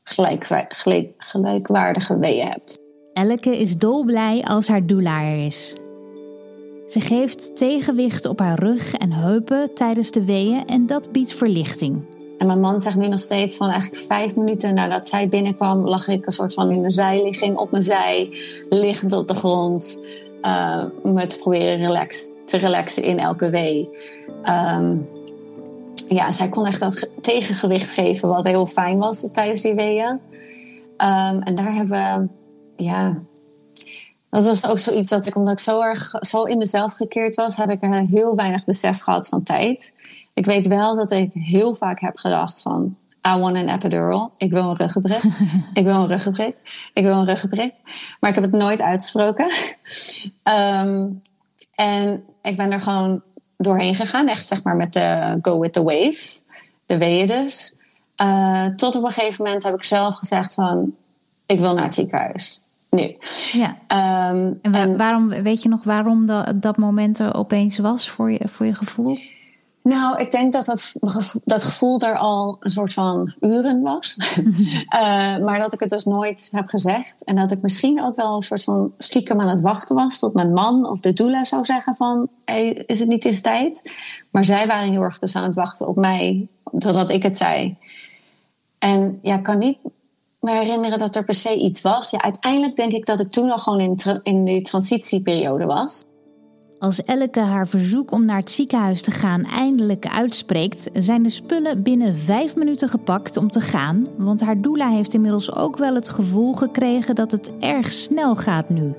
gelijk, 0.05 0.45
gelijk, 0.69 1.15
gelijkwaardige 1.19 2.19
weeën 2.19 2.47
hebt. 2.47 2.79
Elke 3.13 3.59
is 3.59 3.77
dolblij 3.77 4.43
als 4.43 4.69
haar 4.69 4.87
doula 4.87 5.23
er 5.23 5.47
is. 5.47 5.75
Ze 6.91 7.01
geeft 7.01 7.57
tegenwicht 7.57 8.27
op 8.27 8.39
haar 8.39 8.59
rug 8.59 8.95
en 8.95 9.13
heupen 9.13 9.75
tijdens 9.75 10.11
de 10.11 10.25
weeën 10.25 10.67
en 10.67 10.87
dat 10.87 11.13
biedt 11.13 11.33
verlichting. 11.33 12.03
En 12.39 12.47
mijn 12.47 12.61
man 12.61 12.81
zegt 12.81 12.97
nu 12.97 13.09
nog 13.09 13.21
steeds 13.21 13.57
van 13.57 13.69
eigenlijk 13.69 14.03
vijf 14.03 14.37
minuten 14.37 14.75
nadat 14.75 15.09
zij 15.09 15.29
binnenkwam, 15.29 15.89
lag 15.89 16.09
ik 16.09 16.27
een 16.27 16.33
soort 16.33 16.55
van 16.55 16.71
in 16.71 16.85
een 16.85 16.91
zijligging 16.91 17.57
op 17.57 17.71
mijn 17.71 17.83
zij, 17.83 18.29
liggend 18.69 19.13
op 19.13 19.29
de 19.29 19.35
grond, 19.35 20.01
uh, 20.43 20.85
proberen 21.39 21.77
relax, 21.77 22.27
te 22.45 22.57
relaxen 22.57 23.03
in 23.03 23.19
elke 23.19 23.51
wee. 23.51 23.89
Um, 24.45 25.09
ja, 26.09 26.33
zij 26.33 26.49
kon 26.49 26.67
echt 26.67 26.81
dat 26.81 27.11
tegengewicht 27.21 27.91
geven, 27.91 28.29
wat 28.29 28.45
heel 28.45 28.67
fijn 28.67 28.99
was 28.99 29.31
tijdens 29.33 29.63
die 29.63 29.75
weeën. 29.75 30.09
Um, 30.09 31.43
en 31.43 31.55
daar 31.55 31.75
hebben 31.75 32.29
we, 32.77 32.85
ja, 32.85 33.19
dat 34.31 34.47
was 34.47 34.67
ook 34.67 34.79
zoiets 34.79 35.09
dat 35.09 35.27
ik, 35.27 35.37
omdat 35.37 35.53
ik 35.53 35.59
zo 35.59 35.81
erg 35.81 36.15
zo 36.21 36.43
in 36.43 36.59
mezelf 36.59 36.93
gekeerd 36.93 37.35
was, 37.35 37.57
heb 37.57 37.71
ik 37.71 37.81
heel 38.11 38.35
weinig 38.35 38.65
besef 38.65 39.01
gehad 39.01 39.29
van 39.29 39.43
tijd. 39.43 39.95
Ik 40.35 40.45
weet 40.45 40.67
wel 40.67 40.97
dat 40.97 41.11
ik 41.11 41.31
heel 41.33 41.75
vaak 41.75 42.01
heb 42.01 42.17
gedacht 42.17 42.63
van, 42.63 42.97
I 43.29 43.39
want 43.39 43.57
an 43.57 43.69
epidural. 43.69 44.33
Ik 44.37 44.51
wil 44.51 44.71
een 44.71 44.77
ruggenprik. 44.77 45.23
ik 45.73 45.85
wil 45.85 45.95
een 45.95 46.07
ruggenprik. 46.07 46.55
Ik 46.93 47.03
wil 47.03 47.13
een 47.13 47.25
ruggenprik. 47.25 47.73
Maar 48.21 48.31
ik 48.31 48.37
heb 48.37 48.45
het 48.45 48.53
nooit 48.53 48.83
uitgesproken. 48.83 49.51
um, 50.45 51.23
en 51.75 52.25
ik 52.43 52.57
ben 52.57 52.73
er 52.73 52.81
gewoon 52.81 53.23
doorheen 53.57 53.95
gegaan. 53.95 54.29
Echt 54.29 54.47
zeg 54.47 54.63
maar 54.63 54.77
met 54.77 54.93
de 54.93 55.39
go 55.43 55.61
with 55.61 55.73
the 55.73 55.83
waves. 55.83 56.43
De 56.87 56.99
weeën 56.99 57.27
dus. 57.27 57.77
Uh, 58.23 58.67
tot 58.67 58.97
op 58.97 59.05
een 59.05 59.13
gegeven 59.13 59.45
moment 59.45 59.63
heb 59.63 59.75
ik 59.75 59.85
zelf 59.85 60.15
gezegd 60.15 60.55
van... 60.55 60.95
Ik 61.47 61.61
wil 61.61 61.75
naar 61.75 61.85
het 61.85 61.95
ziekenhuis 61.95 62.61
nu. 62.91 63.17
Ja. 63.53 63.77
Um, 64.33 64.59
en, 64.63 64.97
waarom, 64.97 65.29
weet 65.29 65.63
je 65.63 65.69
nog 65.69 65.85
waarom 65.85 66.27
dat, 66.27 66.63
dat 66.63 66.77
moment 66.77 67.19
er 67.19 67.35
opeens 67.35 67.79
was 67.79 68.11
voor 68.11 68.31
je, 68.31 68.49
voor 68.49 68.67
je 68.67 68.75
gevoel? 68.75 69.19
Nou, 69.83 70.21
ik 70.21 70.31
denk 70.31 70.53
dat 70.53 70.65
dat, 70.65 70.95
dat 71.45 71.65
gevoel 71.65 72.01
er 72.01 72.19
al 72.19 72.57
een 72.61 72.71
soort 72.71 72.93
van 72.93 73.35
uren 73.41 73.81
was. 73.81 74.17
uh, 74.37 75.37
maar 75.47 75.59
dat 75.59 75.73
ik 75.73 75.81
het 75.81 75.91
dus 75.91 76.05
nooit 76.05 76.49
heb 76.51 76.69
gezegd. 76.69 77.25
En 77.25 77.37
dat 77.37 77.51
ik 77.51 77.63
misschien 77.63 78.03
ook 78.03 78.17
wel 78.17 78.35
een 78.35 78.43
soort 78.43 78.65
van 78.65 78.93
stiekem 78.99 79.41
aan 79.41 79.49
het 79.49 79.61
wachten 79.61 79.97
was. 79.97 80.19
Tot 80.19 80.35
mijn 80.35 80.53
man 80.53 80.89
of 80.89 81.01
de 81.01 81.13
doula 81.13 81.45
zou 81.45 81.65
zeggen 81.65 81.97
van... 81.97 82.29
Hey, 82.45 82.73
is 82.73 82.99
het 82.99 83.09
niet 83.09 83.25
eens 83.25 83.41
tijd? 83.41 83.93
Maar 84.31 84.45
zij 84.45 84.67
waren 84.67 84.91
heel 84.91 85.03
erg 85.03 85.19
dus 85.19 85.37
aan 85.37 85.45
het 85.45 85.55
wachten 85.55 85.89
op 85.89 85.97
mij. 85.97 86.49
Totdat 86.79 87.11
ik 87.11 87.23
het 87.23 87.37
zei. 87.37 87.77
En 88.79 89.19
ja, 89.23 89.37
ik 89.37 89.43
kan 89.43 89.59
niet 89.59 89.79
me 90.41 90.51
herinneren 90.51 90.99
dat 90.99 91.17
er 91.17 91.25
per 91.25 91.35
se 91.35 91.57
iets 91.57 91.81
was. 91.81 92.11
Ja, 92.11 92.21
uiteindelijk 92.21 92.77
denk 92.77 92.93
ik 92.93 93.07
dat 93.07 93.21
ik 93.21 93.31
toen 93.31 93.51
al 93.51 93.59
gewoon 93.59 93.81
in, 93.81 93.99
in 94.23 94.45
die 94.45 94.63
transitieperiode 94.63 95.65
was. 95.65 96.05
Als 96.79 97.03
Elke 97.03 97.41
haar 97.41 97.69
verzoek 97.69 98.11
om 98.11 98.25
naar 98.25 98.39
het 98.39 98.51
ziekenhuis 98.51 99.03
te 99.03 99.11
gaan 99.11 99.45
eindelijk 99.45 100.07
uitspreekt, 100.07 100.91
zijn 100.93 101.23
de 101.23 101.29
spullen 101.29 101.83
binnen 101.83 102.17
vijf 102.17 102.57
minuten 102.57 102.89
gepakt 102.89 103.37
om 103.37 103.51
te 103.51 103.61
gaan. 103.61 104.07
Want 104.19 104.41
haar 104.41 104.61
doula 104.61 104.89
heeft 104.89 105.15
inmiddels 105.15 105.55
ook 105.55 105.77
wel 105.77 105.95
het 105.95 106.09
gevoel 106.09 106.53
gekregen 106.53 107.15
dat 107.15 107.31
het 107.31 107.53
erg 107.59 107.91
snel 107.91 108.37
gaat 108.37 108.69
nu. 108.69 108.95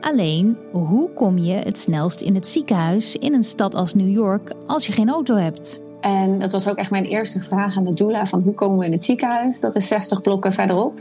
Alleen, 0.00 0.56
hoe 0.72 1.12
kom 1.12 1.38
je 1.38 1.54
het 1.54 1.78
snelst 1.78 2.20
in 2.20 2.34
het 2.34 2.46
ziekenhuis 2.46 3.16
in 3.16 3.34
een 3.34 3.44
stad 3.44 3.74
als 3.74 3.94
New 3.94 4.10
York 4.12 4.52
als 4.66 4.86
je 4.86 4.92
geen 4.92 5.10
auto 5.10 5.34
hebt? 5.34 5.80
En 6.00 6.38
dat 6.38 6.52
was 6.52 6.68
ook 6.68 6.76
echt 6.76 6.90
mijn 6.90 7.04
eerste 7.04 7.40
vraag 7.40 7.76
aan 7.76 7.84
de 7.84 7.94
doula: 7.94 8.26
van 8.26 8.42
hoe 8.42 8.54
komen 8.54 8.78
we 8.78 8.84
in 8.84 8.92
het 8.92 9.04
ziekenhuis? 9.04 9.60
Dat 9.60 9.76
is 9.76 9.88
60 9.88 10.22
blokken 10.22 10.52
verderop. 10.52 11.00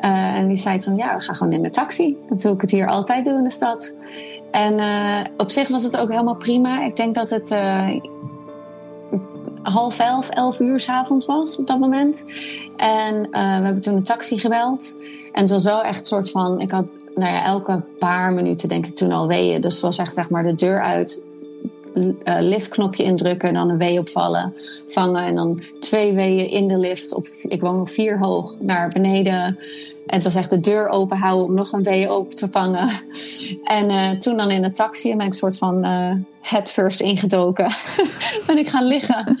Uh, 0.00 0.34
en 0.34 0.48
die 0.48 0.56
zei 0.56 0.78
toen: 0.78 0.96
ja, 0.96 1.16
we 1.16 1.22
gaan 1.22 1.34
gewoon 1.34 1.52
in 1.52 1.62
de 1.62 1.70
taxi. 1.70 2.16
Dat 2.28 2.42
wil 2.42 2.52
ik 2.52 2.60
het 2.60 2.70
hier 2.70 2.88
altijd 2.88 3.24
doen 3.24 3.36
in 3.36 3.44
de 3.44 3.50
stad. 3.50 3.94
En 4.50 4.78
uh, 4.78 5.20
op 5.36 5.50
zich 5.50 5.68
was 5.68 5.82
het 5.82 5.96
ook 5.96 6.10
helemaal 6.10 6.36
prima. 6.36 6.84
Ik 6.84 6.96
denk 6.96 7.14
dat 7.14 7.30
het 7.30 7.50
uh, 7.50 7.88
half 9.62 9.98
elf, 9.98 10.28
elf 10.28 10.60
uur 10.60 10.80
s'avonds 10.80 11.26
was 11.26 11.58
op 11.58 11.66
dat 11.66 11.78
moment. 11.78 12.24
En 12.76 13.30
we 13.30 13.38
hebben 13.38 13.80
toen 13.80 13.96
een 13.96 14.02
taxi 14.02 14.38
gebeld. 14.38 14.96
En 15.32 15.42
het 15.42 15.50
was 15.50 15.64
wel 15.64 15.82
echt 15.82 16.00
een 16.00 16.06
soort 16.06 16.30
van: 16.30 16.60
ik 16.60 16.70
had 16.70 16.86
nou 17.14 17.32
ja, 17.32 17.44
elke 17.44 17.82
paar 17.98 18.32
minuten 18.32 18.68
denk 18.68 18.86
ik 18.86 18.96
toen 18.96 19.12
al 19.12 19.26
weeën. 19.26 19.60
Dus 19.60 19.74
het 19.74 19.82
was 19.82 19.98
echt 19.98 20.14
zeg 20.14 20.30
maar 20.30 20.42
de 20.42 20.54
deur 20.54 20.82
uit 20.82 21.22
uh, 21.94 22.12
liftknopje 22.40 23.02
indrukken, 23.02 23.54
dan 23.54 23.70
een 23.70 23.78
wee 23.78 23.98
opvallen, 23.98 24.54
vangen 24.86 25.24
en 25.24 25.34
dan 25.34 25.60
twee 25.80 26.12
weeën 26.12 26.50
in 26.50 26.68
de 26.68 26.78
lift. 26.78 27.14
Op, 27.14 27.26
ik 27.42 27.60
woon 27.60 27.88
vier 27.88 28.18
hoog 28.18 28.60
naar 28.60 28.88
beneden. 28.88 29.58
En 30.06 30.14
het 30.14 30.24
was 30.24 30.34
echt 30.34 30.50
de 30.50 30.60
deur 30.60 30.88
open 30.88 31.16
houden 31.16 31.46
om 31.46 31.54
nog 31.54 31.72
een 31.72 31.82
wee 31.82 32.12
op 32.12 32.30
te 32.30 32.48
vangen. 32.50 32.90
En 33.64 33.90
uh, 33.90 34.10
toen 34.10 34.36
dan 34.36 34.50
in 34.50 34.62
de 34.62 34.70
taxi 34.70 35.08
ben 35.08 35.26
ik 35.26 35.32
een 35.32 35.38
soort 35.38 35.58
van 35.58 35.86
uh, 35.86 36.12
head 36.40 36.70
first 36.70 37.00
ingedoken. 37.00 37.72
ben 38.46 38.58
ik 38.58 38.68
gaan 38.68 38.84
liggen. 38.84 39.38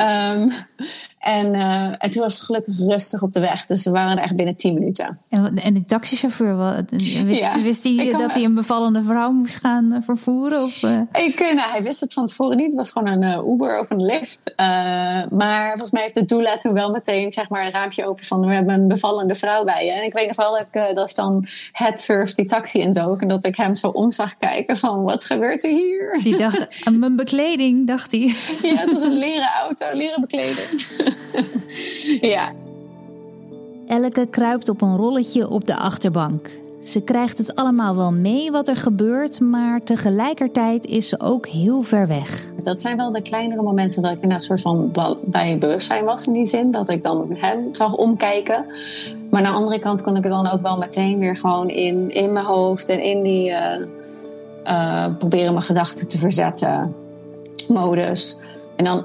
um, 0.00 0.52
En, 1.22 1.54
uh, 1.54 1.94
en 1.98 2.10
toen 2.10 2.22
was 2.22 2.34
het 2.34 2.42
gelukkig 2.42 2.78
rustig 2.78 3.22
op 3.22 3.32
de 3.32 3.40
weg. 3.40 3.64
Dus 3.64 3.84
we 3.84 3.90
waren 3.90 4.16
er 4.16 4.22
echt 4.22 4.36
binnen 4.36 4.56
10 4.56 4.74
minuten. 4.74 5.18
En, 5.28 5.58
en 5.58 5.74
de 5.74 5.84
taxichauffeur, 5.84 6.84
wist, 7.24 7.40
ja, 7.40 7.62
wist 7.62 7.84
hij 7.84 8.14
dat 8.18 8.34
hij 8.34 8.44
een 8.44 8.54
bevallende 8.54 9.02
vrouw 9.02 9.30
moest 9.30 9.56
gaan 9.56 9.92
uh, 9.92 9.98
vervoeren? 10.00 10.62
Of, 10.62 10.82
uh? 10.82 11.00
Ik, 11.12 11.38
nou, 11.38 11.70
hij 11.70 11.82
wist 11.82 12.00
het 12.00 12.12
van 12.12 12.26
tevoren 12.26 12.56
niet. 12.56 12.66
Het 12.66 12.74
was 12.74 12.90
gewoon 12.90 13.22
een 13.22 13.52
Uber 13.52 13.80
of 13.80 13.90
een 13.90 14.04
lift. 14.04 14.54
maar 15.30 15.68
volgens 15.68 15.90
mij 15.90 16.02
heeft 16.02 16.14
de 16.14 16.24
doula 16.24 16.56
toen 16.56 16.72
wel 16.72 16.90
meteen 16.90 17.32
zeg 17.32 17.48
maar, 17.48 17.64
een 17.64 17.72
raampje 17.72 18.06
open 18.06 18.24
van... 18.24 18.46
we 18.46 18.54
hebben 18.54 18.74
een 18.74 18.88
bevallende 18.88 19.34
vrouw 19.34 19.64
bij 19.64 19.84
je. 19.84 19.92
En 19.92 20.04
ik 20.04 20.12
weet 20.12 20.26
nog 20.26 20.36
wel 20.36 20.50
dat 20.50 20.66
ik 20.70 20.96
dat 20.96 21.14
dan 21.14 21.46
head 21.72 22.04
first 22.04 22.36
die 22.36 22.44
taxi 22.44 22.80
indook. 22.80 23.20
En 23.20 23.28
dat 23.28 23.44
ik 23.44 23.56
hem 23.56 23.74
zo 23.74 23.88
om 23.88 24.10
zag 24.10 24.36
kijken 24.36 24.76
van 24.76 25.02
wat 25.02 25.24
gebeurt 25.24 25.64
er 25.64 25.70
hier? 25.70 26.20
Die 26.22 26.36
dacht, 26.36 26.68
mijn 26.90 27.16
bekleding, 27.16 27.86
dacht 27.86 28.12
hij. 28.12 28.34
Ja, 28.62 28.76
het 28.76 28.92
was 28.92 29.02
een 29.02 29.18
leren 29.18 29.50
auto, 29.62 29.86
leren 29.92 30.20
bekleding. 30.20 30.80
ja. 32.34 32.52
Elke 33.86 34.26
kruipt 34.26 34.68
op 34.68 34.82
een 34.82 34.96
rolletje 34.96 35.48
op 35.48 35.64
de 35.64 35.76
achterbank. 35.76 36.60
Ze 36.84 37.00
krijgt 37.00 37.38
het 37.38 37.54
allemaal 37.54 37.96
wel 37.96 38.12
mee 38.12 38.50
wat 38.50 38.68
er 38.68 38.76
gebeurt, 38.76 39.40
maar 39.40 39.82
tegelijkertijd 39.82 40.86
is 40.86 41.08
ze 41.08 41.20
ook 41.20 41.46
heel 41.46 41.82
ver 41.82 42.06
weg. 42.06 42.52
Dat 42.62 42.80
zijn 42.80 42.96
wel 42.96 43.12
de 43.12 43.22
kleinere 43.22 43.62
momenten 43.62 44.02
dat 44.02 44.12
ik 44.12 44.18
een 44.22 44.40
soort 44.40 44.60
van 44.60 44.90
bij 45.24 45.58
bewustzijn 45.58 46.04
was 46.04 46.26
in 46.26 46.32
die 46.32 46.46
zin. 46.46 46.70
Dat 46.70 46.88
ik 46.88 47.02
dan 47.02 47.26
hem 47.34 47.74
zag 47.74 47.94
omkijken. 47.94 48.66
Maar 49.30 49.44
aan 49.44 49.52
de 49.52 49.58
andere 49.58 49.78
kant 49.78 50.02
kon 50.02 50.16
ik 50.16 50.24
er 50.24 50.30
dan 50.30 50.50
ook 50.50 50.60
wel 50.60 50.78
meteen 50.78 51.18
weer 51.18 51.36
gewoon 51.36 51.68
in, 51.68 52.10
in 52.10 52.32
mijn 52.32 52.44
hoofd 52.44 52.88
en 52.88 53.02
in 53.02 53.22
die, 53.22 53.50
uh, 53.50 53.74
uh, 54.66 55.06
proberen 55.18 55.52
mijn 55.52 55.64
gedachten 55.64 56.08
te 56.08 56.18
verzetten 56.18 56.94
modus. 57.68 58.40
En 58.76 58.84
dan, 58.84 59.04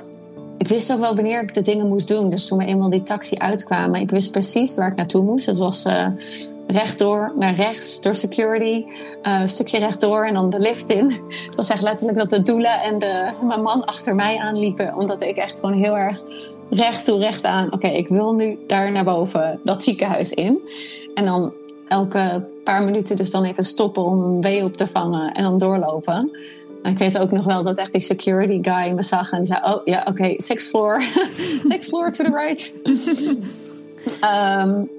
ik 0.58 0.68
wist 0.68 0.94
ook 0.94 1.00
wel 1.00 1.16
wanneer 1.16 1.42
ik 1.42 1.54
de 1.54 1.62
dingen 1.62 1.88
moest 1.88 2.08
doen. 2.08 2.30
Dus 2.30 2.48
toen 2.48 2.58
we 2.58 2.66
eenmaal 2.66 2.90
die 2.90 3.04
taxi 3.04 3.38
uitkwamen, 3.38 4.02
ik 4.02 4.10
wist 4.10 4.32
precies 4.32 4.76
waar 4.76 4.92
ik 4.92 4.96
naartoe 4.96 5.24
moest. 5.24 5.46
Het 5.46 5.58
was 5.58 5.86
uh, 5.86 6.08
rechtdoor 6.68 7.34
naar 7.36 7.56
rechts, 7.56 8.00
door 8.00 8.16
security, 8.16 8.86
uh, 9.24 9.40
een 9.42 9.50
stukje 9.50 9.80
rechtdoor 9.80 10.26
en 10.26 10.34
dan 10.34 10.50
de 10.50 10.60
lift 10.60 10.90
in. 10.90 11.10
Het 11.46 11.56
was 11.56 11.70
echt 11.70 11.82
letterlijk 11.82 12.18
dat 12.18 12.30
de 12.30 12.44
doula 12.44 12.84
en 12.84 13.00
de, 13.00 13.32
mijn 13.44 13.62
man 13.62 13.86
achter 13.86 14.16
mij 14.16 14.38
aanliepen. 14.38 14.96
Omdat 14.98 15.22
ik 15.22 15.36
echt 15.36 15.60
gewoon 15.60 15.84
heel 15.84 15.98
erg 15.98 16.22
recht 16.70 17.06
toe 17.06 17.20
recht 17.20 17.46
aan. 17.46 17.74
Oké, 17.74 17.88
ik 17.88 18.08
wil 18.08 18.34
nu 18.34 18.58
daar 18.68 18.92
naar 18.92 19.04
boven, 19.04 19.60
dat 19.64 19.84
ziekenhuis 19.84 20.32
in. 20.32 20.60
En 21.14 21.26
dan 21.26 21.54
elke 21.88 22.46
paar 22.64 22.84
minuten 22.84 23.16
dus 23.16 23.32
dan 23.32 23.44
even 23.44 23.64
stoppen 23.64 24.04
om 24.04 24.24
een 24.24 24.42
wee 24.42 24.64
op 24.64 24.78
te 24.78 24.88
vangen 24.88 25.32
en 25.32 25.44
dan 25.44 25.58
doorlopen. 25.58 26.32
En 26.84 26.92
ik 26.92 26.98
weet 26.98 27.18
ook 27.18 27.32
nog 27.32 27.46
wel 27.46 27.64
dat 27.64 27.78
echt 27.78 27.92
die 27.92 28.02
security 28.02 28.70
guy 28.70 28.92
me 28.92 29.04
zag 29.04 29.32
en 29.32 29.46
zei: 29.46 29.60
Oh 29.64 29.82
ja, 29.86 30.00
oké, 30.00 30.10
okay, 30.10 30.34
sixth 30.38 30.70
floor. 30.70 31.02
sixth 31.72 31.88
floor 31.88 32.12
to 32.12 32.24
the 32.24 32.32
right. 32.32 32.76
um, 34.24 34.90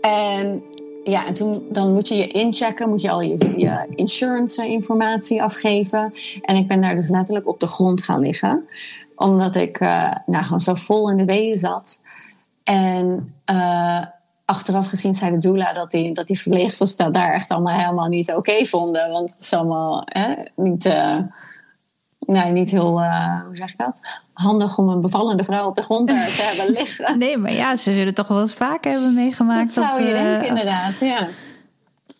en 0.00 0.62
ja, 1.04 1.26
en 1.26 1.34
toen 1.34 1.62
dan 1.70 1.92
moet 1.92 2.08
je 2.08 2.16
je 2.16 2.26
inchecken, 2.26 2.88
moet 2.88 3.00
je 3.00 3.10
al 3.10 3.20
je, 3.20 3.52
je 3.56 3.86
insurance 3.94 4.66
informatie 4.66 5.42
afgeven. 5.42 6.12
En 6.42 6.56
ik 6.56 6.68
ben 6.68 6.80
daar 6.80 6.94
dus 6.94 7.08
letterlijk 7.08 7.48
op 7.48 7.60
de 7.60 7.66
grond 7.66 8.02
gaan 8.02 8.20
liggen, 8.20 8.68
omdat 9.16 9.56
ik 9.56 9.80
uh, 9.80 10.14
nou, 10.26 10.44
gewoon 10.44 10.60
zo 10.60 10.74
vol 10.74 11.10
in 11.10 11.16
de 11.16 11.24
weeën 11.24 11.56
zat. 11.56 12.02
En 12.64 13.34
uh, 13.50 14.04
achteraf 14.48 14.88
gezien 14.88 15.14
zei 15.14 15.30
de 15.30 15.38
doula 15.38 15.72
dat 15.72 15.90
die, 15.90 16.14
dat 16.14 16.26
die 16.26 16.40
verpleegsters 16.40 16.96
dat 16.96 17.14
daar 17.14 17.32
echt 17.32 17.50
allemaal 17.50 17.78
helemaal 17.78 18.08
niet 18.08 18.32
oké 18.32 18.64
vonden. 18.64 19.10
Want 19.10 19.32
het 19.32 19.40
is 19.40 19.52
allemaal 19.52 20.02
hè, 20.04 20.34
niet, 20.54 20.84
uh, 20.84 21.16
nee, 22.18 22.50
niet 22.50 22.70
heel, 22.70 23.00
uh, 23.00 23.44
hoe 23.46 23.56
zeg 23.56 23.70
ik 23.70 23.78
dat? 23.78 24.00
Handig 24.32 24.78
om 24.78 24.88
een 24.88 25.00
bevallende 25.00 25.44
vrouw 25.44 25.66
op 25.66 25.74
de 25.74 25.82
grond 25.82 26.08
te 26.08 26.14
hebben 26.14 26.74
liggen. 26.74 27.18
Nee, 27.18 27.36
maar 27.36 27.52
ja, 27.52 27.76
ze 27.76 27.92
zullen 27.92 28.14
toch 28.14 28.28
wel 28.28 28.40
eens 28.40 28.54
vaker 28.54 28.92
hebben 28.92 29.14
meegemaakt. 29.14 29.74
Dat 29.74 29.84
zou 29.84 30.02
je 30.02 30.12
uh, 30.12 30.22
denken, 30.22 30.48
inderdaad, 30.48 30.98
ja. 31.00 31.28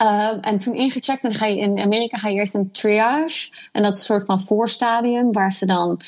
Uh, 0.02 0.38
en 0.40 0.58
toen 0.58 0.74
ingecheckt, 0.74 1.24
en 1.24 1.34
ga 1.34 1.46
je 1.46 1.56
in 1.56 1.80
Amerika 1.80 2.16
ga 2.16 2.28
je 2.28 2.38
eerst 2.38 2.54
een 2.54 2.72
triage. 2.72 3.50
En 3.72 3.82
dat 3.82 3.92
is 3.92 3.98
een 3.98 4.04
soort 4.04 4.24
van 4.24 4.40
voorstadium 4.40 5.32
waar 5.32 5.52
ze 5.52 5.66
dan 5.66 6.00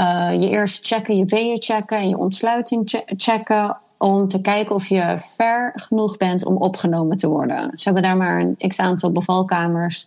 uh, 0.00 0.32
je 0.38 0.48
eerst 0.48 0.86
checken, 0.86 1.16
je 1.16 1.24
weeën 1.24 1.62
checken 1.62 1.98
en 1.98 2.08
je 2.08 2.18
ontsluiting 2.18 3.02
checken 3.06 3.76
om 4.02 4.28
te 4.28 4.40
kijken 4.40 4.74
of 4.74 4.86
je 4.86 5.16
ver 5.18 5.72
genoeg 5.74 6.16
bent 6.16 6.44
om 6.44 6.56
opgenomen 6.56 7.16
te 7.16 7.28
worden. 7.28 7.70
Ze 7.74 7.84
hebben 7.84 8.02
daar 8.02 8.16
maar 8.16 8.40
een 8.40 8.68
x 8.68 8.78
aantal 8.78 9.12
bevalkamers. 9.12 10.06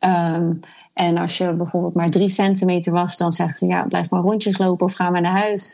Um, 0.00 0.60
en 0.92 1.18
als 1.18 1.38
je 1.38 1.52
bijvoorbeeld 1.52 1.94
maar 1.94 2.10
drie 2.10 2.28
centimeter 2.28 2.92
was, 2.92 3.16
dan 3.16 3.32
zeggen 3.32 3.56
ze 3.56 3.66
ja, 3.66 3.82
blijf 3.82 4.10
maar 4.10 4.20
rondjes 4.20 4.58
lopen 4.58 4.86
of 4.86 4.92
ga 4.92 5.10
maar 5.10 5.20
naar 5.20 5.38
huis. 5.38 5.72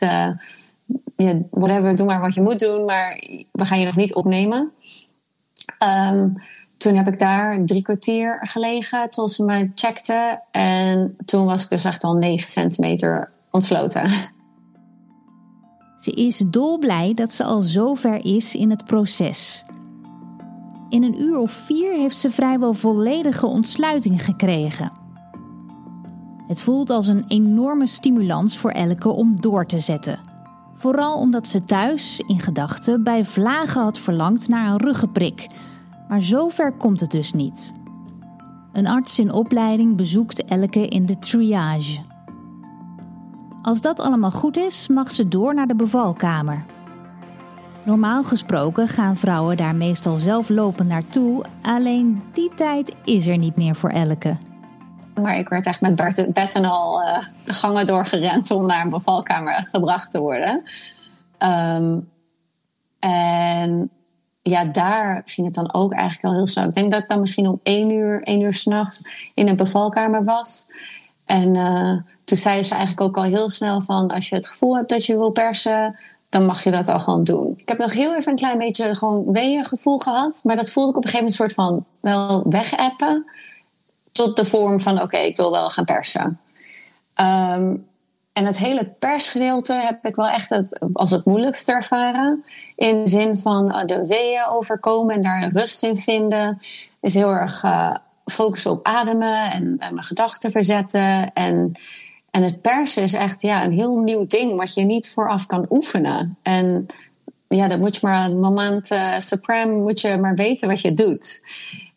Ja, 1.15 1.37
whatever, 1.49 1.95
doe 1.95 2.05
maar 2.05 2.21
wat 2.21 2.33
je 2.33 2.41
moet 2.41 2.59
doen, 2.59 2.85
maar 2.85 3.23
we 3.51 3.65
gaan 3.65 3.79
je 3.79 3.85
nog 3.85 3.95
niet 3.95 4.13
opnemen. 4.13 4.71
Um, 6.11 6.43
toen 6.77 6.95
heb 6.95 7.07
ik 7.07 7.19
daar 7.19 7.65
drie 7.65 7.81
kwartier 7.81 8.39
gelegen 8.41 9.09
tot 9.09 9.31
ze 9.31 9.43
me 9.43 9.71
checkten. 9.75 10.41
En 10.51 11.15
toen 11.25 11.45
was 11.45 11.63
ik 11.63 11.69
dus 11.69 11.83
echt 11.83 12.03
al 12.03 12.13
9 12.13 12.49
centimeter 12.49 13.31
ontsloten. 13.51 14.09
Ze 16.01 16.11
is 16.11 16.43
dolblij 16.45 17.13
dat 17.13 17.33
ze 17.33 17.43
al 17.43 17.61
zover 17.61 18.25
is 18.25 18.55
in 18.55 18.69
het 18.69 18.85
proces. 18.85 19.65
In 20.89 21.03
een 21.03 21.21
uur 21.21 21.37
of 21.37 21.51
vier 21.51 21.93
heeft 21.93 22.17
ze 22.17 22.29
vrijwel 22.29 22.73
volledige 22.73 23.45
ontsluiting 23.45 24.25
gekregen. 24.25 24.91
Het 26.47 26.61
voelt 26.61 26.89
als 26.89 27.07
een 27.07 27.25
enorme 27.27 27.87
stimulans 27.87 28.57
voor 28.57 28.71
Elke 28.71 29.09
om 29.09 29.41
door 29.41 29.65
te 29.65 29.79
zetten. 29.79 30.19
Vooral 30.75 31.17
omdat 31.17 31.47
ze 31.47 31.63
thuis, 31.63 32.19
in 32.27 32.39
gedachten, 32.39 33.03
bij 33.03 33.25
vlagen 33.25 33.81
had 33.81 33.97
verlangd 33.97 34.47
naar 34.47 34.71
een 34.71 34.81
ruggenprik. 34.81 35.49
Maar 36.07 36.21
zover 36.21 36.71
komt 36.71 36.99
het 36.99 37.11
dus 37.11 37.33
niet. 37.33 37.73
Een 38.73 38.87
arts 38.87 39.19
in 39.19 39.31
opleiding 39.31 39.95
bezoekt 39.95 40.43
Elke 40.43 40.87
in 40.87 41.05
de 41.05 41.19
triage. 41.19 42.10
Als 43.61 43.81
dat 43.81 43.99
allemaal 43.99 44.31
goed 44.31 44.57
is, 44.57 44.87
mag 44.87 45.11
ze 45.11 45.27
door 45.27 45.53
naar 45.53 45.67
de 45.67 45.75
bevalkamer. 45.75 46.63
Normaal 47.85 48.23
gesproken 48.23 48.87
gaan 48.87 49.17
vrouwen 49.17 49.57
daar 49.57 49.75
meestal 49.75 50.15
zelf 50.15 50.49
lopen 50.49 50.87
naartoe, 50.87 51.45
alleen 51.61 52.23
die 52.33 52.51
tijd 52.55 52.95
is 53.03 53.27
er 53.27 53.37
niet 53.37 53.55
meer 53.55 53.75
voor 53.75 53.89
Elke. 53.89 54.37
Maar 55.21 55.37
ik 55.37 55.49
werd 55.49 55.65
echt 55.65 55.81
met 55.81 55.95
bed 56.33 56.55
en 56.55 56.65
al 56.65 57.01
uh, 57.01 57.17
de 57.45 57.53
gangen 57.53 57.85
doorgerend 57.85 58.51
om 58.51 58.65
naar 58.65 58.83
een 58.83 58.89
bevalkamer 58.89 59.67
gebracht 59.71 60.11
te 60.11 60.19
worden. 60.19 60.63
Um, 61.39 62.09
en 62.99 63.89
ja, 64.41 64.65
daar 64.65 65.21
ging 65.25 65.47
het 65.47 65.55
dan 65.55 65.73
ook 65.73 65.93
eigenlijk 65.93 66.23
al 66.23 66.33
heel 66.33 66.47
snel. 66.47 66.67
Ik 66.67 66.73
denk 66.73 66.91
dat 66.91 67.01
ik 67.01 67.09
dan 67.09 67.19
misschien 67.19 67.47
om 67.47 67.59
één 67.63 67.91
uur, 67.91 68.23
één 68.23 68.41
uur 68.41 68.53
s'nachts 68.53 69.01
in 69.33 69.47
een 69.47 69.55
bevalkamer 69.55 70.23
was. 70.23 70.67
En 71.31 71.55
uh, 71.55 71.97
toen 72.23 72.37
zeiden 72.37 72.65
ze 72.65 72.75
eigenlijk 72.75 73.01
ook 73.01 73.17
al 73.17 73.31
heel 73.31 73.49
snel 73.49 73.81
van... 73.81 74.11
als 74.11 74.29
je 74.29 74.35
het 74.35 74.47
gevoel 74.47 74.75
hebt 74.75 74.89
dat 74.89 75.05
je 75.05 75.17
wil 75.17 75.29
persen, 75.29 75.99
dan 76.29 76.45
mag 76.45 76.63
je 76.63 76.71
dat 76.71 76.87
al 76.87 76.99
gewoon 76.99 77.23
doen. 77.23 77.53
Ik 77.57 77.69
heb 77.69 77.77
nog 77.77 77.93
heel 77.93 78.15
even 78.15 78.31
een 78.31 78.37
klein 78.37 78.57
beetje 78.57 78.95
gewoon 78.95 79.37
gevoel 79.65 79.97
gehad. 79.97 80.41
Maar 80.43 80.55
dat 80.55 80.69
voelde 80.69 80.89
ik 80.89 80.97
op 80.97 81.03
een 81.03 81.09
gegeven 81.09 81.33
moment 81.33 81.55
soort 81.55 81.67
van 81.67 81.85
wel 81.99 82.43
wegappen. 82.49 83.25
Tot 84.11 84.35
de 84.35 84.45
vorm 84.45 84.79
van 84.79 85.01
oké, 85.01 85.17
ik 85.17 85.35
wil 85.35 85.51
wel 85.51 85.69
gaan 85.69 85.85
persen. 85.85 86.39
Um, 87.21 87.85
en 88.33 88.45
het 88.45 88.57
hele 88.57 88.85
persgedeelte 88.99 89.73
heb 89.73 90.05
ik 90.05 90.15
wel 90.15 90.27
echt 90.27 90.49
het, 90.49 90.79
als 90.93 91.11
het 91.11 91.25
moeilijkste 91.25 91.71
ervaren. 91.71 92.43
In 92.75 93.03
de 93.03 93.09
zin 93.09 93.37
van 93.37 93.75
uh, 93.75 93.85
de 93.85 94.07
weeën 94.07 94.45
overkomen 94.49 95.15
en 95.15 95.21
daar 95.21 95.49
rust 95.51 95.83
in 95.83 95.97
vinden. 95.97 96.61
Is 96.99 97.13
heel 97.13 97.31
erg 97.31 97.63
uh, 97.63 97.95
focussen 98.31 98.71
op 98.71 98.85
ademen 98.85 99.51
en, 99.51 99.75
mijn 99.77 100.03
gedachten 100.03 100.51
verzetten. 100.51 101.33
En 101.33 101.75
en 102.31 102.43
het 102.43 102.61
persen 102.61 103.03
is 103.03 103.13
echt 103.13 103.41
ja, 103.41 103.63
een 103.63 103.71
heel 103.71 103.97
nieuw 103.97 104.27
ding 104.27 104.55
wat 104.55 104.73
je 104.73 104.81
niet 104.81 105.09
vooraf 105.09 105.45
kan 105.45 105.65
oefenen. 105.69 106.37
En 106.41 106.85
ja, 107.47 107.67
dat 107.67 107.79
moet 107.79 107.95
je 107.95 108.07
maar 108.07 108.25
een 108.25 108.39
moment 108.39 108.91
uh, 108.91 109.19
supreme 109.19 109.73
moet 109.73 110.01
je 110.01 110.17
maar 110.17 110.35
weten 110.35 110.67
wat 110.67 110.81
je 110.81 110.93
doet. 110.93 111.45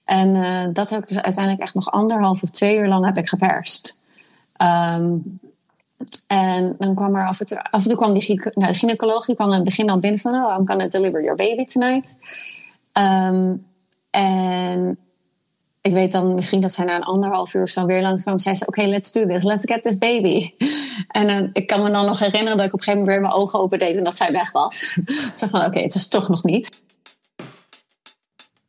En 0.04 0.34
uh, 0.34 0.66
dat 0.72 0.90
heb 0.90 1.00
ik 1.00 1.08
dus 1.08 1.20
uiteindelijk 1.20 1.62
echt 1.62 1.74
nog 1.74 1.90
anderhalf 1.90 2.42
of 2.42 2.50
twee 2.50 2.76
uur 2.76 2.88
lang 2.88 3.04
heb 3.04 3.16
ik 3.16 3.28
geperst. 3.28 3.98
Um, 4.62 5.40
en 6.26 6.74
dan 6.78 6.94
kwam 6.94 7.16
er 7.16 7.26
af 7.26 7.40
en 7.40 7.46
toe, 7.46 7.62
af 7.62 7.82
en 7.82 7.88
toe 7.88 7.96
kwam 7.96 8.12
die, 8.12 8.50
nou, 8.54 8.72
de 8.72 8.78
gynaecoloog 8.78 9.26
die 9.26 9.34
kwam 9.34 9.48
in 9.48 9.54
het 9.54 9.64
begin 9.64 9.90
al 9.90 9.98
binnen 9.98 10.20
van... 10.20 10.34
Oh, 10.34 10.56
I'm 10.58 10.66
gonna 10.66 10.86
deliver 10.86 11.22
your 11.22 11.36
baby 11.36 11.64
tonight. 11.64 12.18
Um, 12.92 13.66
en 14.10 14.98
ik 15.86 15.92
weet 15.92 16.12
dan 16.12 16.34
misschien 16.34 16.60
dat 16.60 16.72
zij 16.72 16.84
na 16.84 16.96
een 16.96 17.02
anderhalf 17.02 17.54
uur 17.54 17.68
zo 17.68 17.86
weer 17.86 18.20
kwam. 18.22 18.38
Zei 18.38 18.54
ze, 18.54 18.66
oké, 18.66 18.82
let's 18.82 19.12
do 19.12 19.26
this. 19.26 19.42
Let's 19.42 19.64
get 19.64 19.82
this 19.82 19.98
baby. 19.98 20.50
En 21.08 21.28
uh, 21.28 21.48
ik 21.52 21.66
kan 21.66 21.82
me 21.82 21.90
dan 21.90 22.06
nog 22.06 22.18
herinneren 22.18 22.56
dat 22.56 22.66
ik 22.66 22.72
op 22.72 22.78
een 22.78 22.84
gegeven 22.84 23.04
moment 23.04 23.08
weer 23.08 23.20
mijn 23.20 23.42
ogen 23.42 23.58
open 23.58 23.78
deed 23.78 23.96
en 23.96 24.04
dat 24.04 24.16
zij 24.16 24.32
weg 24.32 24.52
was. 24.52 24.98
zo 25.38 25.46
van, 25.46 25.64
oké, 25.64 25.78
het 25.80 25.94
is 25.94 26.08
toch 26.08 26.28
nog 26.28 26.44
niet. 26.44 26.82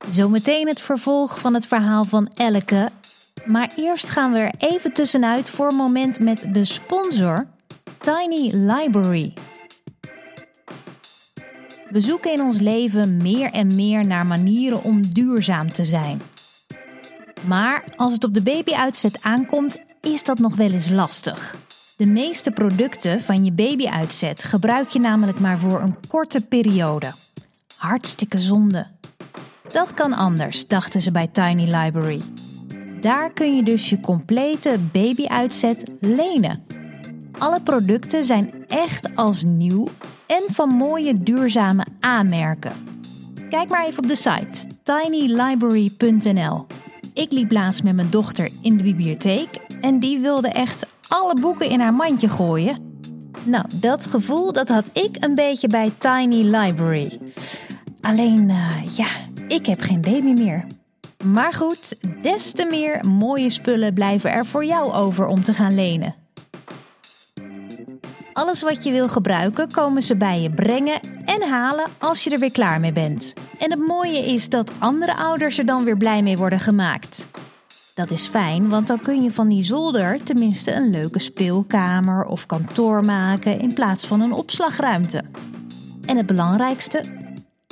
Zometeen 0.10 0.67
het 0.67 0.82
vervolg 0.82 1.39
van 1.39 1.54
het 1.54 1.65
verhaal 1.65 2.06
van 2.06 2.32
Elke. 2.34 2.89
Maar 3.45 3.71
eerst 3.75 4.10
gaan 4.10 4.32
we 4.32 4.39
er 4.39 4.54
even 4.58 4.93
tussenuit 4.93 5.49
voor 5.49 5.67
een 5.67 5.75
moment 5.75 6.19
met 6.19 6.45
de 6.54 6.63
sponsor 6.63 7.47
Tiny 7.99 8.51
Library. 8.54 9.34
We 11.89 11.99
zoeken 11.99 12.34
in 12.34 12.41
ons 12.41 12.60
leven 12.60 13.17
meer 13.17 13.51
en 13.51 13.75
meer 13.75 14.08
naar 14.08 14.25
manieren 14.25 14.84
om 14.84 15.13
duurzaam 15.13 15.71
te 15.71 15.86
zijn. 15.86 16.21
Maar 17.47 17.84
als 17.95 18.13
het 18.13 18.23
op 18.23 18.34
de 18.34 18.41
babyuitzet 18.41 19.17
aankomt, 19.21 19.77
is 20.01 20.23
dat 20.23 20.39
nog 20.39 20.55
wel 20.55 20.71
eens 20.71 20.89
lastig. 20.89 21.55
De 21.97 22.05
meeste 22.05 22.51
producten 22.51 23.21
van 23.21 23.45
je 23.45 23.51
babyuitzet 23.51 24.43
gebruik 24.43 24.88
je 24.88 24.99
namelijk 24.99 25.39
maar 25.39 25.58
voor 25.58 25.81
een 25.81 25.95
korte 26.08 26.41
periode. 26.41 27.13
Hartstikke 27.75 28.39
zonde. 28.39 28.88
Dat 29.71 29.93
kan 29.93 30.13
anders, 30.13 30.67
dachten 30.67 31.01
ze 31.01 31.12
bij 31.12 31.27
Tiny 31.27 31.63
Library. 31.63 32.21
Daar 33.01 33.31
kun 33.31 33.55
je 33.55 33.63
dus 33.63 33.89
je 33.89 33.99
complete 33.99 34.79
babyuitzet 34.91 35.91
lenen. 35.99 36.63
Alle 37.38 37.62
producten 37.62 38.23
zijn 38.23 38.65
echt 38.67 39.15
als 39.15 39.43
nieuw 39.43 39.88
en 40.27 40.43
van 40.47 40.69
mooie 40.69 41.23
duurzame 41.23 41.86
aanmerken. 41.99 42.73
Kijk 43.49 43.69
maar 43.69 43.86
even 43.86 44.03
op 44.03 44.10
de 44.10 44.15
site 44.15 44.67
tinylibrary.nl. 44.84 46.65
Ik 47.15 47.32
liep 47.32 47.51
laatst 47.51 47.84
met 47.84 47.95
mijn 47.95 48.10
dochter 48.10 48.49
in 48.62 48.78
de 48.78 48.84
bibliotheek 48.84 49.49
en 49.82 49.99
die 49.99 50.19
wilde 50.19 50.47
echt 50.47 50.86
alle 51.08 51.39
boeken 51.41 51.69
in 51.69 51.80
haar 51.80 51.93
mandje 51.93 52.30
gooien. 52.30 53.01
Nou, 53.43 53.65
dat 53.75 54.06
gevoel 54.06 54.54
dat 54.54 54.69
had 54.69 54.89
ik 54.93 55.17
een 55.19 55.36
beetje 55.36 55.67
bij 55.67 55.91
Tiny 55.97 56.41
Library. 56.41 57.19
Alleen, 58.01 58.49
uh, 58.49 58.95
ja, 58.95 59.08
ik 59.47 59.65
heb 59.65 59.80
geen 59.80 60.01
baby 60.01 60.41
meer. 60.41 60.67
Maar 61.23 61.54
goed, 61.54 61.95
des 62.21 62.51
te 62.51 62.65
meer 62.69 63.06
mooie 63.08 63.49
spullen 63.49 63.93
blijven 63.93 64.32
er 64.32 64.45
voor 64.45 64.65
jou 64.65 64.93
over 64.93 65.28
om 65.28 65.43
te 65.43 65.54
gaan 65.54 65.75
lenen. 65.75 66.15
Alles 68.35 68.61
wat 68.61 68.83
je 68.83 68.91
wil 68.91 69.07
gebruiken, 69.07 69.71
komen 69.71 70.03
ze 70.03 70.15
bij 70.15 70.41
je 70.41 70.49
brengen 70.49 70.99
en 71.25 71.49
halen 71.49 71.85
als 71.97 72.23
je 72.23 72.29
er 72.29 72.39
weer 72.39 72.51
klaar 72.51 72.79
mee 72.79 72.91
bent. 72.91 73.33
En 73.59 73.71
het 73.71 73.87
mooie 73.87 74.25
is 74.25 74.49
dat 74.49 74.71
andere 74.79 75.15
ouders 75.15 75.57
er 75.57 75.65
dan 75.65 75.83
weer 75.83 75.97
blij 75.97 76.21
mee 76.21 76.37
worden 76.37 76.59
gemaakt. 76.59 77.27
Dat 77.93 78.11
is 78.11 78.27
fijn, 78.27 78.69
want 78.69 78.87
dan 78.87 78.99
kun 78.99 79.23
je 79.23 79.31
van 79.31 79.47
die 79.47 79.63
zolder 79.63 80.23
tenminste 80.23 80.73
een 80.73 80.89
leuke 80.89 81.19
speelkamer 81.19 82.25
of 82.25 82.45
kantoor 82.45 83.05
maken 83.05 83.59
in 83.59 83.73
plaats 83.73 84.05
van 84.05 84.21
een 84.21 84.33
opslagruimte. 84.33 85.23
En 86.05 86.17
het 86.17 86.25
belangrijkste, 86.25 87.03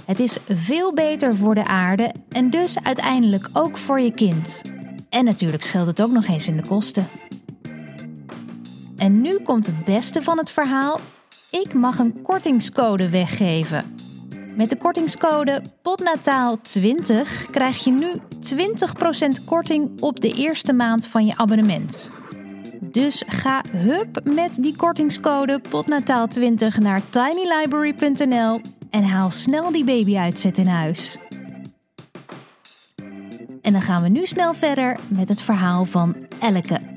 het 0.06 0.20
is 0.20 0.38
veel 0.48 0.94
beter 0.94 1.36
voor 1.36 1.56
de 1.56 1.66
aarde 1.66 2.12
en 2.30 2.50
dus 2.50 2.84
uiteindelijk 2.84 3.50
ook 3.54 3.78
voor 3.78 4.00
je 4.00 4.12
kind. 4.12 4.62
En 5.10 5.26
natuurlijk 5.26 5.64
scheelt 5.64 5.88
het 5.88 6.02
ook 6.02 6.12
nog 6.12 6.28
eens 6.28 6.48
in 6.48 6.58
de 6.58 6.68
kosten. 6.68 7.08
En 8.98 9.22
nu 9.22 9.40
komt 9.40 9.66
het 9.66 9.86
beste 9.86 10.22
van 10.22 10.38
het 10.38 10.50
verhaal. 10.50 11.00
Ik 11.52 11.74
mag 11.74 12.00
een 12.00 12.22
kortingscode 12.22 13.10
weggeven. 13.10 13.96
Met 14.56 14.70
de 14.70 14.78
kortingscode 14.78 15.62
POTNATAAL20 15.82 17.50
krijg 17.52 17.84
je 17.84 17.92
nu 17.92 18.12
20% 19.42 19.46
korting 19.46 20.02
op 20.02 20.20
de 20.20 20.34
eerste 20.34 20.74
maand 20.74 21.08
van 21.08 21.26
je 21.26 21.38
abonnement. 21.38 22.12
Dus 22.82 23.24
ga 23.28 23.62
hup 23.72 24.20
met 24.24 24.58
die 24.62 24.76
kortingscode 24.76 25.62
POTNATAAL20 25.70 26.82
naar 26.82 27.02
tinylibrary.nl 27.10 28.62
en 28.90 29.04
haal 29.04 29.30
snel 29.30 29.72
die 29.72 29.84
babyuitzet 29.84 30.58
in 30.58 30.68
huis. 30.68 31.18
En 33.62 33.72
dan 33.72 33.82
gaan 33.82 34.04
we 34.04 34.10
nu 34.10 34.26
snel 34.26 34.54
verder 34.54 35.00
met 35.08 35.30
het 35.30 35.42
verhaal 35.42 35.86
van 35.86 36.16
Elke. 36.40 36.93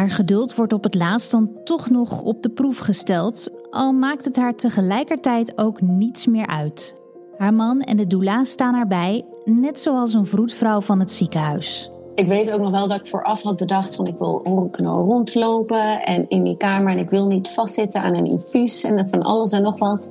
Haar 0.00 0.10
geduld 0.10 0.54
wordt 0.54 0.72
op 0.72 0.82
het 0.82 0.94
laatst 0.94 1.30
dan 1.30 1.50
toch 1.64 1.90
nog 1.90 2.22
op 2.22 2.42
de 2.42 2.48
proef 2.48 2.78
gesteld, 2.78 3.50
al 3.70 3.92
maakt 3.92 4.24
het 4.24 4.36
haar 4.36 4.54
tegelijkertijd 4.54 5.58
ook 5.58 5.80
niets 5.80 6.26
meer 6.26 6.46
uit. 6.46 6.94
Haar 7.36 7.54
man 7.54 7.80
en 7.80 7.96
de 7.96 8.06
doula 8.06 8.44
staan 8.44 8.74
haar 8.74 8.86
bij, 8.86 9.24
net 9.44 9.80
zoals 9.80 10.14
een 10.14 10.26
vroedvrouw 10.26 10.80
van 10.80 11.00
het 11.00 11.10
ziekenhuis. 11.10 11.90
Ik 12.14 12.26
weet 12.26 12.52
ook 12.52 12.60
nog 12.60 12.70
wel 12.70 12.88
dat 12.88 12.98
ik 12.98 13.06
vooraf 13.06 13.42
had 13.42 13.56
bedacht 13.56 13.94
van 13.96 14.06
ik 14.06 14.18
wil 14.18 14.68
kunnen 14.70 14.92
rondlopen 14.92 16.02
en 16.02 16.28
in 16.28 16.44
die 16.44 16.56
kamer 16.56 16.92
en 16.92 16.98
ik 16.98 17.10
wil 17.10 17.26
niet 17.26 17.48
vastzitten 17.48 18.02
aan 18.02 18.14
een 18.14 18.26
infuus 18.26 18.84
en 18.84 19.08
van 19.08 19.22
alles 19.22 19.52
en 19.52 19.62
nog 19.62 19.78
wat. 19.78 20.08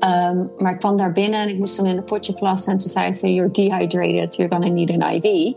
Um, 0.00 0.50
maar 0.58 0.72
ik 0.72 0.78
kwam 0.78 0.96
daar 0.96 1.12
binnen 1.12 1.40
en 1.40 1.48
ik 1.48 1.58
moest 1.58 1.76
dan 1.76 1.86
in 1.86 1.96
een 1.96 2.04
potje 2.04 2.32
plassen 2.34 2.72
en 2.72 2.78
toen 2.78 2.90
zei 2.90 3.12
ze 3.12 3.34
you're 3.34 3.50
dehydrated, 3.50 4.36
you're 4.36 4.52
gonna 4.52 4.68
need 4.68 4.90
an 4.90 5.12
IV. 5.12 5.52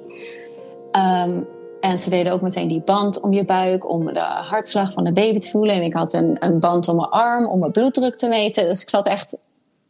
Um, 0.91 1.47
en 1.85 1.97
ze 1.97 2.09
deden 2.09 2.33
ook 2.33 2.41
meteen 2.41 2.67
die 2.67 2.81
band 2.81 3.19
om 3.19 3.33
je 3.33 3.45
buik, 3.45 3.89
om 3.89 4.05
de 4.13 4.23
hartslag 4.23 4.93
van 4.93 5.03
de 5.03 5.11
baby 5.11 5.39
te 5.39 5.49
voelen. 5.49 5.75
En 5.75 5.81
ik 5.81 5.93
had 5.93 6.13
een, 6.13 6.35
een 6.39 6.59
band 6.59 6.87
om 6.87 6.95
mijn 6.95 7.09
arm, 7.09 7.47
om 7.47 7.59
mijn 7.59 7.71
bloeddruk 7.71 8.17
te 8.17 8.27
meten. 8.27 8.65
Dus 8.65 8.81
ik 8.81 8.89
zat 8.89 9.05
echt, 9.05 9.37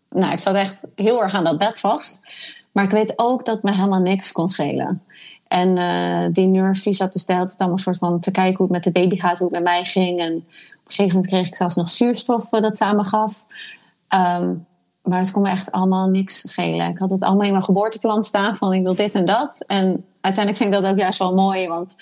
nou, 0.09 0.31
ik 0.31 0.39
zat 0.39 0.55
echt 0.55 0.85
heel 0.95 1.23
erg 1.23 1.33
aan 1.33 1.43
dat 1.43 1.57
bed 1.57 1.79
vast. 1.79 2.27
Maar 2.71 2.83
ik 2.83 2.91
weet 2.91 3.13
ook 3.15 3.45
dat 3.45 3.63
me 3.63 3.71
helemaal 3.71 3.99
niks 3.99 4.31
kon 4.31 4.47
schelen. 4.47 5.03
En 5.47 5.77
uh, 5.77 6.27
die 6.31 6.47
nurse 6.47 6.83
die 6.83 6.93
zat 6.93 7.13
dus 7.13 7.25
de 7.25 7.33
hele 7.33 7.45
tijd 7.45 7.59
allemaal 7.59 7.77
soort 7.77 7.97
van 7.97 8.19
te 8.19 8.31
kijken 8.31 8.57
hoe 8.57 8.65
het 8.65 8.75
met 8.75 8.83
de 8.83 9.01
baby 9.01 9.19
gaat, 9.19 9.37
hoe 9.37 9.47
het 9.47 9.55
met 9.55 9.63
mij 9.63 9.83
ging. 9.83 10.19
En 10.19 10.35
op 10.35 10.41
een 10.41 10.93
gegeven 10.93 11.13
moment 11.13 11.27
kreeg 11.27 11.47
ik 11.47 11.55
zelfs 11.55 11.75
nog 11.75 11.89
zuurstof 11.89 12.51
uh, 12.51 12.61
dat 12.61 12.77
samen 12.77 13.05
gaf. 13.05 13.45
Um, 14.09 14.65
maar 15.05 15.19
het 15.19 15.31
kon 15.31 15.41
me 15.41 15.49
echt 15.49 15.71
allemaal 15.71 16.07
niks 16.07 16.51
schelen. 16.51 16.89
Ik 16.89 16.97
had 16.97 17.09
het 17.09 17.21
allemaal 17.21 17.45
in 17.45 17.51
mijn 17.51 17.63
geboorteplan 17.63 18.23
staan 18.23 18.55
van 18.55 18.73
ik 18.73 18.83
wil 18.83 18.95
dit 18.95 19.15
en 19.15 19.25
dat. 19.25 19.63
En 19.67 20.05
uiteindelijk 20.25 20.63
vind 20.63 20.73
ik 20.73 20.81
dat 20.81 20.91
ook 20.91 20.99
juist 20.99 21.19
wel 21.19 21.33
mooi, 21.33 21.67
want 21.67 21.95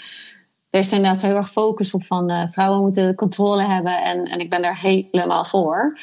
er 0.70 0.80
is 0.80 0.92
inderdaad 0.92 1.22
heel 1.22 1.36
erg 1.36 1.52
focus 1.52 1.94
op 1.94 2.06
van 2.06 2.32
uh, 2.32 2.48
vrouwen 2.48 2.82
moeten 2.82 3.16
controle 3.16 3.64
hebben 3.64 4.04
en, 4.04 4.26
en 4.26 4.40
ik 4.40 4.50
ben 4.50 4.62
daar 4.62 4.80
helemaal 4.80 5.46
voor. 5.46 5.98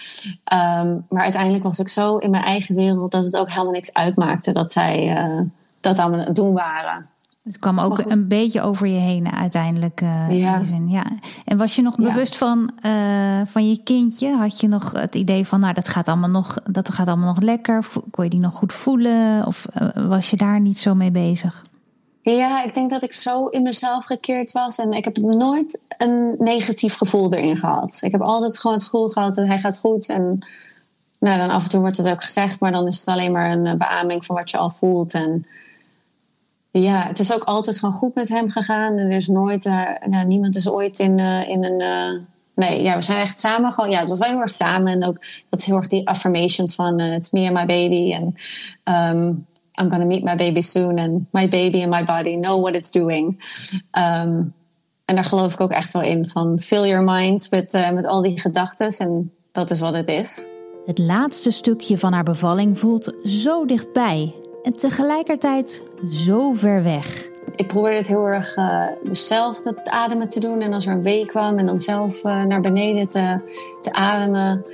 Um, 0.52 1.06
maar 1.09 1.22
uiteindelijk 1.22 1.64
was 1.64 1.78
ik 1.78 1.88
zo 1.88 2.16
in 2.16 2.30
mijn 2.30 2.44
eigen 2.44 2.74
wereld 2.74 3.11
dat 3.11 3.24
het 3.24 3.37
ook 3.37 3.50
helemaal 3.50 3.72
niks 3.72 3.92
uitmaakte 3.92 4.52
dat 4.52 4.72
zij 4.72 5.24
uh, 5.24 5.40
dat 5.80 5.98
aan 5.98 6.12
het 6.12 6.37
doen 6.37 6.52
waren. 6.52 7.09
Het 7.42 7.59
kwam 7.59 7.78
ook 7.78 7.98
een 7.98 8.28
beetje 8.28 8.62
over 8.62 8.87
je 8.87 8.98
heen 8.98 9.33
uiteindelijk. 9.33 10.00
Uh, 10.00 10.40
ja. 10.40 10.64
Zin. 10.64 10.88
ja. 10.88 11.04
En 11.44 11.59
was 11.59 11.76
je 11.76 11.83
nog 11.83 11.96
bewust 11.96 12.37
van, 12.37 12.70
uh, 12.83 13.40
van 13.44 13.68
je 13.68 13.83
kindje? 13.83 14.37
Had 14.37 14.61
je 14.61 14.68
nog 14.68 14.92
het 14.92 15.14
idee 15.14 15.46
van, 15.46 15.61
nou, 15.61 15.74
dat 15.74 15.88
gaat 15.88 16.09
allemaal 16.09 16.30
nog, 16.30 16.59
dat 16.64 16.92
gaat 16.92 17.06
allemaal 17.06 17.28
nog 17.28 17.40
lekker? 17.40 17.87
Kon 18.11 18.24
je 18.24 18.30
die 18.30 18.40
nog 18.40 18.54
goed 18.54 18.72
voelen? 18.72 19.46
Of 19.46 19.66
uh, 19.83 20.06
was 20.09 20.30
je 20.30 20.37
daar 20.37 20.61
niet 20.61 20.78
zo 20.78 20.94
mee 20.94 21.11
bezig? 21.11 21.64
Ja, 22.22 22.64
ik 22.64 22.74
denk 22.74 22.90
dat 22.90 23.02
ik 23.02 23.12
zo 23.12 23.46
in 23.46 23.62
mezelf 23.62 24.04
gekeerd 24.04 24.52
was. 24.52 24.78
En 24.78 24.92
ik 24.92 25.04
heb 25.04 25.16
nooit 25.16 25.80
een 25.98 26.35
negatief 26.38 26.94
gevoel 26.96 27.33
erin 27.33 27.56
gehad. 27.56 27.98
Ik 28.02 28.12
heb 28.12 28.20
altijd 28.20 28.59
gewoon 28.59 28.76
het 28.76 28.85
gevoel 28.85 29.09
gehad 29.09 29.35
dat 29.35 29.46
hij 29.46 29.59
gaat 29.59 29.78
goed. 29.78 30.09
En 30.09 30.46
nou, 31.18 31.38
dan 31.38 31.50
af 31.50 31.62
en 31.62 31.70
toe 31.70 31.80
wordt 31.80 31.96
het 31.96 32.09
ook 32.09 32.22
gezegd, 32.22 32.61
maar 32.61 32.72
dan 32.72 32.87
is 32.87 32.98
het 32.98 33.09
alleen 33.09 33.33
maar 33.33 33.50
een 33.50 33.78
beaming 33.78 34.24
van 34.24 34.37
wat 34.37 34.50
je 34.50 34.56
al 34.56 34.70
voelt. 34.70 35.14
En 35.14 35.46
ja, 36.70 37.06
het 37.06 37.18
is 37.18 37.35
ook 37.35 37.44
altijd 37.44 37.78
gewoon 37.78 37.94
goed 37.94 38.14
met 38.14 38.28
hem 38.28 38.50
gegaan. 38.50 38.98
Er 38.98 39.11
is 39.11 39.28
nooit, 39.28 39.64
uh, 39.64 39.88
nou, 40.06 40.26
niemand 40.26 40.56
is 40.56 40.68
ooit 40.68 40.98
in, 40.98 41.18
uh, 41.18 41.48
in 41.48 41.64
een. 41.64 41.80
Uh, 41.80 42.20
nee, 42.54 42.83
ja, 42.83 42.96
we 42.96 43.02
zijn 43.02 43.20
echt 43.20 43.38
samen 43.38 43.72
gewoon. 43.72 43.90
Ja, 43.90 44.00
het 44.00 44.09
was 44.09 44.18
wel 44.18 44.28
heel 44.28 44.40
erg 44.40 44.52
samen. 44.52 44.92
En 44.92 45.04
ook 45.04 45.18
dat 45.48 45.61
is 45.61 45.66
heel 45.66 45.76
erg 45.76 45.87
die 45.87 46.09
affirmations 46.09 46.74
van 46.74 47.00
it's 47.00 47.30
me 47.30 47.44
and 47.44 47.52
my 47.52 47.66
baby. 47.66 48.12
En 48.12 48.37
um, 49.16 49.46
I'm 49.81 49.88
gonna 49.88 50.05
meet 50.05 50.25
my 50.25 50.37
baby 50.37 50.62
soon. 50.62 50.99
And 50.99 51.27
my 51.33 51.49
baby 51.49 51.83
and 51.83 51.90
my 51.90 52.05
body 52.05 52.37
know 52.37 52.61
what 52.61 52.75
it's 52.75 52.90
doing. 52.90 53.43
Um, 53.93 54.55
en 55.05 55.16
daar 55.16 55.25
geloof 55.25 55.53
ik 55.53 55.61
ook 55.61 55.71
echt 55.71 55.93
wel 55.93 56.03
in. 56.03 56.29
Van 56.29 56.59
fill 56.59 56.87
your 56.87 57.05
mind 57.05 57.51
met, 57.51 57.90
met 57.93 58.07
al 58.07 58.23
die 58.23 58.40
gedachten. 58.40 58.88
En 58.99 59.33
dat 59.53 59.71
is 59.71 59.81
wat 59.81 59.95
het 59.95 60.09
is. 60.09 60.49
Het 60.87 60.99
laatste 60.99 61.51
stukje 61.51 61.99
van 61.99 62.12
haar 62.12 62.25
bevalling 62.25 62.79
voelt 62.79 63.14
zo 63.25 63.64
dichtbij 63.64 64.35
en 64.62 64.77
tegelijkertijd 64.77 65.83
zo 66.11 66.53
ver 66.53 66.83
weg. 66.83 67.29
Ik 67.57 67.66
probeerde 67.66 67.97
het 67.97 68.07
heel 68.07 68.27
erg 68.27 68.57
uh, 68.57 68.87
zelf 69.12 69.64
het 69.64 69.88
ademen 69.88 70.29
te 70.29 70.40
doen. 70.40 70.61
En 70.61 70.73
als 70.73 70.87
er 70.87 70.93
een 70.93 71.03
wee 71.03 71.27
kwam 71.27 71.59
en 71.59 71.66
dan 71.66 71.81
zelf 71.81 72.25
uh, 72.25 72.43
naar 72.45 72.61
beneden 72.61 73.09
te, 73.09 73.40
te 73.81 73.93
ademen. 73.93 74.64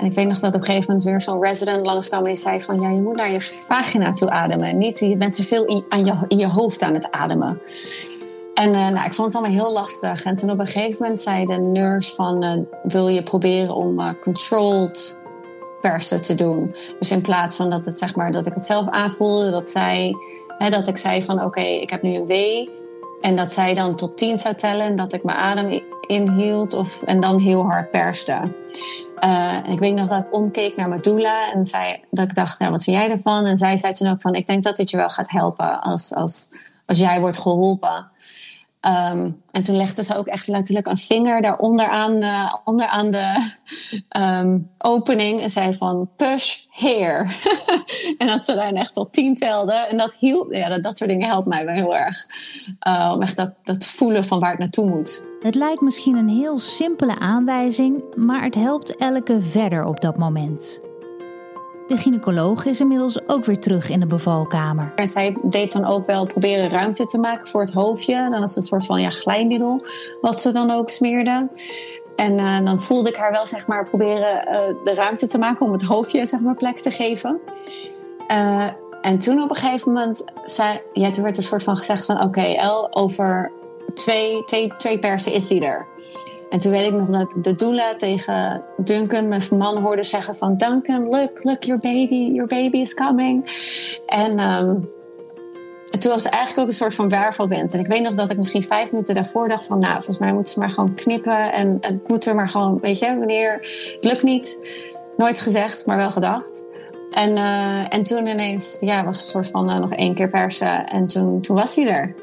En 0.00 0.06
ik 0.06 0.14
weet 0.14 0.28
nog 0.28 0.38
dat 0.38 0.54
op 0.54 0.60
een 0.60 0.66
gegeven 0.66 0.86
moment 0.86 1.04
weer 1.04 1.20
zo'n 1.20 1.42
resident 1.42 1.86
langskwam 1.86 2.20
en 2.20 2.26
die 2.26 2.36
zei 2.36 2.60
van... 2.60 2.80
ja, 2.80 2.90
je 2.90 3.00
moet 3.00 3.16
naar 3.16 3.32
je 3.32 3.40
vagina 3.40 4.12
toe 4.12 4.30
ademen. 4.30 4.78
Niet, 4.78 4.98
je 4.98 5.16
bent 5.16 5.34
te 5.34 5.44
veel 5.44 5.64
in, 5.64 5.84
aan 5.88 6.04
je, 6.04 6.14
in 6.28 6.38
je 6.38 6.48
hoofd 6.48 6.82
aan 6.82 6.94
het 6.94 7.10
ademen. 7.10 7.60
En 8.54 8.68
uh, 8.68 8.88
nou, 8.88 9.06
ik 9.06 9.14
vond 9.14 9.32
het 9.32 9.42
allemaal 9.42 9.64
heel 9.64 9.72
lastig. 9.72 10.24
En 10.24 10.36
toen 10.36 10.50
op 10.50 10.58
een 10.58 10.66
gegeven 10.66 10.96
moment 11.02 11.20
zei 11.20 11.46
de 11.46 11.56
nurse 11.56 12.14
van... 12.14 12.66
wil 12.82 13.08
je 13.08 13.22
proberen 13.22 13.74
om 13.74 14.18
controlled 14.20 15.18
persen 15.80 16.22
te 16.22 16.34
doen. 16.34 16.74
Dus 16.98 17.10
in 17.10 17.20
plaats 17.20 17.56
van 17.56 17.70
dat, 17.70 17.84
het, 17.84 17.98
zeg 17.98 18.14
maar, 18.14 18.32
dat 18.32 18.46
ik 18.46 18.54
het 18.54 18.64
zelf 18.64 18.88
aanvoelde, 18.88 19.50
dat, 19.50 19.68
zij, 19.68 20.14
hè, 20.58 20.70
dat 20.70 20.88
ik 20.88 20.96
zei 20.96 21.22
van 21.22 21.44
oké, 21.44 21.60
ik 21.60 21.90
heb 21.90 22.02
nu 22.02 22.14
een 22.14 22.26
W. 22.26 22.32
En 23.20 23.36
dat 23.36 23.52
zij 23.52 23.74
dan 23.74 23.96
tot 23.96 24.16
tien 24.16 24.38
zou 24.38 24.54
tellen 24.54 24.86
en 24.86 24.96
dat 24.96 25.12
ik 25.12 25.24
mijn 25.24 25.38
adem 25.38 25.80
inhield 26.06 26.74
of, 26.74 27.02
en 27.02 27.20
dan 27.20 27.40
heel 27.40 27.62
hard 27.62 27.90
perste. 27.90 28.40
Uh, 29.24 29.54
en 29.54 29.66
ik 29.66 29.78
weet 29.78 29.94
nog 29.94 30.08
dat 30.08 30.24
ik 30.24 30.34
omkeek 30.34 30.76
naar 30.76 30.88
mijn 30.88 31.02
en 31.54 31.66
zei, 31.66 32.00
dat 32.10 32.28
ik 32.30 32.34
dacht, 32.34 32.58
ja, 32.58 32.70
wat 32.70 32.84
vind 32.84 32.96
jij 32.96 33.10
ervan? 33.10 33.44
En 33.44 33.56
zij 33.56 33.76
zei 33.76 33.92
toen 33.92 34.08
ook 34.08 34.20
van, 34.20 34.34
ik 34.34 34.46
denk 34.46 34.62
dat 34.62 34.76
dit 34.76 34.90
je 34.90 34.96
wel 34.96 35.08
gaat 35.08 35.30
helpen 35.30 35.80
als, 35.80 36.14
als, 36.14 36.50
als 36.86 36.98
jij 36.98 37.20
wordt 37.20 37.38
geholpen. 37.38 38.10
Um, 38.86 39.42
en 39.50 39.62
toen 39.62 39.76
legde 39.76 40.04
ze 40.04 40.16
ook 40.16 40.26
echt 40.26 40.46
letterlijk 40.46 40.86
een 40.86 40.96
vinger 40.96 41.40
daar 41.40 41.58
onderaan, 41.58 42.22
uh, 42.22 42.54
onderaan 42.64 43.10
de 43.10 43.52
um, 44.18 44.70
opening. 44.78 45.40
En 45.40 45.50
zei 45.50 45.74
van 45.74 46.10
push 46.16 46.58
here. 46.70 47.32
en 48.18 48.26
dat 48.26 48.44
ze 48.44 48.54
daar 48.54 48.72
echt 48.72 48.94
tot 48.94 49.12
tien 49.12 49.34
telde. 49.34 49.72
En 49.72 49.96
dat 49.96 50.14
hielp, 50.14 50.52
ja, 50.52 50.68
dat, 50.68 50.82
dat 50.82 50.96
soort 50.96 51.10
dingen 51.10 51.28
helpt 51.28 51.48
mij 51.48 51.64
wel 51.64 51.74
heel 51.74 51.96
erg. 51.96 52.26
Uh, 52.88 53.10
om 53.14 53.22
echt 53.22 53.36
dat, 53.36 53.52
dat 53.64 53.86
voelen 53.86 54.24
van 54.24 54.40
waar 54.40 54.50
het 54.50 54.58
naartoe 54.58 54.88
moet. 54.88 55.28
Het 55.40 55.54
lijkt 55.54 55.80
misschien 55.80 56.16
een 56.16 56.28
heel 56.28 56.58
simpele 56.58 57.18
aanwijzing, 57.18 58.04
maar 58.16 58.42
het 58.42 58.54
helpt 58.54 58.96
elke 58.96 59.40
verder 59.40 59.84
op 59.84 60.00
dat 60.00 60.16
moment. 60.16 60.80
De 61.86 61.96
gynaecoloog 61.96 62.64
is 62.64 62.80
inmiddels 62.80 63.28
ook 63.28 63.44
weer 63.44 63.58
terug 63.60 63.90
in 63.90 64.00
de 64.00 64.06
bevalkamer. 64.06 64.92
En 64.94 65.06
zij 65.06 65.36
deed 65.42 65.72
dan 65.72 65.84
ook 65.84 66.06
wel 66.06 66.26
proberen 66.26 66.70
ruimte 66.70 67.06
te 67.06 67.18
maken 67.18 67.48
voor 67.48 67.60
het 67.60 67.72
hoofdje. 67.72 68.30
Dan 68.30 68.42
is 68.42 68.48
het 68.48 68.56
een 68.56 68.62
soort 68.62 68.86
van 68.86 69.00
ja, 69.00 69.10
glijmiddel 69.10 69.80
wat 70.20 70.42
ze 70.42 70.52
dan 70.52 70.70
ook 70.70 70.90
smeerde. 70.90 71.48
En 72.16 72.38
uh, 72.38 72.64
dan 72.64 72.80
voelde 72.80 73.08
ik 73.08 73.16
haar 73.16 73.32
wel 73.32 73.46
zeg 73.46 73.66
maar 73.66 73.88
proberen 73.88 74.48
uh, 74.48 74.84
de 74.84 74.94
ruimte 74.94 75.26
te 75.26 75.38
maken 75.38 75.66
om 75.66 75.72
het 75.72 75.82
hoofdje 75.82 76.26
zeg 76.26 76.40
maar 76.40 76.56
plek 76.56 76.78
te 76.78 76.90
geven. 76.90 77.40
Uh, 78.28 78.68
en 79.02 79.18
toen 79.18 79.42
op 79.42 79.50
een 79.50 79.56
gegeven 79.56 79.92
moment 79.92 80.24
zei, 80.44 80.80
ja, 80.92 81.10
toen 81.10 81.22
werd 81.22 81.36
er 81.36 81.42
een 81.42 81.48
soort 81.48 81.62
van 81.62 81.76
gezegd 81.76 82.04
van 82.04 82.22
oké, 82.22 82.40
El, 82.40 82.94
over 82.96 83.52
twee, 83.94 84.44
twee, 84.44 84.72
twee 84.76 84.98
persen 84.98 85.32
is 85.32 85.48
die 85.48 85.64
er. 85.64 85.86
En 86.50 86.58
toen 86.58 86.72
weet 86.72 86.86
ik 86.86 86.92
nog 86.92 87.08
dat 87.08 87.34
de 87.42 87.54
doula 87.54 87.96
tegen 87.96 88.62
Duncan, 88.76 89.28
mijn 89.28 89.42
man, 89.50 89.82
hoorde 89.82 90.02
zeggen 90.02 90.36
van... 90.36 90.56
Duncan, 90.56 91.08
look, 91.08 91.44
look, 91.44 91.62
your 91.62 91.80
baby, 91.80 92.30
your 92.32 92.46
baby 92.46 92.78
is 92.78 92.94
coming. 92.94 93.44
En... 94.06 94.38
Ehm, 94.38 94.74
toen 95.98 96.10
was 96.10 96.24
het 96.24 96.32
eigenlijk 96.32 96.62
ook 96.62 96.66
een 96.66 96.78
soort 96.78 96.94
van 96.94 97.08
wervelwind. 97.08 97.74
En 97.74 97.80
ik 97.80 97.86
weet 97.86 98.02
nog 98.02 98.14
dat 98.14 98.30
ik 98.30 98.36
misschien 98.36 98.64
vijf 98.64 98.90
minuten 98.90 99.14
daarvoor 99.14 99.48
dacht 99.48 99.66
van... 99.66 99.78
nou, 99.78 99.92
volgens 99.92 100.18
mij 100.18 100.32
moeten 100.32 100.52
ze 100.52 100.58
maar 100.58 100.70
gewoon 100.70 100.94
knippen. 100.94 101.52
En 101.52 101.78
het 101.80 102.08
moet 102.08 102.26
er 102.26 102.34
maar 102.34 102.48
gewoon, 102.48 102.78
weet 102.80 102.98
je, 102.98 103.16
wanneer... 103.18 103.52
Het 103.94 104.04
lukt 104.04 104.22
niet. 104.22 104.58
Nooit 105.16 105.40
gezegd, 105.40 105.86
maar 105.86 105.96
wel 105.96 106.10
gedacht. 106.10 106.64
En, 107.10 107.36
uh, 107.36 107.94
en 107.94 108.02
toen 108.02 108.26
ineens 108.26 108.80
ja, 108.80 109.04
was 109.04 109.16
het 109.16 109.24
een 109.24 109.30
soort 109.30 109.48
van 109.48 109.70
uh, 109.70 109.78
nog 109.78 109.92
één 109.92 110.14
keer 110.14 110.28
persen. 110.28 110.86
En 110.86 111.06
toen, 111.06 111.40
toen 111.40 111.56
was 111.56 111.76
hij 111.76 111.88
er. 111.88 112.14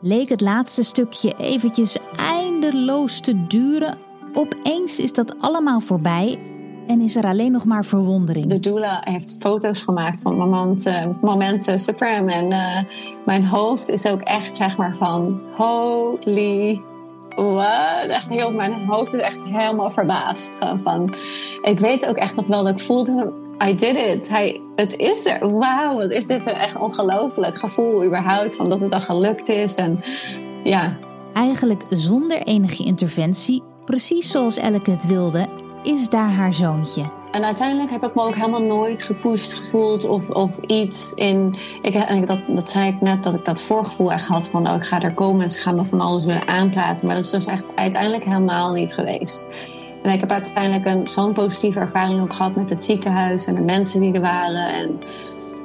Leek 0.00 0.28
het 0.28 0.40
laatste 0.40 0.84
stukje 0.84 1.34
eventjes 1.38 1.98
eindeloos 2.16 3.20
te 3.20 3.46
duren. 3.46 3.98
Opeens 4.34 4.98
is 4.98 5.12
dat 5.12 5.40
allemaal 5.40 5.80
voorbij 5.80 6.38
en 6.86 7.00
is 7.00 7.16
er 7.16 7.24
alleen 7.24 7.52
nog 7.52 7.64
maar 7.64 7.84
verwondering. 7.84 8.46
De 8.46 8.60
doula 8.60 9.00
heeft 9.04 9.36
foto's 9.40 9.82
gemaakt 9.82 10.20
van 10.20 10.36
momenten, 10.36 11.18
momenten 11.22 11.78
supreme. 11.78 12.32
En 12.32 12.86
mijn 13.24 13.46
hoofd 13.46 13.88
is 13.88 14.06
ook 14.06 14.20
echt 14.20 14.56
zeg 14.56 14.76
maar 14.76 14.96
van 14.96 15.40
holy 15.56 16.82
what? 17.36 18.08
Echt 18.08 18.28
heel, 18.28 18.52
mijn 18.52 18.86
hoofd 18.86 19.14
is 19.14 19.20
echt 19.20 19.38
helemaal 19.42 19.90
verbaasd. 19.90 20.58
Van, 20.74 21.14
ik 21.62 21.80
weet 21.80 22.06
ook 22.06 22.16
echt 22.16 22.36
nog 22.36 22.46
wel 22.46 22.62
dat 22.64 22.72
ik 22.72 22.86
voelde, 22.86 23.32
I 23.68 23.74
did 23.74 23.96
it. 23.96 24.28
Hij, 24.28 24.60
het 24.76 24.96
is 24.96 25.26
er. 25.26 25.58
Wauw, 25.58 25.96
wat 25.96 26.10
is 26.10 26.26
dit 26.26 26.46
een 26.46 26.54
echt 26.54 26.76
ongelooflijk 26.76 27.58
gevoel 27.58 28.04
überhaupt. 28.04 28.56
Van 28.56 28.64
dat 28.64 28.80
het 28.80 28.90
dan 28.90 29.02
gelukt 29.02 29.48
is. 29.48 29.76
En 29.76 30.00
ja. 30.64 30.96
Eigenlijk 31.32 31.82
zonder 31.90 32.42
enige 32.42 32.84
interventie, 32.84 33.62
precies 33.84 34.30
zoals 34.30 34.56
Elke 34.56 34.90
het 34.90 35.06
wilde, 35.06 35.46
is 35.82 36.08
daar 36.08 36.32
haar 36.32 36.54
zoontje. 36.54 37.10
En 37.30 37.44
uiteindelijk 37.44 37.90
heb 37.90 38.04
ik 38.04 38.14
me 38.14 38.22
ook 38.22 38.34
helemaal 38.34 38.62
nooit 38.62 39.02
gepusht 39.02 39.52
gevoeld 39.52 40.04
of, 40.04 40.30
of 40.30 40.58
iets 40.58 41.12
in. 41.14 41.56
Ik, 41.82 41.94
en 41.94 42.24
dat, 42.24 42.40
dat 42.48 42.70
zei 42.70 42.88
ik 42.88 43.00
net, 43.00 43.22
dat 43.22 43.34
ik 43.34 43.44
dat 43.44 43.62
voorgevoel 43.62 44.12
echt 44.12 44.26
had 44.26 44.48
van: 44.48 44.68
oh, 44.68 44.74
ik 44.74 44.84
ga 44.84 45.00
er 45.00 45.14
komen 45.14 45.42
en 45.42 45.50
ze 45.50 45.58
gaan 45.58 45.76
me 45.76 45.84
van 45.84 46.00
alles 46.00 46.24
willen 46.24 46.48
aanpraten. 46.48 47.06
Maar 47.06 47.14
dat 47.14 47.24
is 47.24 47.30
dus 47.30 47.46
echt 47.46 47.64
uiteindelijk 47.74 48.24
helemaal 48.24 48.72
niet 48.72 48.94
geweest. 48.94 49.48
En 50.02 50.12
ik 50.12 50.20
heb 50.20 50.30
uiteindelijk 50.30 50.84
een, 50.84 51.08
zo'n 51.08 51.32
positieve 51.32 51.80
ervaring 51.80 52.22
ook 52.22 52.34
gehad 52.34 52.54
met 52.54 52.70
het 52.70 52.84
ziekenhuis 52.84 53.46
en 53.46 53.54
de 53.54 53.60
mensen 53.60 54.00
die 54.00 54.12
er 54.12 54.20
waren. 54.20 54.72
En 54.72 54.98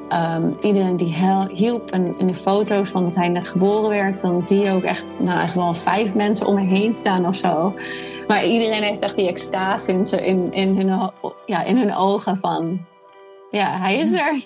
Ehm, 0.10 0.52
iedereen 0.62 0.98
die 0.98 1.15
hielp 1.54 1.91
en 1.91 2.15
in 2.17 2.28
de 2.28 2.36
foto's 2.36 2.89
van 2.89 3.06
dat 3.06 3.15
hij 3.15 3.30
net 3.30 3.48
geboren 3.48 3.89
werd, 3.89 4.21
dan 4.21 4.39
zie 4.39 4.60
je 4.60 4.71
ook 4.71 4.84
echt, 4.84 5.06
nou 5.19 5.41
echt 5.41 5.56
wel 5.56 5.74
vijf 5.74 6.15
mensen 6.15 6.48
om 6.48 6.56
me 6.56 6.62
heen 6.62 6.93
staan 6.93 7.28
of 7.28 7.36
zo. 7.36 7.71
Maar 8.28 8.45
iedereen 8.45 8.84
heeft 8.84 9.00
echt 9.00 9.15
die 9.15 9.28
extase 9.28 9.91
in, 9.91 10.26
in, 10.26 10.54
in, 10.54 10.78
hun, 10.78 11.12
ja, 11.45 11.63
in 11.63 11.78
hun 11.78 11.95
ogen 11.95 12.38
van, 12.38 12.86
ja, 13.52 13.78
hij 13.80 13.98
is 13.98 14.12
er. 14.12 14.45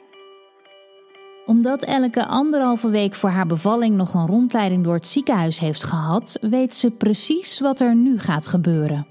Omdat 1.45 1.83
elke 1.83 2.25
anderhalve 2.25 2.89
week 2.89 3.15
voor 3.15 3.29
haar 3.29 3.47
bevalling 3.47 3.95
nog 3.95 4.13
een 4.13 4.27
rondleiding 4.27 4.83
door 4.83 4.93
het 4.93 5.07
ziekenhuis 5.07 5.59
heeft 5.59 5.83
gehad, 5.83 6.37
weet 6.41 6.75
ze 6.75 6.91
precies 6.91 7.59
wat 7.59 7.79
er 7.79 7.95
nu 7.95 8.19
gaat 8.19 8.47
gebeuren. 8.47 9.07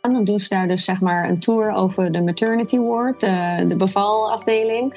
En 0.00 0.12
dan 0.12 0.24
doen 0.24 0.38
ze 0.38 0.48
daar 0.48 0.68
dus 0.68 0.84
zeg 0.84 1.00
maar 1.00 1.28
een 1.28 1.38
tour 1.38 1.72
over 1.72 2.12
de 2.12 2.22
maternity 2.22 2.78
ward, 2.78 3.20
de, 3.20 3.64
de 3.66 3.76
bevalafdeling. 3.76 4.94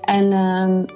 En, 0.00 0.32
um, 0.32 0.86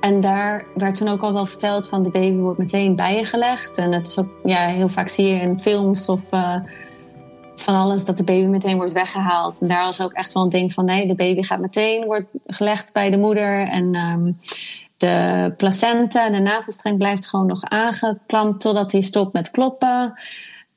en 0.00 0.20
daar 0.20 0.66
werd 0.74 0.94
toen 0.94 1.08
ook 1.08 1.22
al 1.22 1.32
wel 1.32 1.46
verteld 1.46 1.88
van 1.88 2.02
de 2.02 2.10
baby 2.10 2.36
wordt 2.36 2.58
meteen 2.58 2.96
bij 2.96 3.16
je 3.16 3.24
gelegd. 3.24 3.78
En 3.78 3.90
dat 3.90 4.06
is 4.06 4.18
ook, 4.18 4.28
ja, 4.44 4.66
heel 4.66 4.88
vaak 4.88 5.08
zie 5.08 5.26
je 5.26 5.40
in 5.40 5.60
films 5.60 6.08
of 6.08 6.32
uh, 6.32 6.56
van 7.54 7.74
alles 7.74 8.04
dat 8.04 8.16
de 8.16 8.24
baby 8.24 8.46
meteen 8.46 8.76
wordt 8.76 8.92
weggehaald. 8.92 9.60
En 9.60 9.68
daar 9.68 9.84
was 9.84 10.02
ook 10.02 10.12
echt 10.12 10.32
wel 10.32 10.42
een 10.42 10.48
ding 10.48 10.72
van 10.72 10.84
nee, 10.84 11.06
de 11.06 11.14
baby 11.14 11.42
gaat 11.42 11.60
meteen, 11.60 12.04
wordt 12.04 12.28
gelegd 12.46 12.92
bij 12.92 13.10
de 13.10 13.18
moeder. 13.18 13.68
En 13.68 13.94
um, 13.94 14.38
de 14.96 15.54
placenta, 15.56 16.30
de 16.30 16.40
navelstreng 16.40 16.98
blijft 16.98 17.26
gewoon 17.26 17.46
nog 17.46 17.64
aangeklampt 17.64 18.60
totdat 18.60 18.92
hij 18.92 19.00
stopt 19.00 19.32
met 19.32 19.50
kloppen. 19.50 20.14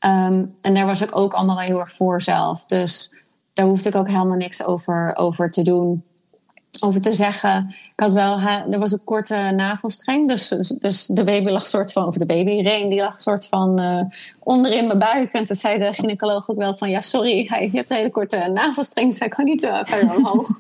Um, 0.06 0.56
en 0.62 0.74
daar 0.74 0.86
was 0.86 1.02
ik 1.02 1.18
ook 1.18 1.34
allemaal 1.34 1.56
wel 1.56 1.66
heel 1.66 1.80
erg 1.80 1.94
voor 1.94 2.22
zelf. 2.22 2.66
Dus 2.66 3.14
daar 3.54 3.66
hoefde 3.66 3.90
ik 3.90 3.96
ook 3.96 4.08
helemaal 4.08 4.38
niks 4.38 4.64
over, 4.64 5.16
over 5.16 5.52
te 5.52 5.62
doen. 5.62 6.04
Over 6.80 7.02
te 7.02 7.14
zeggen. 7.14 7.68
Ik 7.70 8.00
had 8.00 8.14
wel, 8.14 8.40
er 8.40 8.80
was 8.80 8.92
een 8.92 9.04
korte 9.04 9.54
navelstreng. 9.56 10.28
Dus, 10.28 10.48
dus 10.80 11.06
de 11.06 11.24
baby 11.24 11.50
lag 11.50 11.68
soort 11.68 11.92
van, 11.92 12.08
of 12.08 12.16
de 12.16 12.26
baby, 12.26 12.60
Reen, 12.62 12.90
die 12.90 13.02
lag 13.02 13.22
soort 13.22 13.48
van 13.48 13.82
uh, 13.82 14.02
onder 14.40 14.74
in 14.74 14.88
mijn 14.88 15.00
buik. 15.00 15.34
En 15.34 15.44
toen 15.44 15.56
zei 15.56 15.80
de 15.80 15.94
gynaecoloog 15.94 16.50
ook 16.50 16.58
wel 16.58 16.78
van, 16.78 16.90
ja 16.90 17.02
sorry, 17.02 17.46
hij 17.50 17.70
heeft 17.72 17.90
een 17.90 17.98
hele 17.98 18.12
korte 18.12 18.50
navelstreng. 18.54 19.10
Dus 19.10 19.20
hij 19.20 19.28
kan 19.28 19.46
niet 19.46 19.64
uh, 19.64 19.80
verder 19.84 20.16
omhoog. 20.16 20.50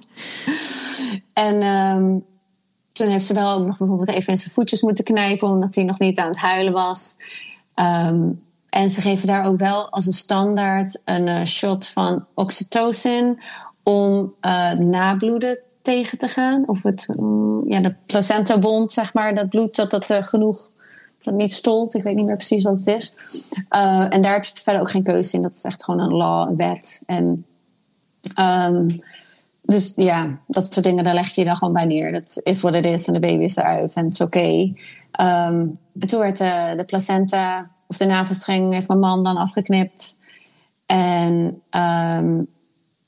en 1.33 1.63
um, 1.63 2.25
toen 2.91 3.07
heeft 3.07 3.25
ze 3.25 3.33
wel 3.33 3.51
ook 3.51 3.65
nog 3.65 3.77
bijvoorbeeld 3.77 4.09
even 4.09 4.33
in 4.33 4.39
zijn 4.39 4.53
voetjes 4.53 4.81
moeten 4.81 5.03
knijpen. 5.03 5.47
Omdat 5.47 5.75
hij 5.75 5.83
nog 5.83 5.99
niet 5.99 6.19
aan 6.19 6.27
het 6.27 6.39
huilen 6.39 6.73
was. 6.73 7.15
Um, 7.75 8.41
en 8.73 8.89
ze 8.89 9.01
geven 9.01 9.27
daar 9.27 9.45
ook 9.45 9.57
wel 9.57 9.89
als 9.89 10.05
een 10.05 10.13
standaard 10.13 11.01
een 11.05 11.27
uh, 11.27 11.45
shot 11.45 11.87
van 11.87 12.25
oxytocin 12.33 13.41
om 13.83 14.33
uh, 14.41 14.71
nabloeden 14.71 15.59
tegen 15.81 16.17
te 16.17 16.27
gaan. 16.27 16.67
Of 16.67 16.83
het, 16.83 17.07
um, 17.09 17.69
ja, 17.69 17.79
de 17.79 17.95
placenta-bond, 18.05 18.91
zeg 18.91 19.13
maar, 19.13 19.35
dat 19.35 19.49
bloed 19.49 19.75
dat 19.75 19.91
dat 19.91 20.09
uh, 20.09 20.23
genoeg 20.23 20.71
dat 21.23 21.33
niet 21.33 21.53
stolt. 21.53 21.93
Ik 21.93 22.03
weet 22.03 22.15
niet 22.15 22.25
meer 22.25 22.35
precies 22.35 22.63
wat 22.63 22.77
het 22.77 22.87
is. 22.87 23.13
en 24.09 24.21
daar 24.21 24.33
heb 24.33 24.43
je 24.43 24.51
verder 24.63 24.81
ook 24.81 24.91
geen 24.91 25.03
keuze 25.03 25.35
in. 25.35 25.41
Dat 25.41 25.53
is 25.53 25.63
echt 25.63 25.83
gewoon 25.83 25.99
een 25.99 26.13
law, 26.13 26.49
een 26.49 26.55
wet. 26.55 27.01
En 27.05 27.45
um, 28.39 29.01
dus 29.61 29.93
ja, 29.95 30.33
dat 30.47 30.73
soort 30.73 30.85
dingen, 30.85 31.03
daar 31.03 31.13
leg 31.13 31.29
je 31.29 31.41
je 31.41 31.47
dan 31.47 31.57
gewoon 31.57 31.73
bij 31.73 31.85
neer. 31.85 32.11
Dat 32.11 32.39
is 32.43 32.61
wat 32.61 32.73
het 32.73 32.85
is 32.85 33.07
en 33.07 33.13
de 33.13 33.19
baby 33.19 33.43
is 33.43 33.55
eruit 33.55 33.95
en 33.95 34.03
het 34.03 34.13
is 34.13 34.21
oké. 34.21 34.73
Um, 35.21 35.79
en 35.99 36.07
toen 36.07 36.19
werd 36.19 36.37
de 36.77 36.83
placenta 36.85 37.71
of 37.87 37.97
de 37.97 38.05
navelstreng 38.05 38.73
heeft 38.73 38.87
mijn 38.87 38.99
man 38.99 39.23
dan 39.23 39.37
afgeknipt. 39.37 40.17
En 40.85 41.61
um, 41.71 42.47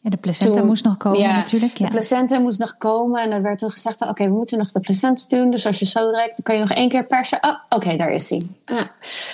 ja, 0.05 0.11
de 0.11 0.17
placenta 0.17 0.63
moest 0.63 0.83
nog 0.83 0.97
komen 0.97 1.19
ja, 1.19 1.35
natuurlijk. 1.35 1.77
Ja. 1.77 1.85
De 1.85 1.91
placenta 1.91 2.39
moest 2.39 2.59
nog 2.59 2.77
komen 2.77 3.21
en 3.21 3.31
er 3.31 3.41
werd 3.41 3.57
toen 3.57 3.71
gezegd 3.71 3.97
van 3.97 4.09
oké, 4.09 4.23
we 4.23 4.33
moeten 4.33 4.57
nog 4.57 4.71
de 4.71 4.79
placenta 4.79 5.23
doen. 5.27 5.51
Dus 5.51 5.65
als 5.65 5.79
je 5.79 5.85
zo 5.85 6.11
direct, 6.11 6.29
dan 6.29 6.43
kan 6.43 6.55
je 6.55 6.61
nog 6.61 6.71
één 6.71 6.89
keer 6.89 7.05
persen. 7.05 7.37
Oh, 7.41 7.55
oké, 7.69 7.97
daar 7.97 8.09
is 8.09 8.29
hij. 8.29 8.47
Ja, 8.65 8.91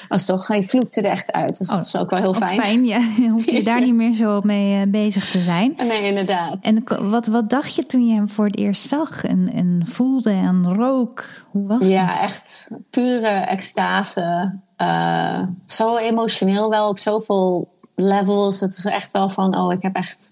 was 0.09 0.25
toch, 0.25 0.47
hij 0.47 0.63
vloekte 0.63 1.01
er 1.01 1.11
echt 1.11 1.31
uit. 1.31 1.57
Dus 1.57 1.69
oh, 1.69 1.75
dat 1.75 1.85
is 1.85 1.95
ook 1.95 2.09
wel 2.09 2.19
heel 2.19 2.33
fijn. 2.33 2.61
Fijn, 2.61 2.85
ja. 2.85 2.99
Hoef 3.31 3.45
je 3.45 3.63
daar 3.63 3.81
niet 3.85 3.93
meer 3.93 4.13
zo 4.13 4.41
mee 4.43 4.85
uh, 4.85 4.91
bezig 4.91 5.31
te 5.31 5.39
zijn. 5.39 5.73
Nee, 5.77 6.03
inderdaad. 6.03 6.57
En 6.61 6.83
wat, 7.09 7.25
wat 7.25 7.49
dacht 7.49 7.75
je 7.75 7.85
toen 7.85 8.07
je 8.07 8.13
hem 8.13 8.29
voor 8.29 8.45
het 8.45 8.57
eerst 8.57 8.87
zag 8.87 9.23
en, 9.23 9.51
en 9.53 9.81
voelde 9.85 10.31
en 10.31 10.73
rook? 10.73 11.25
Hoe 11.51 11.67
was 11.67 11.81
het? 11.81 11.89
Ja, 11.89 12.21
echt 12.21 12.67
pure 12.89 13.27
extase. 13.27 14.59
Uh, 14.77 15.41
zo 15.65 15.97
emotioneel 15.97 16.69
wel 16.69 16.89
op 16.89 16.99
zoveel 16.99 17.69
levels. 17.95 18.59
Het 18.59 18.77
is 18.77 18.85
echt 18.85 19.11
wel 19.11 19.29
van, 19.29 19.57
oh, 19.57 19.73
ik 19.73 19.81
heb 19.81 19.95
echt 19.95 20.31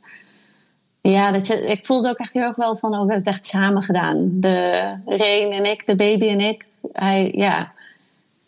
ja, 1.11 1.31
dat 1.31 1.47
je, 1.47 1.65
ik 1.65 1.85
voelde 1.85 2.09
ook 2.09 2.17
echt 2.17 2.33
heel 2.33 2.43
erg 2.43 2.55
wel 2.55 2.75
van, 2.75 2.89
oh, 2.89 2.95
we 2.95 3.11
hebben 3.11 3.17
het 3.17 3.27
echt 3.27 3.45
samen 3.45 3.81
gedaan. 3.81 4.27
De 4.31 4.93
Reen 5.05 5.51
en 5.51 5.65
ik, 5.65 5.85
de 5.85 5.95
baby 5.95 6.27
en 6.27 6.39
ik. 6.39 6.65
Hij, 6.91 7.31
ja, 7.35 7.71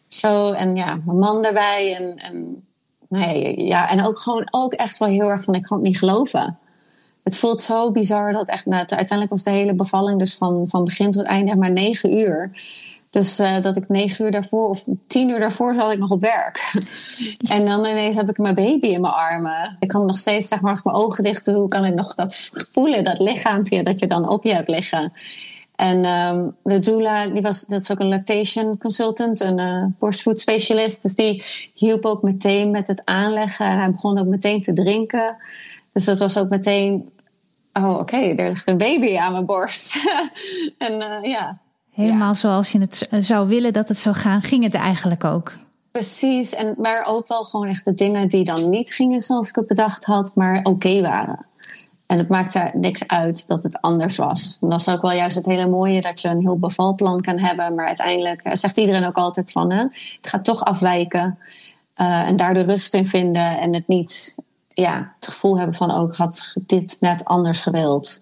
zo. 0.08 0.52
En 0.52 0.76
ja, 0.76 1.00
mijn 1.06 1.20
man 1.20 1.46
erbij. 1.46 1.96
En, 1.96 2.64
nee, 3.08 3.64
ja, 3.66 3.90
en 3.90 4.06
ook 4.06 4.20
gewoon 4.20 4.48
ook 4.52 4.74
echt 4.74 4.98
wel 4.98 5.10
heel 5.10 5.30
erg 5.30 5.44
van, 5.44 5.56
ik 5.56 5.64
kan 5.64 5.78
het 5.78 5.88
niet 5.88 5.98
geloven. 5.98 6.58
Het 7.24 7.36
voelt 7.36 7.62
zo 7.62 7.92
bizar 7.92 8.34
dat 8.34 8.50
echt, 8.50 8.66
nou, 8.66 8.78
uiteindelijk 8.78 9.30
was 9.30 9.44
de 9.44 9.52
hele 9.52 9.74
bevalling 9.74 10.20
dus 10.20 10.36
van, 10.36 10.66
van 10.68 10.84
begin 10.84 11.12
tot 11.12 11.26
einde 11.26 11.56
maar 11.56 11.72
negen 11.72 12.18
uur. 12.18 12.52
Dus 13.12 13.40
uh, 13.40 13.62
dat 13.62 13.76
ik 13.76 13.90
negen 13.90 14.26
uur 14.26 14.32
daarvoor 14.32 14.70
of 14.70 14.86
tien 15.08 15.30
uur 15.30 15.40
daarvoor 15.40 15.76
zat 15.76 15.92
ik 15.92 16.00
nog 16.00 16.10
op 16.10 16.22
werk. 16.22 16.74
en 17.56 17.66
dan 17.66 17.86
ineens 17.86 18.16
heb 18.16 18.30
ik 18.30 18.38
mijn 18.38 18.56
baby 18.56 18.88
in 18.88 19.02
mijn 19.02 19.14
armen. 19.14 19.78
Ik 19.80 19.88
kan 19.88 20.06
nog 20.06 20.18
steeds, 20.18 20.48
zeg 20.48 20.62
maar, 20.62 20.70
als 20.70 20.80
ik 20.80 20.86
mijn 20.86 20.98
ogen 20.98 21.24
dicht 21.24 21.46
doe, 21.46 21.68
kan 21.68 21.86
ik 21.86 21.94
nog 21.94 22.16
dat 22.16 22.50
voelen, 22.72 23.04
dat 23.04 23.20
lichaampje 23.20 23.84
dat 23.84 24.00
je 24.00 24.08
dan 24.08 24.30
op 24.30 24.44
je 24.44 24.54
hebt 24.54 24.70
liggen. 24.70 25.14
En 25.76 26.06
um, 26.06 26.56
de 26.64 26.80
doula, 26.80 27.28
die 27.28 27.42
was, 27.42 27.66
dat 27.66 27.82
is 27.82 27.92
ook 27.92 28.00
een 28.00 28.08
lactation 28.08 28.78
consultant, 28.78 29.40
een 29.40 29.60
uh, 29.60 29.86
borstvoedspecialist. 30.00 31.02
Dus 31.02 31.16
die 31.16 31.44
hielp 31.74 32.06
ook 32.06 32.22
meteen 32.22 32.72
met 32.72 32.88
het 32.88 33.02
aanleggen. 33.06 33.66
En 33.66 33.78
hij 33.78 33.92
begon 33.92 34.18
ook 34.18 34.28
meteen 34.28 34.62
te 34.62 34.74
drinken. 34.74 35.38
Dus 35.94 36.06
dat 36.06 36.20
was 36.20 36.38
ook 36.38 36.50
meteen, 36.50 37.10
oh 37.74 37.90
oké, 37.90 38.00
okay, 38.00 38.36
er 38.36 38.50
ligt 38.50 38.68
een 38.68 38.78
baby 38.78 39.18
aan 39.18 39.32
mijn 39.32 39.46
borst. 39.46 39.96
en 40.78 40.94
uh, 40.94 41.32
ja, 41.32 41.60
Helemaal 42.02 42.36
zoals 42.36 42.72
je 42.72 42.80
het 42.80 43.08
zou 43.20 43.48
willen 43.48 43.74
dat 43.74 43.88
het 43.88 43.98
zou 43.98 44.16
gaan, 44.16 44.42
ging 44.42 44.64
het 44.64 44.74
eigenlijk 44.74 45.24
ook. 45.24 45.54
Precies, 45.92 46.56
en, 46.56 46.76
maar 46.78 47.06
ook 47.08 47.28
wel 47.28 47.44
gewoon 47.44 47.68
echt 47.68 47.86
de 47.86 47.94
dingen 47.94 48.28
die 48.28 48.44
dan 48.44 48.70
niet 48.70 48.94
gingen 48.94 49.22
zoals 49.22 49.50
ik 49.50 49.56
het 49.56 49.68
bedacht 49.68 50.06
had, 50.06 50.32
maar 50.36 50.60
oké 50.64 51.02
waren. 51.02 51.46
En 52.06 52.18
het 52.18 52.28
maakte 52.28 52.72
niks 52.74 53.08
uit 53.08 53.48
dat 53.48 53.64
het 53.64 53.82
anders 53.82 54.18
was. 54.18 54.58
En 54.62 54.70
dat 54.70 54.80
is 54.80 54.90
ook 54.90 55.02
wel 55.02 55.12
juist 55.12 55.36
het 55.36 55.46
hele 55.46 55.68
mooie 55.68 56.02
dat 56.02 56.22
je 56.22 56.28
een 56.28 56.42
heel 56.42 56.60
bevalplan 56.60 57.22
kan 57.22 57.40
hebben. 57.40 57.76
Maar 57.76 57.88
uiteindelijk 57.88 58.42
zegt 58.54 58.78
iedereen 58.78 59.06
ook 59.06 59.18
altijd 59.18 59.52
van 59.52 59.72
het 59.72 60.18
gaat 60.22 60.44
toch 60.44 60.64
afwijken. 60.64 61.38
en 61.96 62.36
daar 62.36 62.54
de 62.54 62.62
rust 62.62 62.94
in 62.94 63.08
vinden 63.08 63.60
en 63.60 63.74
het 63.74 63.88
niet 63.88 64.36
ja, 64.74 65.14
het 65.16 65.28
gevoel 65.28 65.58
hebben 65.58 65.76
van 65.76 65.92
ook 65.92 66.12
oh, 66.12 66.18
had 66.18 66.54
dit 66.66 66.98
net 67.00 67.26
anders 67.26 67.62
gewild. 67.62 68.22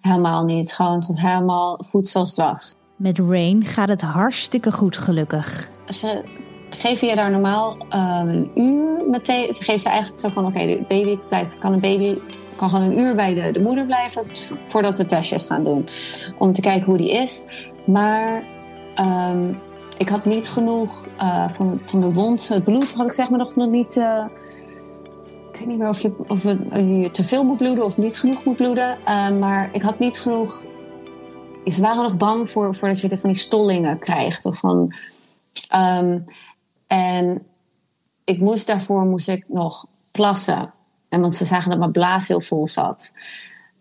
Helemaal 0.00 0.44
niet. 0.44 0.72
Gewoon 0.72 1.00
tot 1.00 1.20
helemaal 1.20 1.76
goed 1.76 2.08
zoals 2.08 2.28
het 2.28 2.38
was. 2.38 2.74
Met 3.04 3.18
Rain 3.18 3.64
gaat 3.64 3.88
het 3.88 4.00
hartstikke 4.00 4.72
goed, 4.72 4.96
gelukkig. 4.96 5.68
Ze 5.88 6.22
geven 6.70 7.08
je 7.08 7.14
daar 7.14 7.30
normaal 7.30 7.76
een 7.88 8.50
uur 8.54 9.04
meteen. 9.10 9.54
Ze 9.54 9.62
geven 9.62 9.80
ze 9.80 9.88
eigenlijk 9.88 10.20
zo 10.20 10.28
van: 10.28 10.46
oké, 10.46 10.66
de 10.66 10.84
baby 10.88 11.18
blijft. 11.28 11.58
Kan 11.58 11.72
een 11.72 11.80
baby 11.80 12.18
kan 12.56 12.70
gewoon 12.70 12.84
een 12.84 12.98
uur 12.98 13.14
bij 13.14 13.34
de, 13.34 13.50
de 13.50 13.60
moeder 13.60 13.84
blijven 13.84 14.22
voordat 14.64 14.96
we 14.96 15.04
testjes 15.04 15.46
gaan 15.46 15.64
doen. 15.64 15.88
Om 16.38 16.52
te 16.52 16.60
kijken 16.60 16.84
hoe 16.84 16.96
die 16.96 17.10
is. 17.10 17.46
Maar 17.86 18.42
um, 19.00 19.58
ik 19.98 20.08
had 20.08 20.24
niet 20.24 20.48
genoeg 20.48 21.06
uh, 21.18 21.48
van, 21.48 21.80
van 21.84 22.00
de 22.00 22.12
wond, 22.12 22.48
het 22.48 22.64
bloed 22.64 22.94
had 22.94 23.06
ik 23.06 23.12
zeg 23.12 23.30
maar 23.30 23.38
nog 23.38 23.56
niet. 23.56 23.96
Uh, 23.96 24.24
ik 25.52 25.58
weet 25.58 25.68
niet 25.68 25.78
meer 25.78 25.88
of 25.88 26.00
je, 26.00 26.12
of 26.28 26.42
je 26.42 27.08
te 27.12 27.24
veel 27.24 27.44
moet 27.44 27.56
bloeden 27.56 27.84
of 27.84 27.96
niet 27.96 28.18
genoeg 28.18 28.44
moet 28.44 28.56
bloeden. 28.56 28.98
Uh, 29.08 29.30
maar 29.30 29.68
ik 29.72 29.82
had 29.82 29.98
niet 29.98 30.18
genoeg. 30.18 30.62
Ze 31.66 31.80
waren 31.80 32.02
nog 32.02 32.16
bang 32.16 32.50
voor, 32.50 32.74
voor 32.74 32.88
dat 32.88 33.00
je 33.00 33.18
van 33.18 33.30
die 33.30 33.38
stollingen 33.38 33.98
krijgt. 33.98 34.46
Of 34.46 34.58
van, 34.58 34.94
um, 35.76 36.24
en 36.86 37.46
ik 38.24 38.40
moest 38.40 38.66
daarvoor 38.66 39.04
moest 39.04 39.28
ik 39.28 39.44
nog 39.48 39.86
plassen. 40.10 40.72
En 41.08 41.20
want 41.20 41.34
ze 41.34 41.44
zagen 41.44 41.70
dat 41.70 41.78
mijn 41.78 41.92
blaas 41.92 42.28
heel 42.28 42.40
vol 42.40 42.68
zat. 42.68 43.12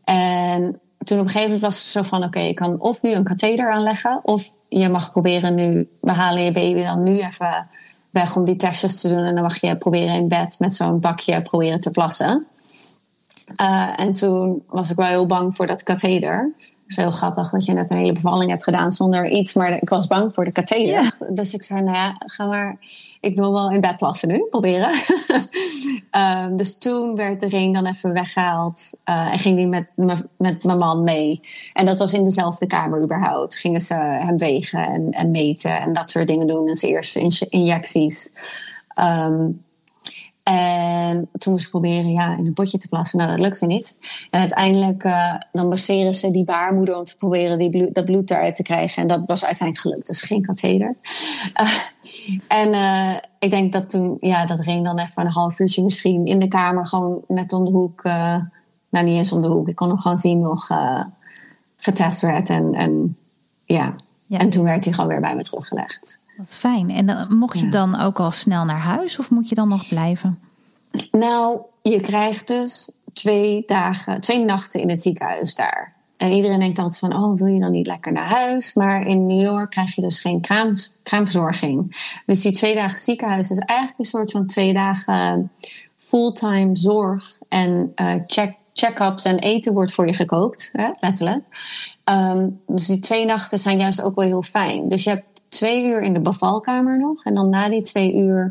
En 0.04 0.80
toen 0.98 1.20
op 1.20 1.24
een 1.24 1.32
gegeven 1.32 1.42
moment 1.42 1.62
was 1.62 1.78
het 1.78 1.88
zo 1.88 2.02
van: 2.02 2.24
oké, 2.24 2.40
je 2.40 2.54
kan 2.54 2.80
of 2.80 3.02
nu 3.02 3.12
een 3.12 3.24
katheder 3.24 3.72
aanleggen, 3.72 4.20
of 4.24 4.54
je 4.70 4.90
mag 4.90 5.12
proberen 5.12 5.56
nu, 5.56 5.90
we 6.02 6.12
halen 6.12 6.44
je 6.44 6.52
baby 6.52 6.84
dan 6.84 7.04
nu 7.04 7.20
even 7.20 7.68
weg 8.10 8.36
om 8.36 8.46
die 8.46 8.56
testjes 8.56 9.02
te 9.02 9.10
doen. 9.10 9.24
En 9.24 9.34
dan 9.34 9.44
mag 9.44 9.62
je 9.62 9.78
proberen 9.78 10.16
in 10.16 10.28
bed 10.28 10.56
met 10.60 10.74
zo'n 10.74 11.00
bakje 11.00 11.42
proberen 11.42 11.80
te 11.80 11.92
plassen. 11.92 12.48
Uh, 13.62 14.00
en 14.00 14.14
toen 14.14 14.64
was 14.68 14.90
ik 14.90 14.96
wel 14.96 15.08
heel 15.08 15.26
bang 15.26 15.56
voor 15.56 15.68
dat 15.68 15.84
katheder. 15.84 16.54
Is 16.98 17.04
heel 17.04 17.12
grappig 17.12 17.50
dat 17.50 17.66
je 17.66 17.74
net 17.74 17.90
een 17.90 17.98
hele 17.98 18.14
bevalling 18.14 18.50
hebt 18.50 18.64
gedaan 18.64 18.92
zonder 18.92 19.30
iets. 19.30 19.54
Maar 19.54 19.82
ik 19.82 19.90
was 19.90 20.08
bang 20.08 20.34
voor 20.34 20.46
de 20.46 20.52
katheder. 20.52 21.18
Dus 21.30 21.54
ik 21.54 21.64
zei, 21.64 21.82
nou 21.82 21.96
ja, 21.96 22.16
ga 22.18 22.46
maar 22.46 22.78
ik 23.20 23.36
wil 23.36 23.54
wel 23.54 23.72
in 23.72 23.82
bed 23.82 23.98
plassen 23.98 24.28
nu, 24.28 24.48
proberen. 24.50 24.96
um, 26.12 26.56
dus 26.62 26.78
toen 26.78 27.16
werd 27.16 27.40
de 27.40 27.48
ring 27.48 27.74
dan 27.74 27.86
even 27.86 28.14
weggehaald 28.14 28.92
uh, 29.06 29.32
en 29.32 29.40
ging 29.40 29.58
die 29.58 29.68
met, 29.68 29.88
met 30.38 30.64
mijn 30.64 30.78
man 30.78 31.04
mee. 31.04 31.42
En 31.74 31.86
dat 31.86 32.00
was 32.00 32.14
in 32.14 32.24
dezelfde 32.24 32.68
kamer 32.68 33.04
überhaupt. 33.04 33.56
Gingen 33.56 33.82
ze 33.82 33.94
hem 33.96 34.38
wegen 34.38 34.88
en, 34.88 35.12
en 35.12 35.32
meten 35.32 35.82
en 35.82 35.94
dat 35.94 36.10
soort 36.10 36.28
dingen 36.28 36.48
doen. 36.48 36.68
En 36.68 36.76
zijn 36.76 36.92
eerste 36.92 37.48
injecties. 37.50 38.34
Um, 39.00 39.64
en 40.44 41.30
toen 41.38 41.54
moest 41.54 41.66
ik 41.66 41.72
proberen 41.72 42.12
ja, 42.12 42.38
in 42.38 42.46
een 42.46 42.54
potje 42.54 42.78
te 42.78 42.88
plassen. 42.88 43.18
Nou, 43.18 43.30
dat 43.30 43.40
lukte 43.40 43.66
niet. 43.66 43.98
En 44.30 44.40
uiteindelijk 44.40 45.04
uh, 45.04 45.36
dan 45.52 45.68
masseren 45.68 46.14
ze 46.14 46.32
die 46.32 46.44
baarmoeder 46.44 46.98
om 46.98 47.04
te 47.04 47.18
proberen 47.18 47.60
die 47.60 47.70
bloed, 47.70 47.96
dat 47.96 48.06
bloed 48.06 48.32
eruit 48.32 48.56
te 48.56 48.64
krijgen. 48.64 49.02
En 49.02 49.08
dat 49.08 49.22
was 49.26 49.46
uiteindelijk 49.46 49.88
gelukt. 49.88 50.08
Dus 50.08 50.22
geen 50.22 50.42
katheder. 50.42 50.96
Uh, 51.62 51.74
en 52.48 52.74
uh, 52.74 53.16
ik 53.40 53.50
denk 53.50 53.74
dat 53.74 53.90
toen, 53.90 54.18
ja, 54.20 54.46
dat 54.46 54.60
Reen 54.60 54.84
dan 54.84 55.00
even 55.00 55.26
een 55.26 55.32
half 55.32 55.60
uurtje 55.60 55.84
misschien 55.84 56.26
in 56.26 56.40
de 56.40 56.48
kamer 56.48 56.88
gewoon 56.88 57.22
net 57.28 57.54
om 57.54 57.66
de 57.66 57.72
hoek. 57.72 58.04
nou, 58.04 58.46
niet 58.90 59.18
eens 59.18 59.32
om 59.32 59.42
de 59.42 59.48
hoek. 59.48 59.68
Ik 59.68 59.76
kon 59.76 59.88
hem 59.88 60.00
gewoon 60.00 60.18
zien 60.18 60.40
nog 60.40 60.68
getest 61.78 62.22
werd. 62.22 62.50
En, 62.50 62.74
en 62.74 63.18
ja. 63.66 63.96
ja. 64.26 64.38
En 64.38 64.50
toen 64.50 64.64
werd 64.64 64.84
hij 64.84 64.94
gewoon 64.94 65.10
weer 65.10 65.22
bij 65.22 65.36
me 65.36 65.44
teruggelegd. 65.44 66.22
Wat 66.44 66.54
fijn. 66.54 66.90
En 66.90 67.06
dan, 67.06 67.38
mocht 67.38 67.60
je 67.60 67.70
dan 67.70 68.00
ook 68.00 68.20
al 68.20 68.32
snel 68.32 68.66
naar 68.66 68.80
huis 68.80 69.20
of 69.20 69.30
moet 69.30 69.50
je 69.50 69.56
dan 69.56 69.68
nog 69.68 69.88
blijven? 69.88 70.40
Nou, 71.12 71.62
je 71.82 72.02
krijgt 72.02 72.48
dus 72.48 72.92
twee 73.14 73.64
dagen, 73.66 74.22
twee 74.22 74.46
nachten 74.46 74.82
in 74.82 74.90
het 74.90 75.02
ziekenhuis 75.02 75.56
daar. 75.56 75.94
En 76.18 76.32
iedereen 76.32 76.60
denkt 76.60 76.80
altijd 76.80 77.00
van, 77.00 77.24
oh, 77.24 77.38
wil 77.38 77.48
je 77.48 77.60
dan 77.60 77.72
niet 77.72 77.88
lekker 77.88 78.12
naar 78.12 78.28
huis? 78.28 78.74
Maar 78.74 79.08
in 79.08 79.26
New 79.26 79.42
York 79.42 79.70
krijg 79.70 79.96
je 79.96 80.02
dus 80.02 80.20
geen 80.20 80.42
kraam, 80.42 80.74
kraamverzorging. 81.04 82.08
Dus 82.26 82.42
die 82.42 82.52
twee 82.52 82.76
dagen 82.76 82.98
ziekenhuis 82.98 83.52
is 83.52 83.58
eigenlijk 83.58 84.00
een 84.00 84.06
soort 84.06 84.32
van 84.32 84.46
twee 84.46 84.74
dagen 84.74 85.52
fulltime 85.98 86.76
zorg. 86.76 87.38
En 87.50 87.92
uh, 87.96 88.14
check, 88.26 88.56
check-ups 88.74 89.26
en 89.26 89.40
eten 89.40 89.74
wordt 89.74 89.94
voor 89.94 90.08
je 90.08 90.14
gekookt, 90.14 90.70
hè, 90.74 90.90
letterlijk. 91.00 91.44
Um, 92.06 92.62
dus 92.68 92.86
die 92.86 93.00
twee 93.00 93.26
nachten 93.26 93.60
zijn 93.60 93.78
juist 93.78 94.02
ook 94.02 94.16
wel 94.16 94.26
heel 94.26 94.42
fijn. 94.42 94.88
Dus 94.88 95.04
je 95.04 95.10
hebt 95.10 95.33
twee 95.54 95.84
uur 95.84 96.02
in 96.02 96.14
de 96.14 96.20
bevalkamer 96.20 97.00
nog. 97.00 97.24
En 97.24 97.36
dan 97.36 97.50
na 97.50 97.70
die 97.70 97.82
twee 97.82 98.16
uur 98.16 98.44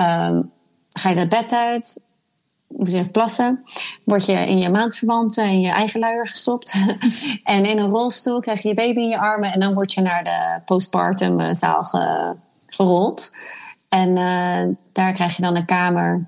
um, 0.00 0.50
ga 0.92 1.10
je 1.10 1.16
het 1.16 1.28
bed 1.28 1.52
uit. 1.52 2.02
Moet 2.66 2.90
je 2.90 3.08
plassen. 3.08 3.64
Word 4.04 4.26
je 4.26 4.32
in 4.32 4.58
je 4.58 4.68
maandverband 4.68 5.36
in 5.36 5.60
je 5.60 5.70
eigen 5.70 6.00
luier 6.00 6.28
gestopt. 6.28 6.74
en 7.44 7.64
in 7.64 7.78
een 7.78 7.90
rolstoel 7.90 8.40
krijg 8.40 8.62
je 8.62 8.68
je 8.68 8.74
baby 8.74 9.00
in 9.00 9.08
je 9.08 9.18
armen. 9.18 9.52
En 9.52 9.60
dan 9.60 9.74
word 9.74 9.92
je 9.92 10.00
naar 10.00 10.24
de 10.24 10.60
postpartum 10.64 11.40
eh, 11.40 11.54
zaal 11.54 11.84
gerold. 12.66 13.36
En 13.88 14.08
uh, 14.08 14.74
daar 14.92 15.12
krijg 15.12 15.36
je 15.36 15.42
dan 15.42 15.56
een 15.56 15.66
kamer. 15.66 16.26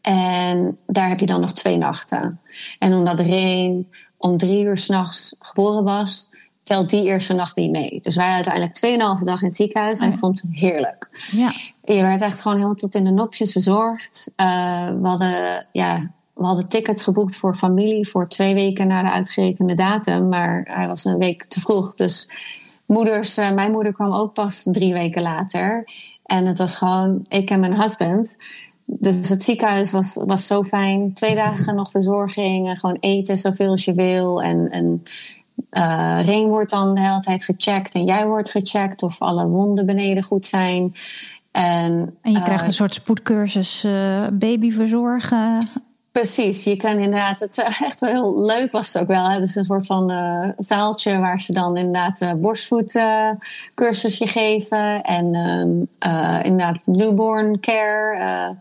En 0.00 0.78
daar 0.86 1.08
heb 1.08 1.20
je 1.20 1.26
dan 1.26 1.40
nog 1.40 1.52
twee 1.52 1.76
nachten. 1.76 2.40
En 2.78 2.94
omdat 2.94 3.20
Reen 3.20 3.92
om 4.16 4.36
drie 4.36 4.64
uur 4.64 4.78
s'nachts 4.78 5.36
geboren 5.38 5.84
was, 5.84 6.29
telt 6.70 6.90
die 6.90 7.04
eerste 7.04 7.34
nacht 7.34 7.56
niet 7.56 7.70
mee. 7.70 8.00
Dus 8.02 8.16
wij 8.16 8.32
uiteindelijk 8.32 9.18
2,5 9.20 9.24
dag 9.24 9.40
in 9.40 9.46
het 9.46 9.56
ziekenhuis 9.56 9.98
en 9.98 10.10
ik 10.10 10.18
vond 10.18 10.42
het 10.42 10.50
heerlijk. 10.52 11.26
Ja. 11.30 11.52
Je 11.82 12.02
werd 12.02 12.20
echt 12.20 12.40
gewoon 12.40 12.56
helemaal 12.56 12.76
tot 12.76 12.94
in 12.94 13.04
de 13.04 13.10
nopjes 13.10 13.52
verzorgd. 13.52 14.32
Uh, 14.36 14.46
we, 15.00 15.08
hadden, 15.08 15.66
ja, 15.72 16.10
we 16.34 16.44
hadden 16.44 16.68
tickets 16.68 17.02
geboekt 17.02 17.36
voor 17.36 17.54
familie 17.54 18.08
voor 18.08 18.28
twee 18.28 18.54
weken 18.54 18.86
na 18.86 19.02
de 19.02 19.10
uitgerekende 19.10 19.74
datum. 19.74 20.28
Maar 20.28 20.62
hij 20.64 20.86
was 20.86 21.04
een 21.04 21.18
week 21.18 21.44
te 21.44 21.60
vroeg. 21.60 21.94
Dus 21.94 22.30
moeders, 22.86 23.38
uh, 23.38 23.52
mijn 23.52 23.70
moeder 23.70 23.92
kwam 23.92 24.12
ook 24.12 24.34
pas 24.34 24.62
drie 24.62 24.92
weken 24.92 25.22
later. 25.22 25.88
En 26.24 26.46
het 26.46 26.58
was 26.58 26.76
gewoon 26.76 27.24
ik 27.28 27.50
en 27.50 27.60
mijn 27.60 27.80
husband. 27.80 28.38
Dus 28.84 29.28
het 29.28 29.42
ziekenhuis 29.42 29.92
was, 29.92 30.22
was 30.24 30.46
zo 30.46 30.62
fijn. 30.62 31.12
Twee 31.12 31.34
dagen 31.34 31.74
nog 31.74 31.90
verzorging 31.90 32.68
en 32.68 32.76
gewoon 32.76 32.96
eten 33.00 33.38
zoveel 33.38 33.70
als 33.70 33.84
je 33.84 33.94
wil. 33.94 34.42
En, 34.42 34.70
en 34.70 35.02
uh, 35.70 36.18
ring 36.24 36.48
wordt 36.48 36.70
dan 36.70 36.94
de 36.94 37.00
hele 37.00 37.20
tijd 37.20 37.44
gecheckt 37.44 37.94
en 37.94 38.04
jij 38.04 38.26
wordt 38.26 38.50
gecheckt 38.50 39.02
of 39.02 39.22
alle 39.22 39.46
wonden 39.46 39.86
beneden 39.86 40.22
goed 40.22 40.46
zijn. 40.46 40.94
En, 41.50 42.16
en 42.22 42.32
je 42.32 42.42
krijgt 42.42 42.62
een 42.62 42.68
eh, 42.68 42.74
soort 42.74 42.94
spoedcursus 42.94 43.84
uh, 43.84 44.26
babyverzorgen. 44.32 45.68
Precies, 46.12 46.64
je 46.64 46.76
kan 46.76 46.98
inderdaad, 46.98 47.40
het 47.40 47.64
echt 47.80 48.00
wel 48.00 48.10
heel 48.10 48.44
leuk 48.44 48.72
was 48.72 48.92
het 48.92 49.02
ook 49.02 49.08
wel. 49.08 49.28
Hebben 49.30 49.48
ze 49.48 49.58
een 49.58 49.64
soort 49.64 49.86
van 49.86 50.10
uh, 50.10 50.48
zaaltje 50.56 51.18
waar 51.18 51.40
ze 51.40 51.52
dan 51.52 51.76
inderdaad 51.76 52.20
uh, 52.20 52.32
borstvoedcursusje 52.32 54.26
geven. 54.26 55.02
En 55.02 55.34
uh, 56.06 56.40
inderdaad 56.42 56.86
newborn 56.86 57.60
care. 57.60 58.56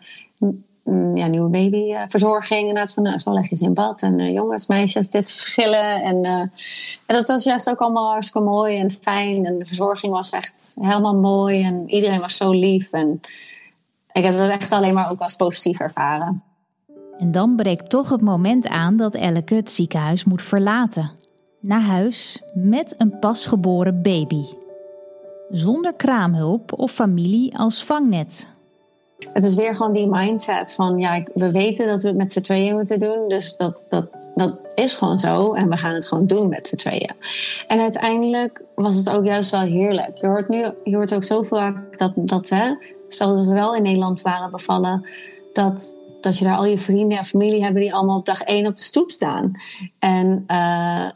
Ja, 1.14 1.28
nieuwe 1.28 1.50
babyverzorging. 1.50 2.60
Inderdaad, 2.60 2.94
van 2.94 3.04
nou, 3.04 3.20
zo 3.20 3.34
leg 3.34 3.50
je 3.50 3.56
ze 3.56 3.64
in 3.64 3.74
bad. 3.74 4.02
En 4.02 4.20
uh, 4.20 4.34
jongens, 4.34 4.68
meisjes, 4.68 5.10
dit 5.10 5.32
verschillen. 5.32 6.02
En, 6.02 6.26
en 6.26 6.52
dat 7.06 7.28
was 7.28 7.44
juist 7.44 7.70
ook 7.70 7.80
allemaal 7.80 8.12
hartstikke 8.12 8.48
mooi 8.48 8.78
en 8.78 8.92
fijn. 8.92 9.46
En 9.46 9.58
de 9.58 9.66
verzorging 9.66 10.14
was 10.14 10.30
echt 10.30 10.76
helemaal 10.80 11.16
mooi. 11.16 11.64
En 11.64 11.90
iedereen 11.90 12.20
was 12.20 12.38
zo 12.38 12.52
lief. 12.52 12.92
En 12.92 13.22
ik 14.12 14.24
heb 14.24 14.34
dat 14.34 14.50
echt 14.50 14.72
alleen 14.72 14.94
maar 14.94 15.12
ook 15.12 15.20
als 15.20 15.36
positief 15.36 15.80
ervaren. 15.80 16.44
En 17.18 17.32
dan 17.32 17.56
breekt 17.56 17.90
toch 17.90 18.10
het 18.10 18.22
moment 18.22 18.68
aan 18.68 18.98
dat 18.98 19.16
Elke 19.16 19.56
het 19.56 19.70
ziekenhuis 19.70 20.24
moet 20.24 20.42
verlaten. 20.42 21.12
Naar 21.60 21.82
huis 21.82 22.42
met 22.54 22.96
een 22.98 23.20
pasgeboren 23.20 24.02
baby. 24.02 24.44
Zonder 25.50 25.94
kraamhulp 25.94 26.74
of 26.74 26.92
familie 26.92 27.58
als 27.58 27.84
vangnet. 27.84 28.59
Het 29.34 29.44
is 29.44 29.56
weer 29.56 29.76
gewoon 29.76 29.94
die 29.94 30.08
mindset 30.08 30.74
van 30.74 30.98
ja, 30.98 31.24
we 31.34 31.52
weten 31.52 31.88
dat 31.88 32.02
we 32.02 32.08
het 32.08 32.18
met 32.18 32.32
z'n 32.32 32.42
tweeën 32.42 32.76
moeten 32.76 33.00
doen. 33.00 33.28
Dus 33.28 33.56
dat, 33.56 33.78
dat, 33.90 34.06
dat 34.36 34.58
is 34.76 34.96
gewoon 34.96 35.20
zo. 35.20 35.54
En 35.54 35.70
we 35.70 35.78
gaan 35.78 35.94
het 35.94 36.08
gewoon 36.08 36.28
doen 36.28 36.50
met 36.50 36.68
z'n 36.68 36.76
tweeën. 36.76 37.12
En 37.68 37.80
uiteindelijk 37.80 38.62
was 38.76 38.96
het 38.96 39.10
ook 39.10 39.26
juist 39.26 39.52
wel 39.52 39.62
heerlijk. 39.62 40.18
Je 40.18 40.28
hoort 40.28 40.50
nu, 40.50 40.66
je 40.84 40.96
hoort 40.96 41.14
ook 41.14 41.24
zo 41.24 41.42
vaak 41.42 41.98
dat, 41.98 42.12
dat 42.16 42.50
hè, 42.50 42.76
stel 43.10 43.36
dat 43.36 43.46
we 43.46 43.54
wel 43.54 43.76
in 43.76 43.84
Nederland 43.84 44.22
waren 44.22 44.52
bevallen, 44.52 45.08
dat, 45.54 45.98
dat 46.22 46.38
je 46.38 46.46
daar 46.46 46.58
al 46.58 46.66
je 46.66 46.78
vrienden 46.78 47.18
en 47.18 47.26
familie 47.26 47.64
hebben 47.64 47.82
die 47.82 47.94
allemaal 47.94 48.18
op 48.18 48.26
dag 48.26 48.42
één 48.42 48.68
op 48.68 48.76
de 48.76 48.82
stoep 48.82 49.12
staan. 49.12 49.52
En 50.00 50.44
uh, 50.48 51.10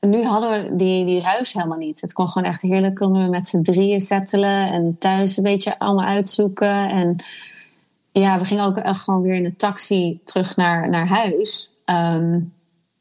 nu 0.00 0.24
hadden 0.24 0.50
we 0.50 0.76
die, 0.76 1.06
die 1.06 1.20
ruis 1.20 1.52
helemaal 1.52 1.78
niet. 1.78 2.00
Het 2.00 2.12
kon 2.12 2.28
gewoon 2.28 2.48
echt 2.48 2.62
heerlijk. 2.62 2.94
Konden 2.94 3.22
we 3.22 3.28
met 3.28 3.46
z'n 3.46 3.62
drieën 3.62 4.00
settelen 4.00 4.72
en 4.72 4.96
thuis 4.98 5.36
een 5.36 5.42
beetje 5.42 5.78
allemaal 5.78 6.06
uitzoeken. 6.06 6.88
En 6.88 7.16
ja, 8.12 8.38
we 8.38 8.44
gingen 8.44 8.64
ook 8.64 8.76
echt 8.76 9.00
gewoon 9.00 9.22
weer 9.22 9.34
in 9.34 9.44
een 9.44 9.56
taxi 9.56 10.20
terug 10.24 10.56
naar, 10.56 10.88
naar 10.88 11.06
huis. 11.06 11.70
Um, 11.84 12.52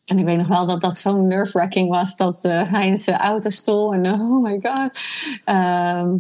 en 0.06 0.20
ik 0.20 0.26
weet 0.26 0.38
nog 0.38 0.48
wel 0.48 0.66
dat 0.66 0.82
dat 0.82 0.98
zo'n 0.98 1.28
nerve-wracking 1.28 1.90
was 1.90 2.16
dat 2.16 2.46
uh, 2.46 2.72
hij 2.72 2.88
in 2.88 2.98
zijn 2.98 3.18
auto 3.18 3.50
stol 3.50 3.94
en 3.94 4.14
oh 4.14 4.44
my 4.44 4.60
god. 4.62 5.00
Ehm, 5.46 6.16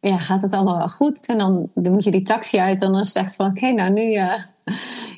ja, 0.00 0.18
gaat 0.18 0.42
het 0.42 0.52
allemaal 0.52 0.78
wel 0.78 0.88
goed? 0.88 1.28
En 1.28 1.38
dan, 1.38 1.68
dan 1.74 1.92
moet 1.92 2.04
je 2.04 2.10
die 2.10 2.22
taxi 2.22 2.58
uit 2.58 2.82
en 2.82 2.92
dan 2.92 3.00
is 3.00 3.08
het 3.08 3.16
echt 3.16 3.34
van 3.34 3.46
oké, 3.46 3.72
nou 3.72 3.90
nu 3.90 4.12
uh, 4.12 4.38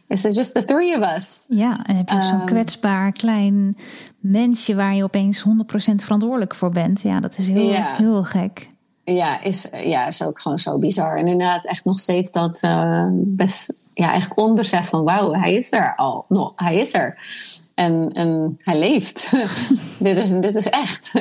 is 0.09 0.25
it 0.25 0.35
just 0.35 0.55
the 0.55 0.65
three 0.65 0.99
of 0.99 1.17
us. 1.17 1.47
Ja, 1.49 1.85
en 1.85 1.97
heb 1.97 2.09
je 2.09 2.23
zo'n 2.23 2.41
um, 2.41 2.47
kwetsbaar 2.47 3.13
klein 3.13 3.77
mensje 4.21 4.75
waar 4.75 4.95
je 4.95 5.05
opeens 5.05 5.45
100% 5.49 5.95
verantwoordelijk 5.95 6.55
voor 6.55 6.71
bent. 6.71 7.03
Ja, 7.03 7.21
dat 7.21 7.39
is 7.39 7.49
heel, 7.49 7.71
ja. 7.71 7.97
heel 7.97 8.25
gek. 8.25 8.69
Ja 9.05 9.43
is, 9.43 9.69
ja, 9.73 10.07
is 10.07 10.23
ook 10.23 10.41
gewoon 10.41 10.59
zo 10.59 10.79
bizar. 10.79 11.17
En 11.17 11.27
inderdaad 11.27 11.67
echt 11.67 11.85
nog 11.85 11.99
steeds 11.99 12.33
dat 12.33 12.63
uh, 12.65 13.07
best 13.13 13.73
ja, 13.95 14.11
eigenlijk 14.11 14.41
onbesef 14.41 14.89
van 14.89 15.05
wauw, 15.05 15.33
hij 15.33 15.55
is 15.55 15.73
er 15.73 15.97
al. 15.97 16.25
No, 16.29 16.53
hij 16.57 16.77
is 16.77 16.95
er. 16.95 17.19
En, 17.75 18.11
en 18.13 18.59
hij 18.63 18.79
leeft. 18.79 19.31
dit, 19.99 20.19
is, 20.19 20.31
dit 20.31 20.55
is 20.55 20.69
echt. 20.69 21.13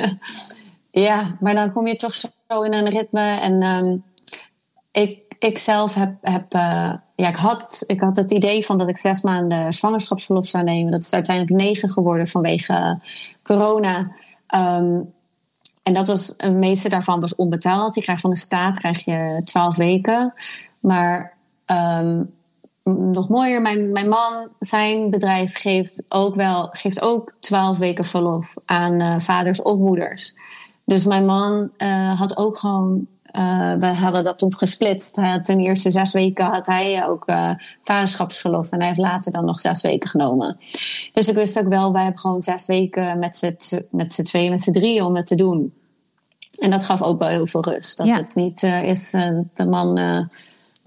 ja, 0.90 1.36
maar 1.40 1.54
dan 1.54 1.72
kom 1.72 1.86
je 1.86 1.96
toch 1.96 2.14
zo 2.14 2.62
in 2.62 2.72
een 2.72 2.88
ritme. 2.88 3.40
En 3.40 3.62
um, 3.62 4.04
ik, 4.92 5.34
ik 5.38 5.58
zelf 5.58 5.94
heb, 5.94 6.14
heb 6.20 6.54
uh, 6.54 6.92
ja, 7.20 7.28
ik 7.28 7.36
had, 7.36 7.84
ik 7.86 8.00
had 8.00 8.16
het 8.16 8.30
idee 8.30 8.64
van 8.64 8.78
dat 8.78 8.88
ik 8.88 8.98
zes 8.98 9.22
maanden 9.22 9.72
zwangerschapsverlof 9.72 10.46
zou 10.46 10.64
nemen. 10.64 10.92
Dat 10.92 11.02
is 11.02 11.12
uiteindelijk 11.12 11.62
negen 11.62 11.88
geworden 11.88 12.26
vanwege 12.26 12.98
corona. 13.42 13.98
Um, 14.54 15.12
en 15.82 15.94
dat 15.94 16.06
was, 16.06 16.34
het 16.36 16.54
meeste 16.54 16.88
daarvan 16.88 17.20
was 17.20 17.34
onbetaald. 17.34 17.94
Je 17.94 18.00
krijgt 18.00 18.20
van 18.20 18.30
de 18.30 18.36
staat 18.36 18.78
krijg 18.78 19.04
je 19.04 19.40
twaalf 19.44 19.76
weken. 19.76 20.34
Maar 20.80 21.36
um, 21.66 22.30
nog 23.12 23.28
mooier, 23.28 23.62
mijn, 23.62 23.92
mijn 23.92 24.08
man, 24.08 24.48
zijn 24.58 25.10
bedrijf 25.10 25.56
geeft 25.56 26.02
ook 26.08 26.34
wel 26.34 26.68
geeft 26.72 27.00
ook 27.00 27.34
twaalf 27.40 27.78
weken 27.78 28.04
verlof 28.04 28.54
aan 28.64 29.00
uh, 29.00 29.18
vaders 29.18 29.62
of 29.62 29.78
moeders. 29.78 30.34
Dus 30.84 31.04
mijn 31.04 31.24
man 31.24 31.70
uh, 31.78 32.18
had 32.18 32.36
ook 32.36 32.58
gewoon. 32.58 33.06
Uh, 33.32 33.74
we 33.74 33.86
hadden 33.86 34.24
dat 34.24 34.38
toen 34.38 34.58
gesplitst. 34.58 35.14
Ten 35.42 35.58
eerste 35.58 35.90
zes 35.90 36.12
weken 36.12 36.44
had 36.44 36.66
hij 36.66 37.06
ook 37.06 37.24
vaderschapsverlof. 37.82 38.70
En 38.70 38.78
hij 38.78 38.86
heeft 38.86 39.00
later 39.00 39.32
dan 39.32 39.44
nog 39.44 39.60
zes 39.60 39.82
weken 39.82 40.10
genomen. 40.10 40.56
Dus 41.12 41.28
ik 41.28 41.34
wist 41.34 41.58
ook 41.58 41.68
wel, 41.68 41.92
wij 41.92 42.02
hebben 42.02 42.20
gewoon 42.20 42.42
zes 42.42 42.66
weken 42.66 43.18
met 43.18 43.36
z'n, 43.36 43.86
met 43.90 44.12
z'n 44.12 44.22
tweeën, 44.22 44.50
met 44.50 44.60
z'n 44.60 44.72
drieën 44.72 45.04
om 45.04 45.16
het 45.16 45.26
te 45.26 45.34
doen. 45.34 45.72
En 46.58 46.70
dat 46.70 46.84
gaf 46.84 47.02
ook 47.02 47.18
wel 47.18 47.28
heel 47.28 47.46
veel 47.46 47.64
rust. 47.64 47.96
Dat 47.96 48.06
ja. 48.06 48.16
het 48.16 48.34
niet 48.34 48.62
is 48.62 49.10
de 49.54 49.66
man 49.66 49.98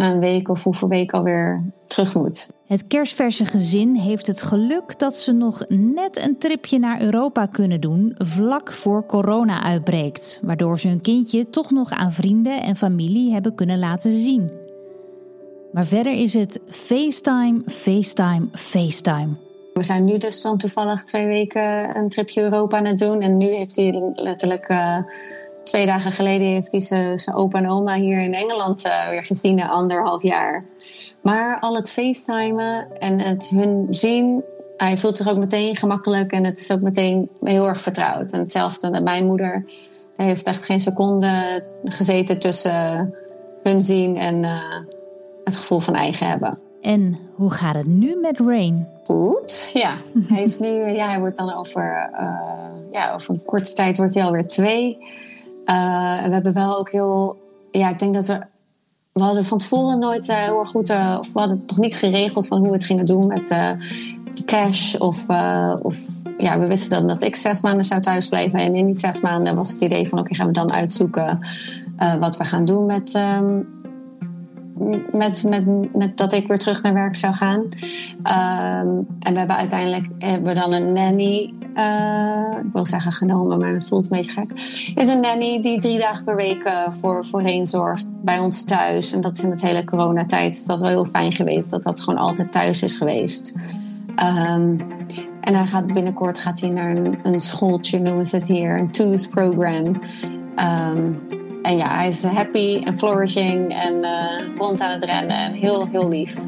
na 0.03 0.11
een 0.11 0.19
week 0.19 0.49
of 0.49 0.63
hoeveel 0.63 0.87
weken 0.87 1.17
alweer 1.17 1.63
terug 1.87 2.15
moet. 2.15 2.49
Het 2.67 2.87
kerstverse 2.87 3.45
gezin 3.45 3.95
heeft 3.95 4.27
het 4.27 4.41
geluk 4.41 4.99
dat 4.99 5.15
ze 5.15 5.31
nog 5.31 5.65
net 5.69 6.25
een 6.27 6.37
tripje 6.37 6.79
naar 6.79 7.01
Europa 7.01 7.45
kunnen 7.45 7.81
doen 7.81 8.15
vlak 8.17 8.71
voor 8.71 9.05
corona 9.05 9.63
uitbreekt, 9.63 10.39
waardoor 10.43 10.79
ze 10.79 10.87
hun 10.87 11.01
kindje 11.01 11.49
toch 11.49 11.71
nog 11.71 11.91
aan 11.91 12.11
vrienden 12.11 12.61
en 12.61 12.75
familie 12.75 13.33
hebben 13.33 13.55
kunnen 13.55 13.79
laten 13.79 14.11
zien. 14.11 14.51
Maar 15.71 15.85
verder 15.85 16.13
is 16.13 16.33
het 16.33 16.59
FaceTime, 16.67 17.61
FaceTime, 17.65 18.47
FaceTime. 18.51 19.29
We 19.73 19.83
zijn 19.83 20.03
nu 20.03 20.17
dus 20.17 20.41
dan 20.41 20.57
toevallig 20.57 21.03
twee 21.03 21.25
weken 21.25 21.95
een 21.95 22.09
tripje 22.09 22.41
Europa 22.41 22.77
aan 22.77 22.85
het 22.85 22.97
doen. 22.97 23.21
En 23.21 23.37
nu 23.37 23.45
heeft 23.45 23.75
hij 23.75 24.11
letterlijk 24.13 24.69
uh, 24.69 24.97
twee 25.63 25.85
dagen 25.85 26.11
geleden 26.11 26.47
heeft 26.47 26.71
hij 26.71 26.81
zijn 26.81 27.35
opa 27.35 27.57
en 27.57 27.69
oma 27.69 27.95
hier 27.95 28.21
in 28.21 28.33
Engeland 28.33 28.85
uh, 28.85 29.09
weer 29.09 29.23
gezien 29.23 29.55
na 29.55 29.69
anderhalf 29.69 30.23
jaar. 30.23 30.65
Maar 31.21 31.59
al 31.59 31.75
het 31.75 31.91
facetimen 31.91 32.87
en 32.99 33.19
het 33.19 33.47
hun 33.47 33.87
zien, 33.89 34.43
hij 34.77 34.97
voelt 34.97 35.17
zich 35.17 35.29
ook 35.29 35.37
meteen 35.37 35.75
gemakkelijk 35.75 36.31
en 36.31 36.43
het 36.43 36.59
is 36.59 36.71
ook 36.71 36.81
meteen 36.81 37.29
heel 37.39 37.67
erg 37.67 37.81
vertrouwd. 37.81 38.31
En 38.31 38.39
hetzelfde 38.39 38.89
met 38.89 39.03
mijn 39.03 39.25
moeder. 39.25 39.65
Hij 40.15 40.25
heeft 40.25 40.47
echt 40.47 40.63
geen 40.63 40.79
seconde 40.79 41.63
gezeten 41.83 42.39
tussen 42.39 43.13
hun 43.63 43.81
zien 43.81 44.17
en 44.17 44.43
uh, 44.43 44.59
het 45.43 45.55
gevoel 45.55 45.79
van 45.79 45.95
eigen 45.95 46.27
hebben. 46.27 46.59
En 46.81 47.17
hoe 47.35 47.51
gaat 47.51 47.75
het 47.75 47.85
nu 47.85 48.15
met 48.21 48.39
Rain? 48.39 48.87
Goed, 49.03 49.69
ja. 49.73 49.97
hij 50.27 50.43
is 50.43 50.59
nu, 50.59 50.67
ja, 50.89 51.07
hij 51.07 51.19
wordt 51.19 51.37
dan 51.37 51.53
over, 51.53 52.09
uh, 52.13 52.91
ja, 52.91 53.13
over 53.13 53.33
een 53.33 53.43
korte 53.45 53.73
tijd 53.73 53.97
wordt 53.97 54.13
hij 54.13 54.23
alweer 54.23 54.47
twee. 54.47 54.97
En 55.65 56.27
we 56.27 56.33
hebben 56.33 56.53
wel 56.53 56.77
ook 56.77 56.89
heel, 56.89 57.37
ja, 57.71 57.89
ik 57.89 57.99
denk 57.99 58.13
dat 58.13 58.27
we, 58.27 58.41
we 59.11 59.21
hadden 59.21 59.45
van 59.45 59.57
tevoren 59.57 59.99
nooit 59.99 60.29
uh, 60.29 60.39
heel 60.39 60.59
erg 60.59 60.69
goed, 60.69 60.89
uh, 60.89 61.15
of 61.19 61.33
we 61.33 61.39
hadden 61.39 61.65
toch 61.65 61.77
niet 61.77 61.95
geregeld 61.95 62.47
van 62.47 62.57
hoe 62.57 62.67
we 62.67 62.73
het 62.73 62.85
gingen 62.85 63.05
doen 63.05 63.27
met 63.27 63.55
cash. 64.45 64.95
Of, 64.95 65.29
of 65.81 66.07
ja, 66.37 66.59
we 66.59 66.67
wisten 66.67 66.89
dan 66.89 67.07
dat 67.07 67.21
ik 67.21 67.35
zes 67.35 67.61
maanden 67.61 67.85
zou 67.85 68.01
thuisblijven. 68.01 68.59
En 68.59 68.75
in 68.75 68.85
die 68.85 68.95
zes 68.95 69.21
maanden 69.21 69.55
was 69.55 69.71
het 69.71 69.81
idee 69.81 70.07
van, 70.07 70.19
oké, 70.19 70.35
gaan 70.35 70.47
we 70.47 70.53
dan 70.53 70.71
uitzoeken 70.71 71.39
wat 72.19 72.37
we 72.37 72.45
gaan 72.45 72.65
doen 72.65 72.85
met. 72.85 73.13
Um, 73.15 73.81
met, 75.11 75.43
met, 75.43 75.93
met 75.95 76.17
dat 76.17 76.33
ik 76.33 76.47
weer 76.47 76.57
terug 76.57 76.81
naar 76.81 76.93
werk 76.93 77.17
zou 77.17 77.33
gaan. 77.33 77.59
Um, 77.59 79.07
en 79.19 79.33
we 79.33 79.37
hebben 79.39 79.55
uiteindelijk 79.55 80.07
hebben 80.19 80.53
we 80.53 80.59
dan 80.59 80.73
een 80.73 80.93
nanny 80.93 81.53
uh, 81.75 82.57
ik 82.63 82.73
wil 82.73 82.85
zeggen 82.85 83.11
genomen, 83.11 83.59
maar 83.59 83.73
het 83.73 83.87
voelt 83.87 84.03
een 84.03 84.17
beetje 84.17 84.31
gek. 84.31 84.51
Is 84.95 85.07
een 85.07 85.19
nanny 85.19 85.61
die 85.61 85.79
drie 85.79 85.99
dagen 85.99 86.23
per 86.23 86.35
week 86.35 86.65
uh, 86.65 86.89
voor, 86.89 87.25
voorheen 87.25 87.65
zorgt 87.65 88.05
bij 88.23 88.39
ons 88.39 88.63
thuis. 88.63 89.13
En 89.13 89.21
dat 89.21 89.37
is 89.37 89.43
in 89.43 89.49
het 89.49 89.61
hele 89.61 89.83
coronatijd 89.83 90.55
is 90.55 90.65
dat 90.65 90.81
wel 90.81 90.89
heel 90.89 91.05
fijn 91.05 91.33
geweest 91.33 91.69
dat 91.69 91.83
dat 91.83 92.01
gewoon 92.01 92.19
altijd 92.19 92.51
thuis 92.51 92.81
is 92.81 92.97
geweest. 92.97 93.53
Um, 94.07 94.77
en 95.41 95.55
hij 95.55 95.67
gaat 95.67 95.93
binnenkort 95.93 96.39
gaat 96.39 96.59
hij 96.61 96.69
naar 96.69 96.95
een, 96.95 97.19
een 97.23 97.39
schooltje, 97.39 97.99
noemen 97.99 98.25
ze 98.25 98.35
het 98.35 98.47
hier, 98.47 98.77
een 98.77 98.91
TOOS 98.91 99.27
program. 99.27 99.85
Um, 100.55 101.21
en 101.61 101.77
ja, 101.77 101.95
hij 101.95 102.07
is 102.07 102.23
happy 102.23 102.81
en 102.83 102.97
flourishing 102.97 103.73
en 103.73 103.93
uh, 103.93 104.55
rond 104.57 104.81
aan 104.81 104.91
het 104.91 105.03
rennen 105.03 105.37
en 105.37 105.53
heel, 105.53 105.87
heel 105.87 106.09
lief. 106.09 106.43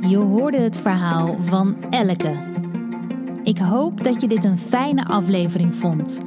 Je 0.00 0.16
hoorde 0.16 0.58
het 0.58 0.76
verhaal 0.76 1.36
van 1.40 1.76
Elke. 1.90 2.59
Ik 3.50 3.58
hoop 3.58 4.04
dat 4.04 4.20
je 4.20 4.28
dit 4.28 4.44
een 4.44 4.58
fijne 4.58 5.04
aflevering 5.04 5.74
vond. 5.74 6.20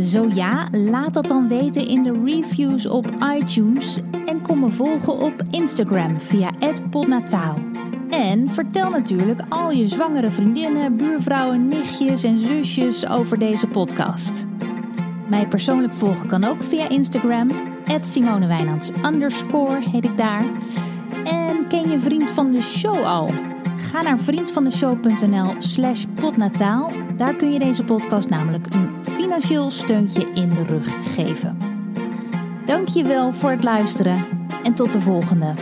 Zo 0.00 0.28
ja, 0.34 0.68
laat 0.70 1.14
dat 1.14 1.26
dan 1.26 1.48
weten 1.48 1.86
in 1.86 2.02
de 2.02 2.22
reviews 2.24 2.86
op 2.86 3.10
iTunes 3.38 3.98
en 4.26 4.42
kom 4.42 4.60
me 4.60 4.70
volgen 4.70 5.18
op 5.18 5.42
Instagram 5.50 6.20
via 6.20 6.50
@podnataal. 6.90 7.58
En 8.10 8.50
vertel 8.50 8.90
natuurlijk 8.90 9.40
al 9.48 9.70
je 9.70 9.88
zwangere 9.88 10.30
vriendinnen, 10.30 10.96
buurvrouwen, 10.96 11.68
nichtjes 11.68 12.24
en 12.24 12.38
zusjes 12.38 13.08
over 13.08 13.38
deze 13.38 13.66
podcast. 13.66 14.46
Mij 15.28 15.48
persoonlijk 15.48 15.94
volgen 15.94 16.28
kan 16.28 16.44
ook 16.44 16.62
via 16.62 16.88
Instagram, 16.88 17.50
Simone 18.00 18.46
Wijnands 18.46 18.90
heet 19.92 20.04
ik 20.04 20.16
daar. 20.16 20.44
En 21.24 21.68
ken 21.68 21.90
je 21.90 21.98
vriend 21.98 22.30
van 22.30 22.50
de 22.50 22.60
show 22.60 23.04
al? 23.04 23.55
Ga 23.76 24.02
naar 24.02 24.18
vriendvandeshow.nl 24.18 25.54
slash 25.58 26.04
potnataal. 26.14 26.92
Daar 27.16 27.34
kun 27.36 27.52
je 27.52 27.58
deze 27.58 27.84
podcast 27.84 28.28
namelijk 28.28 28.66
een 28.74 28.88
financieel 29.02 29.70
steuntje 29.70 30.30
in 30.34 30.54
de 30.54 30.64
rug 30.64 31.14
geven. 31.14 31.58
Dank 32.64 32.88
je 32.88 33.02
wel 33.02 33.32
voor 33.32 33.50
het 33.50 33.64
luisteren 33.64 34.24
en 34.62 34.74
tot 34.74 34.92
de 34.92 35.00
volgende. 35.00 35.54